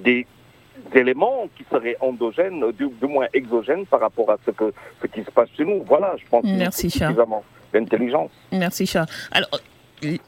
des 0.00 0.26
éléments 0.94 1.48
qui 1.56 1.64
seraient 1.70 1.96
endogènes, 2.00 2.72
du, 2.72 2.88
du, 2.88 3.06
moins 3.06 3.26
exogènes 3.32 3.86
par 3.86 4.00
rapport 4.00 4.30
à 4.30 4.38
ce, 4.44 4.50
que, 4.50 4.72
ce 5.00 5.06
qui 5.06 5.22
se 5.22 5.30
passe 5.30 5.48
chez 5.56 5.64
nous. 5.64 5.82
Voilà, 5.86 6.14
je 6.16 6.24
pense 6.28 6.44
Merci, 6.44 6.86
que 6.86 6.92
suffisamment 6.92 7.44
d'intelligence. 7.72 8.30
Merci, 8.52 8.86
Charles. 8.86 9.08
Alors, 9.30 9.60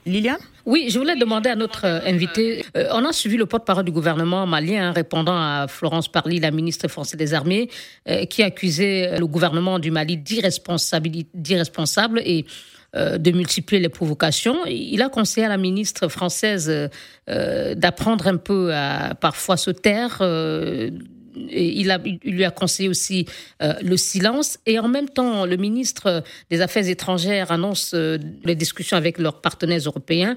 Liliane? 0.07 0.38
Oui, 0.66 0.86
je 0.88 0.99
voulais 0.99 1.16
demander 1.16 1.51
à 1.51 1.57
notre 1.57 1.84
invité. 1.84 2.64
Euh, 2.76 2.88
on 2.92 3.05
a 3.05 3.12
suivi 3.12 3.36
le 3.36 3.47
porte-parole 3.47 3.84
du 3.84 3.92
gouvernement 3.92 4.47
malien 4.47 4.92
répondant 4.92 5.36
à 5.36 5.66
Florence 5.68 6.09
Parly, 6.09 6.40
la 6.40 6.51
ministre 6.51 6.88
française 6.88 7.18
des 7.18 7.34
Armées, 7.34 7.68
euh, 8.09 8.24
qui 8.24 8.42
accusait 8.42 9.18
le 9.18 9.26
gouvernement 9.26 9.78
du 9.78 9.90
Mali 9.90 10.16
d'irresponsable 10.16 12.20
et 12.24 12.45
euh, 12.45 12.49
de 12.95 13.30
multiplier 13.32 13.82
les 13.82 13.88
provocations. 13.88 14.64
Il 14.66 15.03
a 15.03 15.09
conseillé 15.09 15.47
à 15.47 15.49
la 15.49 15.57
ministre 15.57 16.09
française 16.09 16.72
euh, 17.28 17.74
d'apprendre 17.74 18.28
un 18.28 18.36
peu 18.36 18.72
à 18.72 19.14
parfois 19.14 19.57
se 19.57 19.70
taire. 19.70 20.18
Euh, 20.20 20.90
il, 21.36 21.92
lui 22.24 22.45
a 22.45 22.51
conseillé 22.51 22.88
aussi 22.88 23.26
euh, 23.62 23.74
le 23.82 23.97
silence. 23.97 24.59
Et 24.66 24.78
en 24.78 24.88
même 24.88 25.09
temps, 25.09 25.47
le 25.47 25.57
ministre 25.57 26.22
des 26.51 26.61
Affaires 26.61 26.88
étrangères 26.88 27.53
annonce 27.53 27.92
euh, 27.95 28.18
les 28.45 28.55
discussions 28.55 28.97
avec 28.97 29.18
leurs 29.18 29.40
partenaires 29.40 29.80
européens 29.84 30.36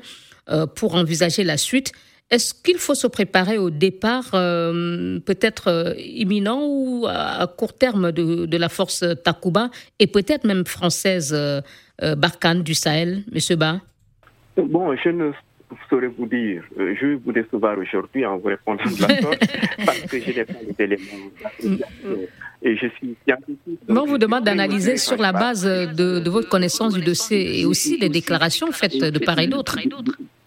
euh, 0.49 0.65
pour 0.65 0.95
envisager 0.95 1.43
la 1.43 1.57
suite. 1.57 1.91
Est-ce 2.29 2.53
qu'il 2.53 2.77
faut 2.77 2.95
se 2.95 3.07
préparer 3.07 3.57
au 3.57 3.69
départ 3.69 4.31
peut-être 4.31 5.95
imminent 5.97 6.61
ou 6.61 7.05
à, 7.07 7.47
court 7.47 7.71
terme 7.71 8.11
de 8.11 8.57
la 8.57 8.67
force 8.67 9.05
Takuba 9.23 9.69
et 9.99 10.07
peut-être 10.07 10.43
même 10.43 10.65
française 10.65 11.33
Barkhane 12.17 12.63
du 12.63 12.73
Sahel, 12.73 13.23
Monsieur 13.31 13.55
Ba? 13.55 13.81
Bon, 14.55 14.95
je 14.95 15.09
ne 15.09 15.31
saurais 15.89 16.07
vous 16.07 16.25
dire. 16.25 16.63
Je 16.77 17.05
vais 17.05 17.15
vous 17.15 17.31
décevoir 17.31 17.77
aujourd'hui 17.77 18.25
en 18.25 18.37
vous 18.37 18.47
répondant 18.47 18.83
de 18.83 19.01
la 19.01 19.21
sorte 19.21 19.39
parce 19.85 20.01
que 20.01 20.19
je 20.19 20.31
n'ai 20.31 20.45
pas 20.45 20.53
les 20.77 20.83
éléments. 20.83 21.83
Et 22.61 22.75
je 22.75 22.87
suis 22.87 23.15
scientifique. 23.23 23.79
Mais 23.87 23.99
on 23.99 24.05
vous 24.05 24.17
demande 24.17 24.43
d'analyser 24.43 24.97
sur 24.97 25.17
la 25.17 25.31
base 25.31 25.63
de, 25.63 26.19
de, 26.19 26.29
votre 26.29 26.49
connaissance 26.49 26.93
du 26.93 27.01
dossier 27.01 27.59
et 27.59 27.65
aussi 27.65 27.99
des 27.99 28.09
déclarations 28.09 28.71
faites 28.71 28.97
de 28.97 29.19
part 29.19 29.39
et 29.39 29.47
d'autre. 29.47 29.77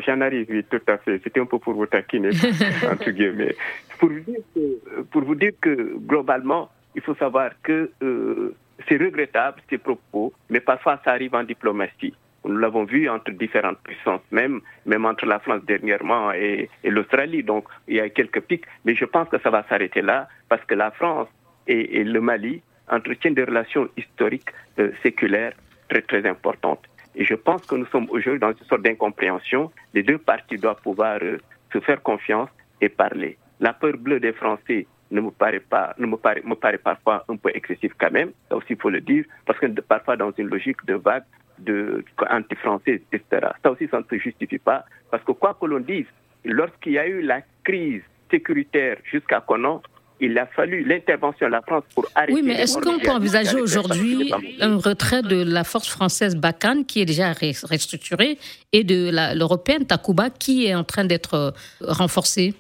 J'en 0.05 0.21
arrive, 0.21 0.47
oui, 0.51 0.65
tout 0.69 0.81
à 0.89 0.99
fait. 0.99 1.21
C'était 1.23 1.41
un 1.41 1.47
peu 1.47 1.59
pour 1.59 1.75
vous 1.75 1.87
taquiner, 1.87 2.31
entre 2.91 3.11
guillemets. 3.11 3.55
Pour 3.99 4.09
vous, 4.09 4.21
dire 4.21 4.41
que, 4.55 5.03
pour 5.11 5.23
vous 5.23 5.35
dire 5.35 5.53
que 5.61 5.99
globalement, 5.99 6.71
il 6.97 7.03
faut 7.03 7.15
savoir 7.15 7.51
que 7.63 7.91
euh, 8.03 8.55
c'est 8.89 8.97
regrettable 8.97 9.61
ces 9.69 9.79
propos, 9.79 10.33
mais 10.49 10.61
parfois 10.61 11.01
ça 11.05 11.13
arrive 11.13 11.35
en 11.35 11.45
diplomatie. 11.45 12.15
Nous 12.45 12.57
l'avons 12.57 12.85
vu 12.85 13.09
entre 13.09 13.31
différentes 13.33 13.79
puissances, 13.81 14.23
même, 14.31 14.61
même 14.87 15.05
entre 15.05 15.27
la 15.27 15.39
France 15.41 15.63
dernièrement 15.67 16.33
et, 16.33 16.71
l'Australie. 16.85 17.43
Donc, 17.43 17.67
il 17.87 17.97
y 17.97 18.01
a 18.01 18.09
quelques 18.09 18.41
pics, 18.41 18.65
mais 18.85 18.95
je 18.95 19.05
pense 19.05 19.29
que 19.29 19.39
ça 19.39 19.51
va 19.51 19.63
s'arrêter 19.69 20.01
là 20.01 20.27
parce 20.49 20.65
que 20.65 20.75
la 20.75 20.91
France 20.91 21.29
et, 21.67 22.01
et, 22.01 22.05
le 22.05 22.21
Mali 22.21 22.63
entretiennent 22.89 23.35
des 23.35 23.45
relations 23.45 23.89
historiques 23.97 24.49
euh, 24.79 24.91
séculaires 25.03 25.53
très, 25.91 26.01
très 26.01 26.27
importantes. 26.27 26.83
Et 27.15 27.25
je 27.25 27.35
pense 27.35 27.67
que 27.67 27.75
nous 27.75 27.87
sommes 27.87 28.09
aujourd'hui 28.09 28.41
dans 28.41 28.53
une 28.53 28.67
sorte 28.67 28.83
d'incompréhension. 28.83 29.71
Les 29.93 30.03
deux 30.03 30.19
parties 30.19 30.57
doivent 30.57 30.81
pouvoir 30.81 31.19
euh, 31.23 31.39
se 31.73 31.81
faire 31.81 32.03
confiance 32.03 32.49
et 32.81 32.89
parler. 32.89 33.37
La 33.61 33.75
peur 33.75 33.99
bleue 33.99 34.21
des 34.21 34.33
Français 34.33 34.87
ne 35.11 35.21
me 35.21 35.31
paraît 35.31 35.61
pas, 35.61 35.95
ne 35.99 36.07
me 36.07 36.17
paraît, 36.17 36.43
me 36.45 36.55
paraît 36.55 36.79
parfois 36.79 37.25
un 37.29 37.37
peu 37.37 37.51
excessif 37.55 37.93
quand 37.99 38.11
même. 38.11 38.31
Ça 38.49 38.57
aussi, 38.57 38.69
il 38.71 38.77
faut 38.77 38.91
le 38.91 39.01
dire, 39.01 39.25
parce 39.47 39.59
que 39.59 39.67
parfois 39.81 40.17
dans 40.17 40.33
une 40.37 40.49
logique 40.49 40.85
de 40.87 40.95
vague, 40.95 41.25
de 41.59 42.05
anti-français, 42.31 43.03
etc. 43.13 43.49
Ça 43.63 43.71
aussi, 43.71 43.87
ça 43.91 43.99
ne 43.99 44.05
se 44.11 44.17
justifie 44.23 44.59
pas, 44.59 44.85
parce 45.11 45.23
que 45.25 45.33
quoi 45.33 45.57
que 45.61 45.67
l'on 45.67 45.81
dise, 45.81 46.07
lorsqu'il 46.45 46.93
y 46.93 46.99
a 46.99 47.07
eu 47.07 47.21
la 47.23 47.43
crise 47.65 48.03
sécuritaire 48.31 48.97
jusqu'à 49.05 49.41
Conan, 49.41 49.83
il 50.23 50.39
a 50.39 50.47
fallu 50.47 50.85
l'intervention 50.85 51.47
de 51.47 51.53
la 51.53 51.63
France 51.63 51.85
pour 51.95 52.07
arrêter. 52.15 52.35
Oui, 52.35 52.43
mais 52.45 52.55
est-ce 52.55 52.79
qu'on 52.79 52.99
peut 52.99 53.11
envisager 53.11 53.59
aujourd'hui 53.61 54.33
un 54.61 54.77
retrait 54.77 55.23
de 55.23 55.43
la 55.43 55.65
force 55.65 55.89
française 55.89 56.37
Bakan 56.37 56.85
qui 56.85 57.01
est 57.01 57.07
déjà 57.07 57.33
restructurée 57.33 58.39
et 58.73 58.85
de 58.85 59.11
l'européenne 59.37 59.87
Takuba 59.87 60.29
qui 60.29 60.67
est 60.67 60.75
en 60.75 60.85
train 60.85 61.05
d'être 61.05 61.55
renforcée? 61.81 62.55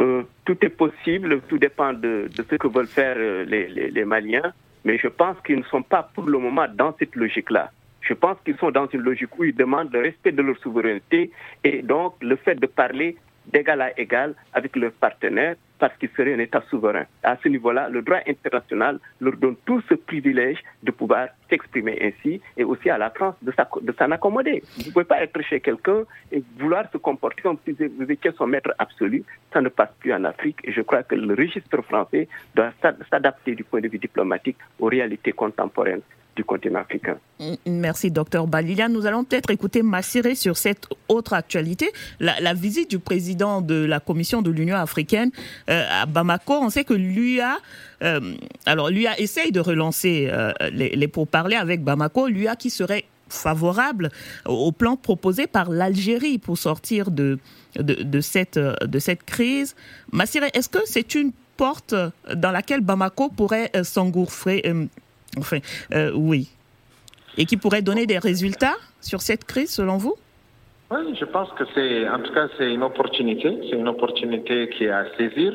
Euh, 0.00 0.22
Tout 0.44 0.56
est 0.64 0.70
possible, 0.70 1.40
tout 1.48 1.58
dépend 1.58 1.92
de, 1.92 2.28
ce 2.36 2.54
que 2.56 2.68
veulent 2.68 2.86
faire 2.86 3.16
les, 3.16 3.68
les, 3.68 3.90
les 3.90 4.04
Maliens, 4.04 4.52
mais 4.84 4.98
je 4.98 5.08
pense 5.08 5.36
qu'ils 5.44 5.58
ne 5.58 5.64
sont 5.64 5.82
pas 5.82 6.02
pour 6.14 6.26
le 6.26 6.38
moment 6.38 6.66
dans 6.72 6.94
cette 6.98 7.16
logique-là. 7.16 7.70
Je 8.00 8.14
pense 8.14 8.36
qu'ils 8.44 8.56
sont 8.56 8.70
dans 8.70 8.86
une 8.86 9.00
logique 9.00 9.36
où 9.36 9.44
ils 9.44 9.54
demandent 9.54 9.92
le 9.92 10.00
respect 10.00 10.30
de 10.30 10.42
leur 10.42 10.56
souveraineté 10.58 11.32
et 11.64 11.82
donc 11.82 12.14
le 12.20 12.36
fait 12.36 12.54
de 12.54 12.66
parler 12.66 13.16
d'égal 13.52 13.80
à 13.80 13.98
égal 13.98 14.34
avec 14.52 14.76
leurs 14.76 14.92
partenaires 14.92 15.56
parce 15.78 15.96
qu'ils 15.98 16.10
seraient 16.16 16.34
un 16.34 16.38
État 16.38 16.62
souverain. 16.70 17.04
À 17.22 17.36
ce 17.42 17.48
niveau-là, 17.48 17.88
le 17.88 18.02
droit 18.02 18.20
international 18.26 18.98
leur 19.20 19.36
donne 19.36 19.56
tout 19.66 19.82
ce 19.88 19.94
privilège 19.94 20.58
de 20.82 20.90
pouvoir 20.90 21.28
s'exprimer 21.50 21.98
ainsi 22.02 22.40
et 22.56 22.64
aussi 22.64 22.88
à 22.88 22.98
la 22.98 23.10
France 23.10 23.34
de 23.42 23.52
s'en 23.98 24.10
accommoder. 24.10 24.62
Vous 24.78 24.86
ne 24.86 24.92
pouvez 24.92 25.04
pas 25.04 25.22
être 25.22 25.40
chez 25.42 25.60
quelqu'un 25.60 26.04
et 26.32 26.42
vouloir 26.58 26.90
se 26.90 26.98
comporter 26.98 27.42
comme 27.42 27.58
si 27.64 27.72
vous 27.72 28.10
étiez 28.10 28.32
son 28.36 28.46
maître 28.46 28.74
absolu. 28.78 29.24
Ça 29.52 29.60
ne 29.60 29.68
passe 29.68 29.90
plus 30.00 30.12
en 30.12 30.24
Afrique 30.24 30.58
et 30.64 30.72
je 30.72 30.80
crois 30.80 31.02
que 31.02 31.14
le 31.14 31.34
registre 31.34 31.82
français 31.82 32.28
doit 32.54 32.72
s'adapter 33.10 33.54
du 33.54 33.64
point 33.64 33.80
de 33.80 33.88
vue 33.88 33.98
diplomatique 33.98 34.56
aux 34.78 34.86
réalités 34.86 35.32
contemporaines 35.32 36.02
du 36.36 36.44
continent 36.44 36.80
africain. 36.80 37.16
Mm, 37.40 37.54
merci, 37.66 38.10
docteur 38.10 38.46
Balilian. 38.46 38.88
Nous 38.88 39.06
allons 39.06 39.24
peut-être 39.24 39.50
écouter 39.50 39.82
Massiré 39.82 40.34
sur 40.34 40.56
cette 40.56 40.86
autre 41.08 41.32
actualité. 41.32 41.90
La, 42.20 42.54
visite 42.54 42.90
du 42.90 42.98
président 42.98 43.60
de 43.62 43.84
la 43.84 43.98
Commission 43.98 44.42
de 44.42 44.50
l'Union 44.50 44.76
africaine 44.76 45.30
euh, 45.68 45.84
à 45.90 46.06
Bamako, 46.06 46.54
on 46.54 46.70
sait 46.70 46.84
que 46.84 46.94
l'UA, 46.94 47.58
euh, 48.02 48.34
alors 48.66 48.90
l'UA 48.90 49.18
essaye 49.18 49.50
de 49.50 49.60
relancer 49.60 50.28
euh, 50.30 50.52
les, 50.70 50.90
les 50.90 51.08
pourparlers 51.08 51.56
avec 51.56 51.82
Bamako, 51.82 52.28
l'UA 52.28 52.54
qui 52.56 52.70
serait 52.70 53.04
favorable 53.28 54.10
au 54.44 54.70
plan 54.70 54.96
proposé 54.96 55.48
par 55.48 55.70
l'Algérie 55.70 56.38
pour 56.38 56.56
sortir 56.58 57.10
de, 57.10 57.38
de, 57.76 57.94
de, 57.94 58.20
cette, 58.20 58.58
de 58.58 58.98
cette 58.98 59.24
crise. 59.24 59.74
Massiré, 60.12 60.48
est-ce 60.54 60.68
que 60.68 60.78
c'est 60.84 61.14
une 61.16 61.32
porte 61.56 61.94
dans 62.34 62.52
laquelle 62.52 62.82
Bamako 62.82 63.30
pourrait 63.30 63.72
s'engouffrer 63.82 64.62
Enfin, 65.38 65.58
euh, 65.92 66.12
oui. 66.14 66.48
Et 67.36 67.44
qui 67.44 67.56
pourrait 67.56 67.82
donner 67.82 68.06
des 68.06 68.18
résultats 68.18 68.76
sur 69.00 69.20
cette 69.20 69.44
crise, 69.44 69.70
selon 69.70 69.98
vous? 69.98 70.16
Oui, 70.90 71.16
je 71.18 71.24
pense 71.24 71.50
que 71.52 71.64
c'est, 71.74 72.08
en 72.08 72.20
tout 72.20 72.32
cas, 72.32 72.48
c'est 72.56 72.72
une 72.72 72.82
opportunité. 72.82 73.58
C'est 73.68 73.76
une 73.76 73.88
opportunité 73.88 74.68
qui 74.70 74.84
est 74.84 74.90
à 74.90 75.04
saisir. 75.16 75.52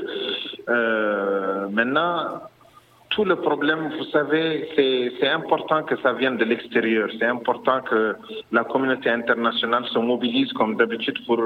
Euh, 0.69 1.69
maintenant, 1.69 2.41
tout 3.11 3.25
le 3.25 3.35
problème, 3.35 3.91
vous 3.97 4.05
savez, 4.05 4.67
c'est 4.75 5.27
important 5.27 5.83
que 5.83 5.95
ça 6.01 6.13
vienne 6.13 6.37
de 6.37 6.45
l'extérieur. 6.45 7.09
C'est 7.19 7.25
important 7.25 7.81
que 7.81 8.15
la 8.51 8.63
communauté 8.63 9.09
internationale 9.09 9.85
se 9.85 9.99
mobilise 9.99 10.51
comme 10.53 10.75
d'habitude 10.77 11.23
pour 11.25 11.39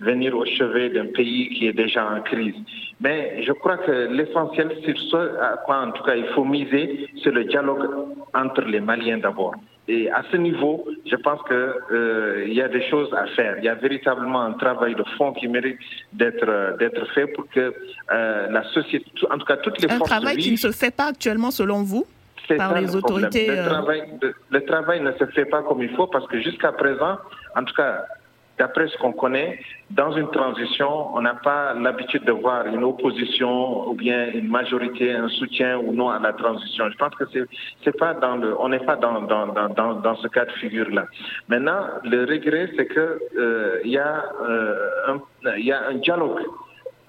venir 0.00 0.36
au 0.36 0.44
chevet 0.44 0.88
d'un 0.88 1.06
pays 1.06 1.50
qui 1.50 1.66
est 1.68 1.74
déjà 1.74 2.10
en 2.10 2.22
crise. 2.22 2.54
Mais 3.00 3.42
je 3.42 3.52
crois 3.52 3.76
que 3.78 4.08
l'essentiel, 4.10 4.68
c'est 4.84 4.96
ce 4.96 5.16
à 5.40 5.58
quoi 5.64 5.80
en 5.86 5.92
tout 5.92 6.02
cas 6.02 6.16
il 6.16 6.26
faut 6.34 6.44
miser, 6.44 7.08
c'est 7.22 7.32
le 7.32 7.44
dialogue 7.44 7.86
entre 8.34 8.62
les 8.62 8.80
Maliens 8.80 9.18
d'abord. 9.18 9.54
Et 9.88 10.10
à 10.10 10.22
ce 10.30 10.36
niveau, 10.36 10.86
je 11.04 11.16
pense 11.16 11.40
qu'il 11.48 11.56
euh, 11.56 12.46
y 12.48 12.62
a 12.62 12.68
des 12.68 12.88
choses 12.88 13.12
à 13.14 13.26
faire. 13.28 13.56
Il 13.58 13.64
y 13.64 13.68
a 13.68 13.74
véritablement 13.74 14.42
un 14.42 14.52
travail 14.52 14.94
de 14.94 15.04
fond 15.16 15.32
qui 15.32 15.48
mérite 15.48 15.78
d'être 16.12 16.48
euh, 16.48 16.76
d'être 16.76 17.04
fait 17.12 17.26
pour 17.26 17.48
que 17.48 17.74
euh, 18.12 18.46
la 18.50 18.62
société, 18.72 19.06
en 19.30 19.38
tout 19.38 19.46
cas 19.46 19.56
toutes 19.56 19.80
les 19.80 19.90
un 19.90 19.98
forces. 19.98 20.12
Un 20.12 20.16
travail 20.16 20.36
qui 20.36 20.52
ne 20.52 20.56
se 20.56 20.70
fait 20.70 20.94
pas 20.94 21.06
actuellement, 21.06 21.50
selon 21.50 21.82
vous, 21.82 22.06
par 22.56 22.80
les 22.80 22.94
autorités. 22.94 23.48
Le, 23.48 23.64
travail, 23.64 24.02
le 24.50 24.64
travail 24.64 25.00
ne 25.00 25.12
se 25.12 25.26
fait 25.26 25.46
pas 25.46 25.62
comme 25.62 25.82
il 25.82 25.90
faut 25.96 26.06
parce 26.06 26.26
que 26.28 26.40
jusqu'à 26.40 26.72
présent, 26.72 27.18
en 27.56 27.64
tout 27.64 27.74
cas, 27.74 28.04
d'après 28.60 28.88
ce 28.88 28.96
qu'on 28.98 29.12
connaît, 29.12 29.58
dans 29.90 30.12
une 30.12 30.30
transition, 30.30 31.16
on 31.16 31.22
n'a 31.22 31.34
pas 31.34 31.72
l'habitude 31.72 32.24
de 32.24 32.32
voir 32.32 32.66
une 32.66 32.84
opposition 32.84 33.88
ou 33.88 33.94
bien 33.94 34.30
une 34.34 34.48
majorité, 34.48 35.14
un 35.14 35.28
soutien 35.28 35.78
ou 35.78 35.94
non 35.94 36.10
à 36.10 36.18
la 36.18 36.34
transition. 36.34 36.84
Je 36.90 36.96
pense 36.98 37.14
que 37.14 37.24
c'est, 37.32 37.96
pas 37.98 38.14
on 38.58 38.68
n'est 38.68 38.84
pas 38.90 38.96
dans, 38.96 40.16
ce 40.22 40.28
cas 40.28 40.44
de 40.44 40.52
figure-là. 40.52 41.06
Maintenant, 41.48 41.80
le 42.04 42.26
regret, 42.26 42.70
c'est 42.76 42.86
que 42.86 43.00
euh, 43.00 43.80
euh, 43.86 44.88
il 45.56 45.64
y 45.64 45.72
a 45.72 45.80
un 45.88 45.94
dialogue 45.94 46.40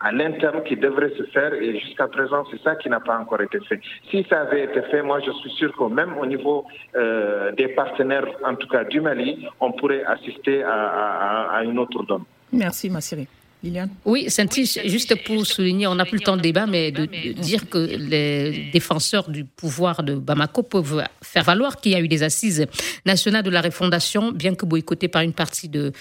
à 0.04 0.12
l'interne 0.12 0.64
qui 0.64 0.76
devrait 0.76 1.14
se 1.18 1.24
faire 1.32 1.54
et 1.54 1.80
jusqu'à 1.80 2.08
présent, 2.08 2.44
c'est 2.52 2.62
ça 2.62 2.76
qui 2.76 2.90
n'a 2.90 3.00
pas 3.00 3.18
encore 3.18 3.42
été 3.42 3.60
fait. 3.68 3.80
Si 4.10 4.26
ça 4.30 4.42
avait 4.42 4.66
été 4.66 4.82
fait, 4.90 5.02
moi, 5.02 5.20
je 5.26 5.32
suis 5.32 5.52
sûr 5.52 5.76
que 5.76 5.84
même 5.84 6.18
au 6.18 6.26
niveau 6.26 6.66
euh, 6.96 7.52
des 7.52 7.70
partenaires, 7.70 8.26
en 8.44 8.56
tout 8.56 8.68
cas 8.68 8.84
du 8.84 9.00
Mali, 9.00 9.46
on 9.60 9.72
pourrait 9.72 10.04
assister 10.04 10.64
à, 10.64 11.62
une 11.64 11.78
autre 11.78 12.04
donne. 12.04 12.24
Merci, 12.52 12.90
Massiri. 12.90 13.28
Liliane 13.64 13.92
Oui, 14.06 14.28
Saint-Tiche, 14.28 14.80
juste 14.86 15.24
pour 15.24 15.46
souligner, 15.46 15.86
on 15.86 15.94
n'a 15.94 16.06
plus 16.06 16.18
le 16.18 16.24
temps 16.24 16.36
de 16.36 16.42
débat, 16.42 16.66
mais 16.66 16.92
de, 16.92 17.06
dire 17.34 17.70
que 17.70 17.78
les 17.78 18.72
défenseurs 18.74 19.30
du 19.30 19.46
pouvoir 19.46 20.02
de 20.02 20.16
Bamako 20.16 20.64
peuvent 20.64 21.04
faire 21.22 21.44
valoir 21.44 21.80
qu'il 21.80 21.92
y 21.92 21.96
a 21.96 22.00
eu 22.00 22.08
des 22.08 22.24
assises 22.24 22.66
nationales 23.06 23.44
de 23.44 23.52
la 23.52 23.62
refondation, 23.62 24.32
bien 24.32 24.56
que 24.56 24.66
boycottées 24.66 25.10
par 25.10 25.22
une 25.22 25.34
partie 25.34 25.70
de, 25.70 25.92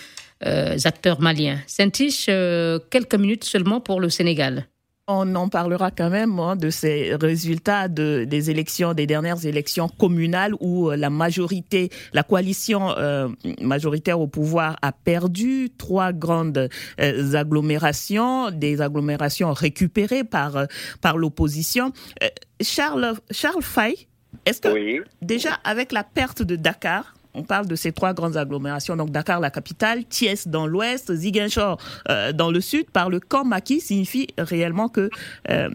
acteurs 0.43 1.21
maliens. 1.21 1.59
Saint-Tiche, 1.67 2.27
euh, 2.29 2.79
quelques 2.91 3.15
minutes 3.15 3.45
seulement 3.45 3.81
pour 3.81 4.01
le 4.01 4.09
Sénégal. 4.09 4.67
On 5.13 5.35
en 5.35 5.49
parlera 5.49 5.91
quand 5.91 6.09
même 6.09 6.39
hein, 6.39 6.55
de 6.55 6.71
ces 6.71 7.17
résultats 7.21 7.89
de, 7.89 8.25
des 8.29 8.51
élections, 8.51 8.95
des 8.95 9.07
dernières 9.09 9.45
élections 9.45 9.89
communales 9.89 10.55
où 10.61 10.89
euh, 10.91 10.97
la 10.97 11.11
majorité, 11.11 11.91
la 12.13 12.23
coalition 12.23 12.95
majoritaire 13.61 14.21
au 14.21 14.29
pouvoir 14.29 14.77
a 14.83 14.93
perdu 14.93 15.71
trois 15.77 16.13
grandes 16.13 16.69
agglomérations, 16.99 18.51
des 18.53 18.81
agglomérations 18.81 19.53
récupérées 19.53 20.23
par 20.23 20.67
par 21.01 21.17
l'opposition. 21.17 21.93
Charles 22.61 23.15
Charles 23.33 23.63
Fay, 23.63 24.07
est-ce 24.47 24.61
que 24.61 25.05
déjà 25.23 25.55
avec 25.65 25.93
la 25.93 26.05
perte 26.05 26.43
de 26.43 26.57
Dakar, 26.57 27.15
on 27.35 27.43
parle 27.43 27.67
de 27.67 27.75
ces 27.75 27.93
trois 27.93 28.13
grandes 28.13 28.37
agglomérations, 28.37 28.97
donc 28.97 29.11
Dakar, 29.11 29.41
la 29.41 29.51
capitale, 29.51 30.05
Thiès 30.05 30.49
dans 30.49 30.67
l'ouest, 30.67 31.13
Ziguinchor 31.15 31.79
euh, 32.09 32.33
dans 32.33 32.51
le 32.51 32.61
sud, 32.61 32.91
par 32.91 33.11
le 33.11 33.21
camp 33.21 33.45
maquis 33.45 33.81
signifie 33.81 34.29
réellement 34.39 34.89
que 34.89 35.11
euh, 35.51 35.71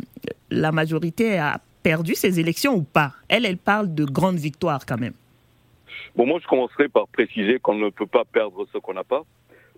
la 0.49 0.71
majorité 0.71 1.37
a 1.37 1.59
perdu 1.83 2.15
ses 2.15 2.39
élections 2.39 2.75
ou 2.75 2.81
pas 2.83 3.13
Elle, 3.29 3.45
elle 3.45 3.57
parle 3.57 3.93
de 3.93 4.05
grandes 4.05 4.37
victoires 4.37 4.85
quand 4.85 4.99
même. 4.99 5.13
Bon, 6.15 6.25
moi, 6.25 6.39
je 6.41 6.47
commencerai 6.47 6.87
par 6.87 7.07
préciser 7.07 7.59
qu'on 7.59 7.75
ne 7.75 7.89
peut 7.89 8.07
pas 8.07 8.23
perdre 8.25 8.65
ce 8.71 8.77
qu'on 8.77 8.93
n'a 8.93 9.03
pas. 9.03 9.23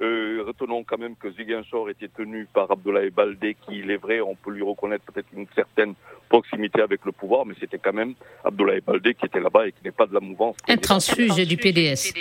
Euh, 0.02 0.44
retenons 0.46 0.84
quand 0.84 1.00
même 1.00 1.16
que 1.16 1.32
Ziguinchor 1.32 1.90
était 1.90 2.08
tenu 2.08 2.48
par 2.54 2.70
Abdoulaye 2.70 3.10
Baldé, 3.10 3.56
qui, 3.56 3.80
il 3.80 3.90
est 3.90 3.98
vrai, 3.98 4.22
on 4.22 4.36
peut 4.36 4.52
lui 4.52 4.62
reconnaître 4.62 5.04
peut-être 5.06 5.28
une 5.34 5.48
certaine 5.56 5.96
proximité 6.28 6.82
avec 6.82 7.06
le 7.06 7.12
pouvoir, 7.12 7.46
mais 7.46 7.56
c'était 7.60 7.78
quand 7.78 7.94
même 7.94 8.14
Abdoulaye 8.44 8.82
Baldé 8.82 9.14
qui 9.14 9.26
était 9.26 9.40
là-bas 9.40 9.68
et 9.68 9.72
qui 9.72 9.84
n'est 9.84 9.92
pas 9.92 10.06
de 10.06 10.14
la 10.14 10.20
mouvance. 10.20 10.56
Un 10.68 10.78
transfuge 10.78 11.36
du 11.48 11.58
PDS. 11.58 12.14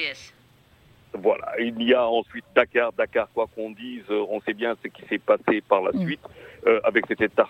Voilà. 1.22 1.52
Il 1.58 1.82
y 1.82 1.94
a 1.94 2.06
ensuite 2.06 2.44
Dakar. 2.54 2.92
Dakar, 2.92 3.28
quoi 3.32 3.46
qu'on 3.54 3.70
dise, 3.70 4.04
on 4.10 4.40
sait 4.42 4.52
bien 4.52 4.74
ce 4.82 4.88
qui 4.88 5.02
s'est 5.08 5.18
passé 5.18 5.62
par 5.66 5.82
la 5.82 5.92
mm. 5.92 6.04
suite 6.04 6.20
euh, 6.66 6.80
avec 6.84 7.06
cet 7.06 7.20
État 7.20 7.46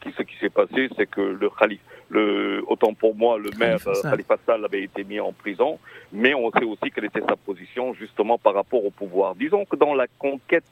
Qui, 0.00 0.12
ce 0.16 0.22
qui 0.22 0.36
s'est 0.40 0.50
passé, 0.50 0.88
c'est 0.96 1.08
que 1.08 1.20
le 1.20 1.48
Khalif, 1.48 1.80
le, 2.10 2.62
autant 2.66 2.92
pour 2.92 3.14
moi, 3.14 3.38
le 3.38 3.50
maire 3.58 3.78
Khalifa 4.02 4.36
Sall 4.44 4.64
avait 4.64 4.82
été 4.82 5.04
mis 5.04 5.20
en 5.20 5.32
prison, 5.32 5.78
mais 6.12 6.34
on 6.34 6.50
sait 6.50 6.64
aussi 6.64 6.90
quelle 6.94 7.04
était 7.04 7.20
sa 7.20 7.36
position 7.36 7.94
justement 7.94 8.38
par 8.38 8.54
rapport 8.54 8.84
au 8.84 8.90
pouvoir. 8.90 9.34
Disons 9.34 9.64
que 9.64 9.76
dans 9.76 9.94
la 9.94 10.06
conquête 10.18 10.64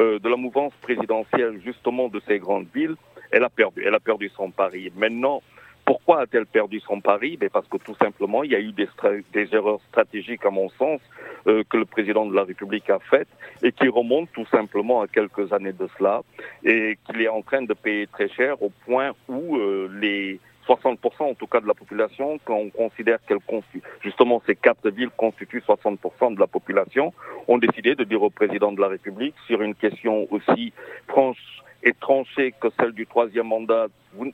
euh, 0.00 0.18
de 0.18 0.28
la 0.28 0.36
mouvance 0.36 0.72
présidentielle 0.82 1.60
justement 1.64 2.08
de 2.08 2.20
ces 2.26 2.38
grandes 2.38 2.66
villes, 2.74 2.96
elle 3.30 3.44
a 3.44 3.50
perdu. 3.50 3.82
Elle 3.86 3.94
a 3.94 4.00
perdu 4.00 4.30
son 4.36 4.50
pari. 4.50 4.92
Maintenant, 4.96 5.42
pourquoi 5.88 6.20
a-t-elle 6.20 6.44
perdu 6.44 6.80
son 6.80 7.00
pari? 7.00 7.38
Ben 7.38 7.48
Parce 7.48 7.66
que 7.66 7.78
tout 7.78 7.94
simplement, 7.94 8.42
il 8.44 8.52
y 8.52 8.54
a 8.54 8.60
eu 8.60 8.72
des, 8.72 9.54
erreurs 9.54 9.80
stratégiques, 9.88 10.44
à 10.44 10.50
mon 10.50 10.68
sens, 10.70 11.00
euh, 11.46 11.62
que 11.70 11.78
le 11.78 11.86
président 11.86 12.26
de 12.26 12.34
la 12.34 12.44
République 12.44 12.90
a 12.90 12.98
faites 12.98 13.28
et 13.62 13.72
qui 13.72 13.88
remontent 13.88 14.30
tout 14.34 14.46
simplement 14.50 15.00
à 15.00 15.06
quelques 15.06 15.50
années 15.50 15.72
de 15.72 15.88
cela 15.96 16.20
et 16.62 16.98
qu'il 17.06 17.22
est 17.22 17.28
en 17.28 17.40
train 17.40 17.62
de 17.62 17.72
payer 17.72 18.06
très 18.06 18.28
cher 18.28 18.62
au 18.62 18.70
point 18.84 19.12
où 19.28 19.56
euh, 19.56 19.88
les 19.98 20.40
60% 20.68 20.98
en 21.20 21.34
tout 21.34 21.46
cas 21.46 21.60
de 21.60 21.66
la 21.66 21.72
population, 21.72 22.38
quand 22.44 22.56
on 22.56 22.68
considère 22.68 23.18
qu'elle 23.26 23.40
constitue, 23.40 23.82
justement 24.02 24.42
ces 24.46 24.56
quatre 24.56 24.90
villes 24.90 25.10
constituent 25.16 25.62
60% 25.66 26.34
de 26.34 26.40
la 26.40 26.46
population, 26.46 27.14
ont 27.48 27.56
décidé 27.56 27.94
de 27.94 28.04
dire 28.04 28.22
au 28.22 28.28
président 28.28 28.72
de 28.72 28.80
la 28.82 28.88
République 28.88 29.34
sur 29.46 29.62
une 29.62 29.74
question 29.74 30.28
aussi 30.30 30.74
franche 31.08 31.62
et 31.82 31.92
tranchée 31.92 32.52
que 32.60 32.68
celle 32.78 32.92
du 32.92 33.06
troisième 33.06 33.48
mandat, 33.48 33.86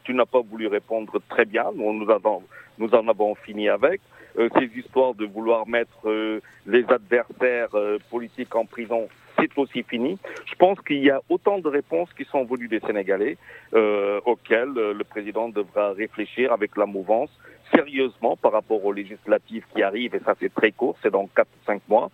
tu 0.04 0.14
n'as 0.14 0.26
pas 0.26 0.40
voulu 0.40 0.66
répondre 0.66 1.20
très 1.28 1.44
bien, 1.44 1.64
nous 1.76 2.94
en 2.94 3.08
avons 3.08 3.34
fini 3.34 3.68
avec. 3.68 4.00
Euh, 4.36 4.48
ces 4.58 4.66
histoires 4.78 5.14
de 5.14 5.26
vouloir 5.26 5.68
mettre 5.68 6.08
euh, 6.08 6.40
les 6.66 6.84
adversaires 6.88 7.68
euh, 7.74 7.98
politiques 8.10 8.54
en 8.56 8.64
prison, 8.64 9.08
c'est 9.38 9.56
aussi 9.56 9.84
fini. 9.84 10.18
Je 10.46 10.54
pense 10.56 10.80
qu'il 10.80 11.04
y 11.04 11.10
a 11.10 11.20
autant 11.28 11.60
de 11.60 11.68
réponses 11.68 12.08
qui 12.16 12.24
sont 12.24 12.44
venues 12.44 12.68
des 12.68 12.80
Sénégalais 12.80 13.36
auxquelles 14.24 14.72
le 14.72 15.02
président 15.02 15.48
devra 15.48 15.92
réfléchir 15.92 16.52
avec 16.52 16.76
la 16.76 16.86
mouvance 16.86 17.30
sérieusement 17.74 18.36
par 18.36 18.52
rapport 18.52 18.84
aux 18.84 18.92
législatives 18.92 19.64
qui 19.74 19.82
arrivent, 19.82 20.14
et 20.14 20.20
ça 20.24 20.34
c'est 20.40 20.52
très 20.52 20.72
court, 20.72 20.96
c'est 21.02 21.10
dans 21.10 21.26
4 21.26 21.46
ou 21.46 21.66
5 21.66 21.82
mois, 21.88 22.10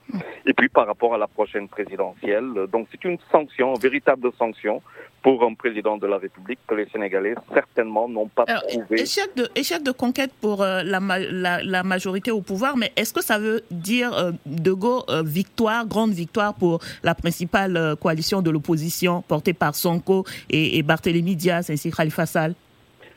et 0.46 0.52
puis 0.52 0.68
par 0.68 0.86
rapport 0.86 1.14
à 1.14 1.18
la 1.18 1.26
prochaine 1.26 1.68
présidentielle. 1.68 2.52
Donc 2.72 2.88
c'est 2.90 3.04
une 3.04 3.18
sanction, 3.30 3.74
une 3.74 3.80
véritable 3.80 4.30
sanction 4.38 4.82
pour 5.22 5.42
un 5.44 5.54
président 5.54 5.96
de 5.98 6.06
la 6.06 6.18
République 6.18 6.58
que 6.66 6.74
les 6.74 6.88
Sénégalais 6.88 7.34
certainement 7.52 8.08
n'ont 8.08 8.28
pas 8.28 8.44
trouvé. 8.46 9.00
Échec 9.02 9.34
de, 9.36 9.48
échec 9.54 9.82
de 9.82 9.90
conquête 9.92 10.32
pour 10.40 10.62
euh, 10.62 10.82
la, 10.82 11.00
la, 11.62 11.82
majorité 11.82 12.30
au 12.30 12.40
pouvoir, 12.40 12.76
mais 12.76 12.92
est-ce 12.96 13.12
que 13.12 13.22
ça 13.22 13.38
veut 13.38 13.62
dire 13.70 14.12
euh, 14.14 14.32
de 14.46 14.72
go 14.72 15.04
euh, 15.08 15.22
victoire, 15.24 15.86
grande 15.86 16.12
victoire 16.12 16.54
pour 16.54 16.80
la 17.02 17.14
principale 17.14 17.96
coalition 18.00 18.42
de 18.42 18.50
l'opposition 18.50 19.22
portée 19.22 19.52
par 19.52 19.74
Sonko 19.74 20.24
et, 20.48 20.78
et 20.78 20.82
Barthélémy 20.82 21.36
Diaz 21.36 21.70
ainsi 21.70 21.90
que 21.90 21.96
Khalifa 21.96 22.26
Sall? 22.26 22.54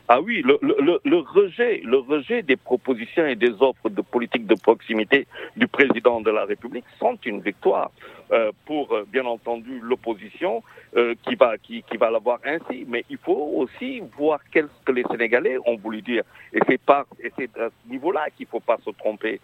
Ah 0.08 0.20
oui, 0.20 0.42
le, 0.42 1.16
rejet, 1.16 2.42
des 2.42 2.56
propositions 2.56 3.26
et 3.26 3.36
des 3.36 3.52
offres 3.60 3.88
de 3.88 4.02
politique 4.02 4.46
de 4.46 4.54
proximité 4.54 5.26
du 5.56 5.66
président 5.66 6.20
de 6.20 6.30
la 6.30 6.44
République 6.44 6.84
sont 6.98 7.18
une 7.24 7.40
victoire 7.40 7.90
euh, 8.30 8.52
pour, 8.66 8.92
euh, 8.92 9.06
bien 9.10 9.24
entendu, 9.24 9.80
l'opposition 9.82 10.62
euh, 10.96 11.14
qui 11.22 11.36
va 11.36 11.56
qui, 11.56 11.82
l'avoir 11.98 12.38
ainsi. 12.44 12.84
Mais 12.86 13.04
il 13.08 13.16
faut 13.16 13.50
aussi 13.56 14.02
voir 14.18 14.40
qu'est-ce 14.52 14.84
que 14.84 14.92
les 14.92 15.04
Sénégalais 15.04 15.56
ont 15.64 15.76
voulu 15.76 16.02
dire. 16.02 16.22
Et 16.52 16.58
c'est 16.68 16.90
à 16.90 17.06
ce 17.32 17.90
niveau-là 17.90 18.26
qu'il 18.36 18.46
faut 18.46 18.60
pas 18.60 18.76
se 18.84 18.90
tromper. 18.90 19.40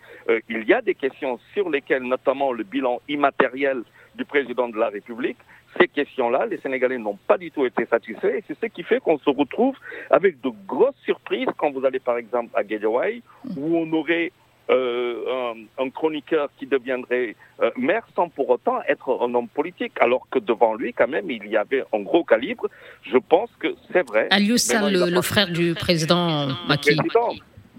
Il 0.50 0.64
y 0.68 0.74
a 0.74 0.82
des 0.82 0.94
questions 0.94 1.38
sur 1.54 1.70
lesquelles, 1.70 2.02
notamment 2.02 2.52
le 2.52 2.64
bilan 2.64 3.00
immatériel 3.08 3.82
du 4.14 4.24
président 4.26 4.68
de 4.68 4.76
la 4.76 4.88
République, 4.90 5.38
ces 5.78 5.88
questions-là, 5.88 6.46
les 6.46 6.58
Sénégalais 6.58 6.98
n'ont 6.98 7.18
pas 7.26 7.38
du 7.38 7.50
tout 7.50 7.64
été 7.64 7.86
satisfaits 7.86 8.34
et 8.38 8.44
c'est 8.46 8.58
ce 8.58 8.66
qui 8.66 8.82
fait 8.82 9.00
qu'on 9.00 9.18
se 9.18 9.30
retrouve 9.30 9.76
avec 10.10 10.40
de 10.40 10.50
grosses 10.66 10.94
surprises 11.04 11.48
quand 11.56 11.70
vous 11.70 11.84
allez 11.84 12.00
par 12.00 12.16
exemple 12.18 12.50
à 12.54 12.64
Guédiawaye 12.64 13.22
où 13.56 13.76
on 13.76 13.92
aurait 13.92 14.32
euh, 14.70 15.54
un, 15.78 15.90
chroniqueur 15.90 16.48
qui 16.56 16.66
deviendrait 16.66 17.34
euh, 17.60 17.70
maire 17.76 18.06
sans 18.14 18.28
pour 18.28 18.50
autant 18.50 18.80
être 18.88 19.18
un 19.20 19.34
homme 19.34 19.48
politique, 19.48 19.94
alors 20.00 20.28
que 20.30 20.38
devant 20.38 20.74
lui, 20.74 20.92
quand 20.92 21.08
même, 21.08 21.28
il 21.28 21.44
y 21.48 21.56
avait 21.56 21.82
un 21.92 22.00
gros 22.02 22.22
calibre. 22.22 22.68
Je 23.02 23.18
pense 23.18 23.50
que 23.58 23.74
c'est 23.92 24.06
vrai. 24.06 24.28
Alius 24.30 24.72
le, 24.72 25.10
le 25.10 25.22
frère 25.22 25.48
du 25.50 25.74
président 25.74 26.46
Macky. 26.68 26.96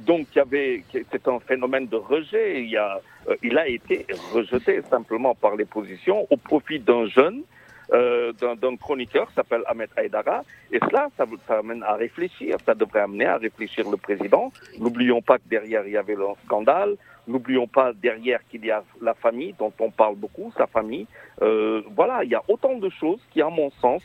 Donc, 0.06 0.28
il 0.34 0.38
y 0.38 0.42
avait, 0.42 0.84
c'est 0.92 1.28
un 1.30 1.40
phénomène 1.40 1.88
de 1.88 1.96
rejet. 1.96 2.62
Il, 2.62 2.72
y 2.72 2.78
a, 2.78 3.00
euh, 3.30 3.36
il 3.42 3.58
a 3.58 3.68
été 3.70 4.06
rejeté 4.34 4.82
simplement 4.90 5.34
par 5.34 5.56
les 5.56 5.66
positions 5.66 6.28
au 6.30 6.36
profit 6.36 6.80
d'un 6.80 7.06
jeune 7.06 7.44
euh, 7.94 8.32
d'un 8.34 8.76
chroniqueur 8.78 9.28
qui 9.28 9.34
s'appelle 9.34 9.64
Ahmed 9.68 9.90
Haïdara. 9.98 10.44
Et 10.72 10.80
cela, 10.80 11.10
ça, 11.18 11.26
amène 11.58 11.84
à 11.84 11.96
réfléchir. 11.96 12.56
Ça 12.66 12.74
devrait 12.74 13.02
amener 13.02 13.26
à 13.26 13.38
réfléchir 13.38 13.90
le 13.90 13.98
président. 13.98 14.52
N'oublions 14.80 15.22
pas 15.22 15.38
que 15.38 15.48
derrière, 15.50 15.86
il 15.86 15.94
y 15.94 15.98
avait 15.98 16.16
le 16.16 16.26
scandale. 16.46 16.96
N'oublions 17.28 17.68
pas 17.68 17.94
derrière 17.94 18.40
qu'il 18.50 18.66
y 18.66 18.72
a 18.72 18.84
la 19.02 19.14
famille 19.14 19.54
dont 19.60 19.74
on 19.80 19.92
parle 19.92 20.16
beaucoup, 20.16 20.52
sa 20.58 20.68
famille. 20.68 21.06
Euh, 21.42 21.82
voilà, 21.96 22.24
il 22.24 22.30
y 22.30 22.36
a 22.36 22.42
autant 22.48 22.78
de 22.78 22.90
choses 22.90 23.20
qui, 23.32 23.42
à 23.42 23.50
mon 23.50 23.70
sens, 23.72 24.02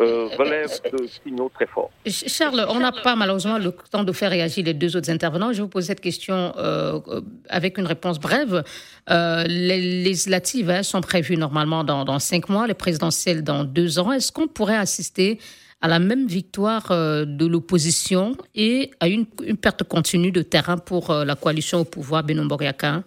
euh, 0.00 0.28
relève 0.38 0.70
de 0.92 1.06
signaux 1.06 1.50
très 1.52 1.66
forts. 1.66 1.90
Charles, 2.06 2.66
on 2.68 2.78
n'a 2.78 2.92
pas 2.92 3.16
malheureusement 3.16 3.58
le 3.58 3.72
temps 3.90 4.04
de 4.04 4.12
faire 4.12 4.30
réagir 4.30 4.64
les 4.64 4.74
deux 4.74 4.96
autres 4.96 5.10
intervenants. 5.10 5.52
Je 5.52 5.62
vous 5.62 5.68
pose 5.68 5.86
cette 5.86 6.00
question 6.00 6.52
euh, 6.56 7.00
avec 7.48 7.78
une 7.78 7.86
réponse 7.86 8.20
brève. 8.20 8.62
Euh, 9.10 9.44
les 9.44 10.02
législatives 10.04 10.70
hein, 10.70 10.82
sont 10.82 11.00
prévues 11.00 11.36
normalement 11.36 11.82
dans, 11.82 12.18
cinq 12.20 12.48
mois, 12.48 12.66
les 12.66 12.74
présidentielles 12.74 13.42
dans 13.42 13.64
deux 13.64 13.98
ans. 13.98 14.12
Est-ce 14.12 14.30
qu'on 14.30 14.46
pourrait 14.46 14.76
assister 14.76 15.38
à 15.80 15.88
la 15.88 15.98
même 15.98 16.26
victoire 16.26 16.88
de 16.90 17.46
l'opposition 17.46 18.36
et 18.54 18.90
à 19.00 19.08
une, 19.08 19.26
perte 19.60 19.84
continue 19.84 20.32
de 20.32 20.42
terrain 20.42 20.76
pour 20.76 21.12
la 21.12 21.36
coalition 21.36 21.80
au 21.80 21.84
pouvoir 21.84 22.24
Benoît 22.24 22.46
Boriaka 22.46 23.02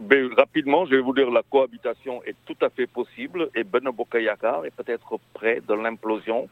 ben, 0.00 0.32
rapidement, 0.36 0.86
je 0.86 0.92
vais 0.94 1.00
vous 1.00 1.12
dire, 1.12 1.30
la 1.30 1.42
cohabitation 1.42 2.22
est 2.24 2.36
tout 2.46 2.56
à 2.64 2.70
fait 2.70 2.86
possible 2.86 3.50
et 3.54 3.64
Benoît 3.64 3.92
Bokayakar 3.92 4.64
est 4.64 4.70
peut-être 4.70 5.18
près 5.34 5.60
de 5.66 5.74
l'implosion. 5.74 6.48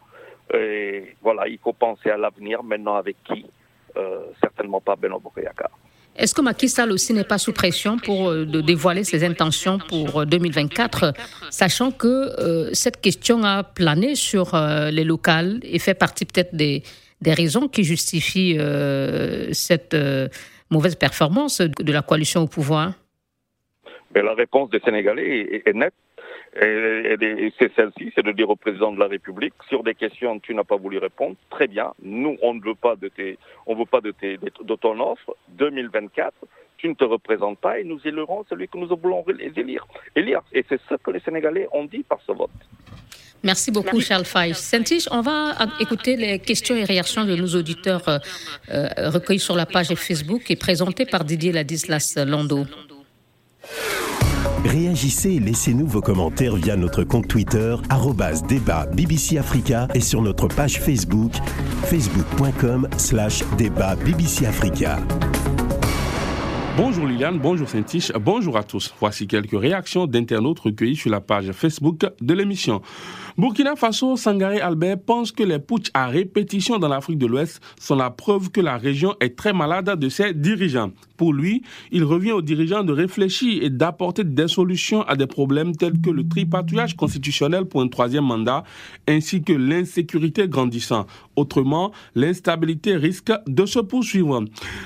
Et 0.52 1.14
voilà, 1.22 1.46
il 1.46 1.58
faut 1.58 1.72
penser 1.72 2.10
à 2.10 2.16
l'avenir 2.16 2.62
maintenant 2.62 2.96
avec 2.96 3.16
qui? 3.24 3.46
Euh, 3.96 4.18
Certainement 4.42 4.80
pas 4.80 4.96
Benoît 4.96 5.20
Bokayakar. 5.22 5.70
Est-ce 6.16 6.34
que 6.34 6.40
Macky 6.40 6.68
Sall 6.68 6.90
aussi 6.90 7.12
n'est 7.12 7.24
pas 7.24 7.38
sous 7.38 7.52
pression 7.52 7.98
pour 7.98 8.30
euh, 8.30 8.44
de 8.44 8.60
dévoiler 8.60 9.04
ses 9.04 9.22
intentions 9.24 9.78
pour 9.78 10.26
2024, 10.26 11.04
euh, 11.04 11.12
sachant 11.50 11.92
que 11.92 12.70
cette 12.72 13.00
question 13.00 13.44
a 13.44 13.62
plané 13.62 14.16
sur 14.16 14.56
les 14.90 15.04
locales 15.04 15.60
et 15.62 15.78
fait 15.78 15.94
partie 15.94 16.24
peut-être 16.24 16.54
des, 16.54 16.82
des 17.20 17.32
raisons 17.32 17.68
qui 17.68 17.84
justifient 17.84 18.58
cette 19.52 19.96
mauvaise 20.70 20.96
performance 20.96 21.60
de 21.60 21.92
la 21.92 22.02
coalition 22.02 22.42
au 22.42 22.48
pouvoir? 22.48 22.92
Et 24.16 24.22
la 24.22 24.34
réponse 24.34 24.70
des 24.70 24.80
Sénégalais 24.80 25.62
est, 25.66 25.74
nette. 25.74 25.94
Et, 26.60 27.52
c'est 27.58 27.70
celle-ci, 27.76 28.12
c'est 28.14 28.24
de 28.24 28.32
dire 28.32 28.48
au 28.48 28.56
président 28.56 28.90
de 28.90 28.98
la 28.98 29.08
République, 29.08 29.52
sur 29.68 29.82
des 29.82 29.94
questions 29.94 30.38
tu 30.40 30.54
n'as 30.54 30.64
pas 30.64 30.76
voulu 30.76 30.96
répondre, 30.98 31.36
très 31.50 31.66
bien, 31.68 31.92
nous 32.02 32.36
on 32.42 32.54
ne 32.54 32.62
veut 32.62 32.74
pas 32.74 32.96
de 32.96 33.08
tes, 33.08 33.38
on 33.66 33.74
veut 33.74 33.84
pas 33.84 34.00
de, 34.00 34.10
tes, 34.12 34.38
de 34.38 34.74
ton 34.74 34.98
offre, 35.00 35.36
2024, 35.50 36.32
tu 36.78 36.88
ne 36.88 36.94
te 36.94 37.04
représentes 37.04 37.58
pas 37.58 37.78
et 37.78 37.84
nous 37.84 38.00
élirons 38.06 38.44
celui 38.48 38.68
que 38.68 38.78
nous 38.78 38.88
voulons 38.88 39.22
élire. 39.28 39.86
élire. 40.14 40.40
Et 40.52 40.64
c'est 40.68 40.80
ce 40.88 40.94
que 40.94 41.10
les 41.10 41.20
Sénégalais 41.20 41.68
ont 41.72 41.84
dit 41.84 42.02
par 42.02 42.18
ce 42.26 42.32
vote. 42.32 42.50
Merci 43.42 43.70
beaucoup, 43.70 44.00
Charles 44.00 44.24
Fay. 44.24 44.54
Sentich, 44.54 45.06
on 45.10 45.20
va 45.20 45.54
écouter 45.78 46.16
les 46.16 46.38
questions 46.38 46.74
et 46.74 46.84
réactions 46.84 47.24
de 47.26 47.36
nos 47.36 47.48
auditeurs 47.54 48.08
euh, 48.08 48.18
euh, 48.70 49.10
recueillis 49.10 49.38
sur 49.40 49.56
la 49.56 49.66
page 49.66 49.94
Facebook 49.94 50.50
et 50.50 50.56
présentés 50.56 51.04
par 51.04 51.24
Didier 51.24 51.52
Ladislas 51.52 52.16
Lando. 52.16 52.64
Réagissez 54.64 55.34
et 55.34 55.40
laissez-nous 55.40 55.86
vos 55.86 56.00
commentaires 56.00 56.56
via 56.56 56.76
notre 56.76 57.04
compte 57.04 57.28
Twitter, 57.28 57.76
débat 58.48 58.86
BBC 58.86 59.38
Africa 59.38 59.86
et 59.94 60.00
sur 60.00 60.22
notre 60.22 60.48
page 60.48 60.80
Facebook, 60.80 61.32
facebook.com 61.84 62.88
slash 62.96 63.42
débat 63.56 63.94
BBC 63.96 64.46
Africa. 64.46 64.98
Bonjour 66.76 67.06
Liliane, 67.06 67.38
bonjour 67.38 67.66
saint 67.68 67.82
bonjour 68.20 68.58
à 68.58 68.62
tous. 68.62 68.92
Voici 69.00 69.26
quelques 69.26 69.58
réactions 69.58 70.06
d'internautes 70.06 70.60
recueillies 70.60 70.96
sur 70.96 71.10
la 71.10 71.22
page 71.22 71.50
Facebook 71.52 72.04
de 72.20 72.34
l'émission. 72.34 72.82
Burkina 73.38 73.76
Faso, 73.76 74.16
Sangaré 74.16 74.62
Albert 74.62 74.96
pense 75.04 75.30
que 75.30 75.42
les 75.42 75.58
putsch 75.58 75.90
à 75.92 76.06
répétition 76.06 76.78
dans 76.78 76.88
l'Afrique 76.88 77.18
de 77.18 77.26
l'Ouest 77.26 77.60
sont 77.78 77.94
la 77.94 78.08
preuve 78.08 78.50
que 78.50 78.62
la 78.62 78.78
région 78.78 79.14
est 79.20 79.36
très 79.36 79.52
malade 79.52 79.90
de 80.00 80.08
ses 80.08 80.32
dirigeants. 80.32 80.90
Pour 81.18 81.34
lui, 81.34 81.62
il 81.92 82.04
revient 82.04 82.32
aux 82.32 82.40
dirigeants 82.40 82.82
de 82.82 82.92
réfléchir 82.92 83.62
et 83.62 83.68
d'apporter 83.68 84.24
des 84.24 84.48
solutions 84.48 85.02
à 85.02 85.16
des 85.16 85.26
problèmes 85.26 85.76
tels 85.76 86.00
que 86.00 86.08
le 86.08 86.26
tripatouillage 86.26 86.96
constitutionnel 86.96 87.66
pour 87.66 87.82
un 87.82 87.88
troisième 87.88 88.24
mandat, 88.24 88.64
ainsi 89.06 89.42
que 89.42 89.52
l'insécurité 89.52 90.48
grandissant. 90.48 91.06
Autrement, 91.36 91.92
l'instabilité 92.14 92.96
risque 92.96 93.32
de 93.46 93.66
se 93.66 93.80
poursuivre. 93.80 94.44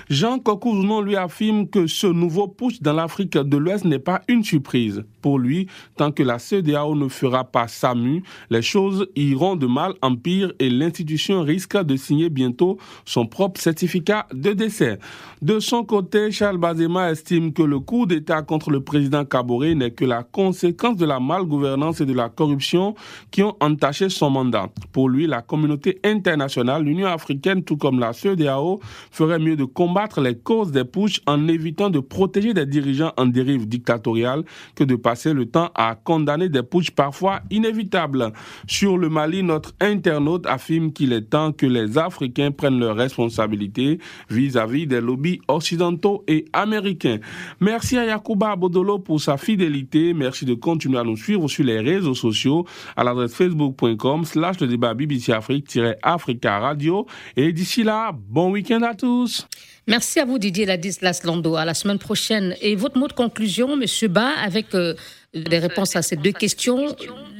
Jean 0.08 0.40
Kokouzounon 0.40 1.02
lui 1.02 1.14
affirme 1.14 1.68
que 1.68 1.86
ce 1.86 2.08
nouveau 2.08 2.48
push 2.48 2.80
dans 2.82 2.94
l'Afrique 2.94 3.38
de 3.38 3.56
l'Ouest 3.56 3.84
n'est 3.84 4.00
pas 4.00 4.22
une 4.26 4.42
surprise. 4.42 5.04
Pour 5.22 5.38
lui, 5.38 5.68
tant 5.96 6.10
que 6.10 6.22
la 6.24 6.38
CDAO 6.38 6.96
ne 6.96 7.08
fera 7.08 7.44
pas 7.44 7.68
SAMU, 7.68 8.22
les 8.48 8.62
choses 8.62 9.06
iront 9.16 9.56
de 9.56 9.66
mal 9.66 9.94
en 10.02 10.16
pire 10.16 10.52
et 10.58 10.70
l'institution 10.70 11.42
risque 11.42 11.76
de 11.76 11.96
signer 11.96 12.30
bientôt 12.30 12.78
son 13.04 13.26
propre 13.26 13.60
certificat 13.60 14.26
de 14.32 14.52
décès. 14.52 14.98
De 15.42 15.58
son 15.60 15.84
côté, 15.84 16.30
Charles 16.30 16.58
Bazema 16.58 17.10
estime 17.10 17.52
que 17.52 17.62
le 17.62 17.80
coup 17.80 18.06
d'État 18.06 18.42
contre 18.42 18.70
le 18.70 18.82
président 18.82 19.24
Kabore 19.24 19.74
n'est 19.74 19.90
que 19.90 20.04
la 20.04 20.22
conséquence 20.22 20.96
de 20.96 21.06
la 21.06 21.20
malgouvernance 21.20 22.00
et 22.00 22.06
de 22.06 22.12
la 22.12 22.28
corruption 22.28 22.94
qui 23.30 23.42
ont 23.42 23.56
entaché 23.60 24.08
son 24.08 24.30
mandat. 24.30 24.68
Pour 24.92 25.08
lui, 25.08 25.26
la 25.26 25.42
communauté 25.42 25.98
internationale, 26.04 26.84
l'Union 26.84 27.06
africaine, 27.06 27.62
tout 27.62 27.76
comme 27.76 27.98
la 28.00 28.12
CEDEAO, 28.12 28.80
ferait 29.10 29.38
mieux 29.38 29.56
de 29.56 29.64
combattre 29.64 30.20
les 30.20 30.36
causes 30.36 30.72
des 30.72 30.84
pushs 30.84 31.20
en 31.26 31.48
évitant 31.48 31.90
de 31.90 32.00
protéger 32.00 32.54
des 32.54 32.66
dirigeants 32.66 33.12
en 33.16 33.26
dérive 33.26 33.68
dictatoriale 33.68 34.44
que 34.74 34.84
de 34.84 34.96
passer 34.96 35.32
le 35.32 35.46
temps 35.46 35.70
à 35.74 35.94
condamner 35.94 36.48
des 36.48 36.62
pushs 36.62 36.90
parfois 36.90 37.40
inévitables. 37.50 38.29
Sur 38.66 38.98
le 38.98 39.08
Mali, 39.08 39.42
notre 39.42 39.72
internaute 39.80 40.46
affirme 40.46 40.92
qu'il 40.92 41.12
est 41.12 41.30
temps 41.30 41.52
que 41.52 41.66
les 41.66 41.98
Africains 41.98 42.50
prennent 42.50 42.78
leurs 42.78 42.96
responsabilités 42.96 43.98
vis-à-vis 44.28 44.86
des 44.86 45.00
lobbies 45.00 45.40
occidentaux 45.48 46.24
et 46.26 46.44
américains. 46.52 47.18
Merci 47.60 47.98
à 47.98 48.04
Yacouba 48.04 48.56
Bodolo 48.56 48.98
pour 48.98 49.20
sa 49.20 49.36
fidélité. 49.36 50.14
Merci 50.14 50.44
de 50.44 50.54
continuer 50.54 50.98
à 50.98 51.04
nous 51.04 51.16
suivre 51.16 51.48
sur 51.48 51.64
les 51.64 51.80
réseaux 51.80 52.14
sociaux 52.14 52.66
à 52.96 53.04
l'adresse 53.04 53.34
facebook.com 53.34 54.24
slash 54.24 54.60
le 54.60 54.66
débat 54.66 54.94
BBC 54.94 55.32
Afrique-Africa 55.32 56.58
Radio. 56.58 57.06
Et 57.36 57.52
d'ici 57.52 57.82
là, 57.82 58.12
bon 58.14 58.50
week-end 58.52 58.82
à 58.82 58.94
tous. 58.94 59.46
Merci 59.86 60.20
à 60.20 60.24
vous 60.24 60.38
Didier 60.38 60.66
Ladislas 60.66 61.22
Lando. 61.24 61.56
À 61.56 61.64
la 61.64 61.74
semaine 61.74 61.98
prochaine. 61.98 62.54
Et 62.60 62.76
votre 62.76 62.98
mot 62.98 63.08
de 63.08 63.12
conclusion, 63.12 63.76
Monsieur 63.76 64.08
Ba, 64.08 64.28
avec 64.40 64.74
euh, 64.74 64.94
des 65.34 65.58
réponses 65.58 65.96
à 65.96 66.02
ces 66.02 66.16
deux 66.16 66.32
questions. 66.32 66.86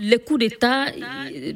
Les 0.00 0.18
coups 0.18 0.40
d'État 0.40 0.86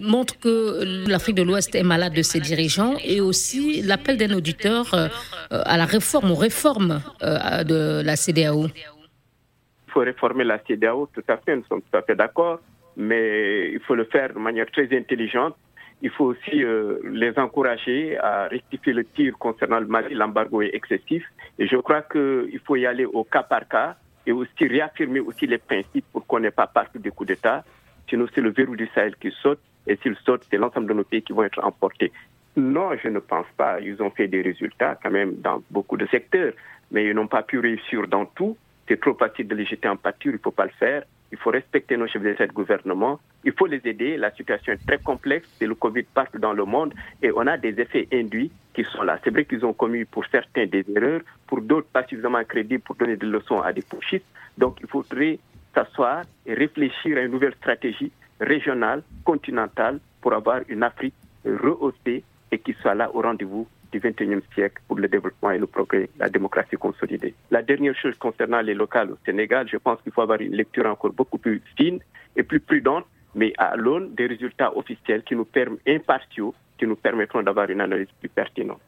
montrent 0.01 0.39
que 0.39 1.09
l'Afrique 1.09 1.37
de 1.37 1.43
l'Ouest 1.43 1.75
est 1.75 1.83
malade 1.83 2.13
de 2.15 2.23
ses 2.23 2.41
dirigeants 2.41 2.95
et 3.05 3.21
aussi 3.21 3.83
l'appel 3.83 4.17
d'un 4.17 4.35
auditeur 4.35 4.93
euh, 4.95 5.09
à 5.51 5.77
la 5.77 5.85
réforme, 5.85 6.33
aux 6.33 6.37
réformes 6.37 7.01
euh, 7.23 7.63
de 7.63 8.03
la 8.05 8.17
CDAO. 8.17 8.67
Il 8.67 9.93
faut 9.93 10.01
réformer 10.01 10.45
la 10.45 10.59
CDAO, 10.67 11.09
tout 11.15 11.23
à 11.29 11.37
fait, 11.37 11.57
nous 11.57 11.65
sommes 11.69 11.83
tout 11.83 11.97
à 11.97 12.03
fait 12.03 12.17
d'accord, 12.17 12.59
mais 12.97 13.71
il 13.73 13.81
faut 13.81 13.95
le 13.95 14.05
faire 14.07 14.35
de 14.35 14.39
manière 14.39 14.67
très 14.71 14.89
intelligente 14.97 15.55
il 16.03 16.11
faut 16.11 16.27
aussi 16.27 16.63
euh, 16.63 16.99
les 17.05 17.33
encourager 17.39 18.19
à 18.19 18.47
rectifier 18.49 18.93
le 18.93 19.05
tir 19.05 19.39
concernant 19.39 19.81
le 19.81 19.87
Mali. 19.87 20.15
L'embargo 20.15 20.61
est 20.61 20.75
excessif. 20.75 21.25
Et 21.59 21.67
je 21.67 21.77
crois 21.77 22.03
qu'il 22.03 22.61
faut 22.67 22.77
y 22.77 22.85
aller 22.85 23.07
au 23.07 23.25
cas 23.25 23.43
par 23.43 23.67
cas 23.69 23.97
et 24.27 24.33
aussi 24.33 24.67
réaffirmer 24.67 25.21
aussi 25.21 25.47
les 25.47 25.59
principes 25.59 26.07
pour 26.13 26.27
qu'on 26.27 26.41
n'ait 26.41 26.51
pas 26.51 26.67
partout 26.67 26.99
des 26.99 27.11
coups 27.11 27.29
d'État. 27.29 27.65
Sinon, 28.09 28.27
c'est 28.35 28.41
le 28.41 28.51
verrou 28.51 28.77
du 28.77 28.89
Sahel 28.95 29.17
qui 29.17 29.31
saute. 29.43 29.61
Et 29.87 29.97
s'il 29.97 30.17
saute, 30.25 30.47
c'est 30.51 30.57
l'ensemble 30.57 30.89
de 30.89 30.95
nos 30.95 31.05
pays 31.05 31.23
qui 31.23 31.33
vont 31.33 31.45
être 31.45 31.63
emportés. 31.63 32.13
Non, 32.57 32.91
je 33.03 33.09
ne 33.09 33.19
pense 33.19 33.47
pas. 33.57 33.81
Ils 33.81 34.03
ont 34.03 34.11
fait 34.11 34.29
des 34.29 34.43
résultats 34.43 34.99
quand 35.03 35.11
même 35.11 35.35
dans 35.37 35.63
beaucoup 35.71 35.97
de 35.97 36.07
secteurs, 36.07 36.53
mais 36.91 37.07
ils 37.07 37.15
n'ont 37.15 37.27
pas 37.27 37.43
pu 37.43 37.59
réussir 37.59 38.07
dans 38.09 38.27
tout. 38.27 38.57
C'est 38.87 39.01
trop 39.01 39.15
facile 39.15 39.49
de 39.49 39.55
les 39.55 39.65
jeter 39.65 39.89
en 39.89 39.97
pâture, 39.97 40.33
il 40.33 40.37
ne 40.37 40.43
faut 40.43 40.51
pas 40.51 40.67
le 40.67 40.73
faire. 40.79 41.05
Il 41.33 41.39
faut 41.39 41.51
respecter 41.51 41.97
nos 41.97 42.07
chefs 42.07 42.23
d'État 42.23 42.47
de 42.47 42.53
gouvernement. 42.53 43.19
Il 43.45 43.53
faut 43.53 43.67
les 43.67 43.81
aider. 43.85 44.17
La 44.17 44.31
situation 44.33 44.73
est 44.73 44.87
très 44.87 44.99
complexe. 44.99 45.49
C'est 45.59 45.67
le 45.67 45.75
Covid 45.75 46.05
partout 46.15 46.39
dans 46.39 46.53
le 46.53 46.65
monde 46.65 46.95
et 47.23 47.33
on 47.35 47.47
a 47.49 47.57
des 47.57 47.81
effets 47.81 48.07
induits 48.13 48.53
qui 48.73 48.85
sont 48.85 49.03
là. 49.03 49.19
C'est 49.25 49.31
vrai 49.31 49.45
qu'ils 49.45 49.65
ont 49.67 49.73
commis 49.73 50.05
pour 50.05 50.25
certains 50.27 50.67
des 50.67 50.85
erreurs, 50.95 51.23
pour 51.49 51.61
d'autres 51.61 51.89
pas 51.89 52.07
suffisamment 52.07 52.45
crédibles 52.45 52.83
pour 52.85 52.95
donner 52.95 53.17
des 53.17 53.27
leçons 53.27 53.61
à 53.61 53.73
des 53.73 53.83
pushistes. 53.83 54.27
Donc 54.59 54.79
il 54.81 54.87
faudrait 54.87 55.39
s'asseoir 55.75 56.23
et 56.47 56.55
réfléchir 56.55 57.17
à 57.17 57.23
une 57.23 57.33
nouvelle 57.33 57.55
stratégie 57.55 58.13
régionale, 58.41 59.03
continentale, 59.25 59.99
pour 60.21 60.35
avoir 60.35 60.61
une 60.69 60.83
Afrique 60.83 61.15
rehaussée 61.45 62.23
et 62.53 62.59
qui 62.59 62.75
soit 62.75 62.95
là 62.95 63.11
au 63.13 63.21
rendez-vous 63.21 63.67
du 63.95 64.01
XXIe 64.01 64.43
siècle 64.55 64.83
pour 64.89 64.99
le 64.99 65.09
développement 65.09 65.53
et 65.53 65.59
le 65.59 65.67
progrès, 65.67 66.09
la 66.19 66.29
démocratie 66.29 66.77
consolidée. 66.77 67.35
La 67.51 67.63
dernière 67.63 67.95
chose 67.97 68.17
concernant 68.19 68.61
les 68.61 68.75
locales 68.75 69.13
au 69.13 69.19
Sénégal, 69.25 69.69
je 69.71 69.77
pense 69.77 70.01
qu'il 70.03 70.13
faut 70.13 70.23
avoir 70.23 70.41
une 70.41 70.55
lecture 70.55 70.87
encore 70.87 71.13
beaucoup 71.13 71.39
plus 71.39 71.63
fine 71.77 72.01
et 72.37 72.43
plus 72.43 72.61
prudente, 72.61 73.05
mais 73.35 73.53
à 73.59 73.77
l'aune 73.77 74.15
des 74.15 74.27
résultats 74.27 74.77
officiels 74.77 75.23
qui 75.23 75.37
nous 75.37 75.45
permettent, 75.45 75.81
impartiaux, 75.89 76.55
qui 76.79 76.87
nous 76.87 76.97
permettront 76.97 77.43
d'avoir 77.43 77.71
une 77.71 77.81
analyse 77.81 78.09
plus 78.21 78.29
pertinente. 78.29 78.81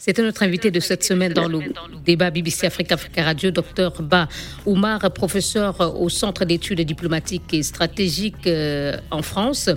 C'était 0.00 0.22
notre 0.22 0.44
invité 0.44 0.70
de 0.70 0.78
cette 0.78 1.02
semaine 1.02 1.32
dans 1.32 1.48
le 1.48 1.58
débat 2.04 2.30
BBC 2.30 2.66
Africa 2.68 2.94
Africa 2.94 3.24
Radio, 3.24 3.50
Dr 3.50 4.00
Ba 4.00 4.28
Oumar, 4.64 5.00
professeur 5.12 6.00
au 6.00 6.08
Centre 6.08 6.44
d'études 6.44 6.80
diplomatiques 6.82 7.52
et 7.52 7.64
stratégiques 7.64 8.46
euh, 8.46 8.96
en 9.10 9.22
France. 9.22 9.68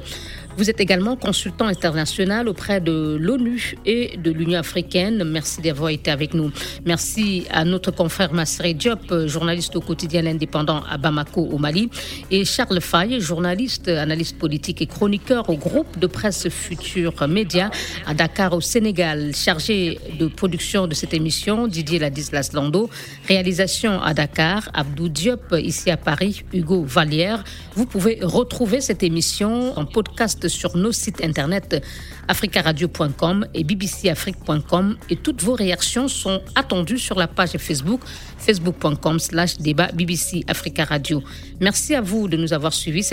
Vous 0.58 0.70
êtes 0.70 0.80
également 0.82 1.16
consultant 1.16 1.68
international 1.68 2.48
auprès 2.48 2.82
de 2.82 3.18
l'ONU 3.20 3.76
et 3.86 4.18
de 4.18 4.32
l'Union 4.32 4.60
africaine. 4.60 5.24
Merci 5.24 5.62
d'avoir 5.62 5.90
été 5.90 6.12
avec 6.12 6.34
nous. 6.34 6.52
Merci 6.86 7.46
à 7.52 7.64
notre 7.64 7.92
confrère 7.92 8.34
Massré 8.34 8.74
Diop, 8.74 9.28
journaliste 9.28 9.76
au 9.76 9.82
quotidien 9.82 10.26
indépendant 10.26 10.84
à 10.90 10.98
Bamako 10.98 11.42
au 11.42 11.58
Mali, 11.58 11.90
et 12.30 12.44
Charles 12.46 12.82
Faye, 12.82 13.20
journaliste, 13.22 13.88
analyste 13.88 14.38
politique 14.38 14.82
et 14.82 14.88
chroniqueur 14.88 15.50
au 15.50 15.56
groupe 15.56 15.98
de 15.98 16.08
presse 16.08 16.50
Futur 16.50 17.14
Média 17.28 17.72
à 18.06 18.14
Dakar 18.14 18.54
au 18.54 18.62
Sénégal. 18.62 19.34
Chargé 19.34 20.00
de 20.20 20.28
production 20.28 20.86
de 20.86 20.94
cette 20.94 21.14
émission, 21.14 21.68
Didier 21.68 22.00
Ladislas 22.00 22.52
Lando. 22.54 22.90
Réalisation 23.28 24.02
à 24.02 24.14
Dakar, 24.14 24.70
Abdou 24.74 25.08
Diop 25.08 25.56
ici 25.64 25.90
à 25.90 25.98
Paris, 25.98 26.44
Hugo 26.54 26.84
Vallière. 26.84 27.44
Vous 27.76 27.86
pouvez 27.86 28.20
retrouver 28.22 28.82
cette 28.82 29.02
émission 29.02 29.78
en 29.78 29.86
podcast 29.86 30.41
sur 30.48 30.76
nos 30.78 30.92
sites 30.92 31.24
internet 31.24 31.84
africaradio.com 32.28 33.48
et 33.54 33.64
bbcafrique.com 33.64 34.98
et 35.10 35.16
toutes 35.16 35.42
vos 35.44 35.54
réactions 35.54 36.08
sont 36.08 36.42
attendues 36.56 37.00
sur 37.00 37.18
la 37.18 37.28
page 37.28 37.58
Facebook 37.58 38.02
facebook.com 38.38 39.20
slash 39.20 39.58
débat 39.58 39.90
BBC 39.94 40.44
Africa 40.48 40.86
Radio. 40.86 41.24
Merci 41.60 41.96
à 41.96 42.02
vous 42.02 42.28
de 42.28 42.38
nous 42.38 42.54
avoir 42.54 42.74
suivis. 42.74 43.04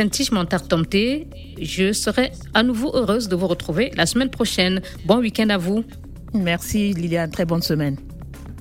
Tomté, 0.69 1.27
je 1.61 1.93
serai 1.93 2.33
à 2.55 2.63
nouveau 2.63 2.91
heureuse 2.95 3.29
de 3.29 3.37
vous 3.37 3.47
retrouver 3.47 3.91
la 3.97 4.07
semaine 4.07 4.31
prochaine. 4.31 4.81
Bon 5.07 5.19
week-end 5.19 5.49
à 5.51 5.59
vous. 5.59 5.85
Merci 6.35 6.93
Liliane, 6.93 7.31
très 7.31 7.45
bonne 7.45 7.63
semaine. 7.63 7.97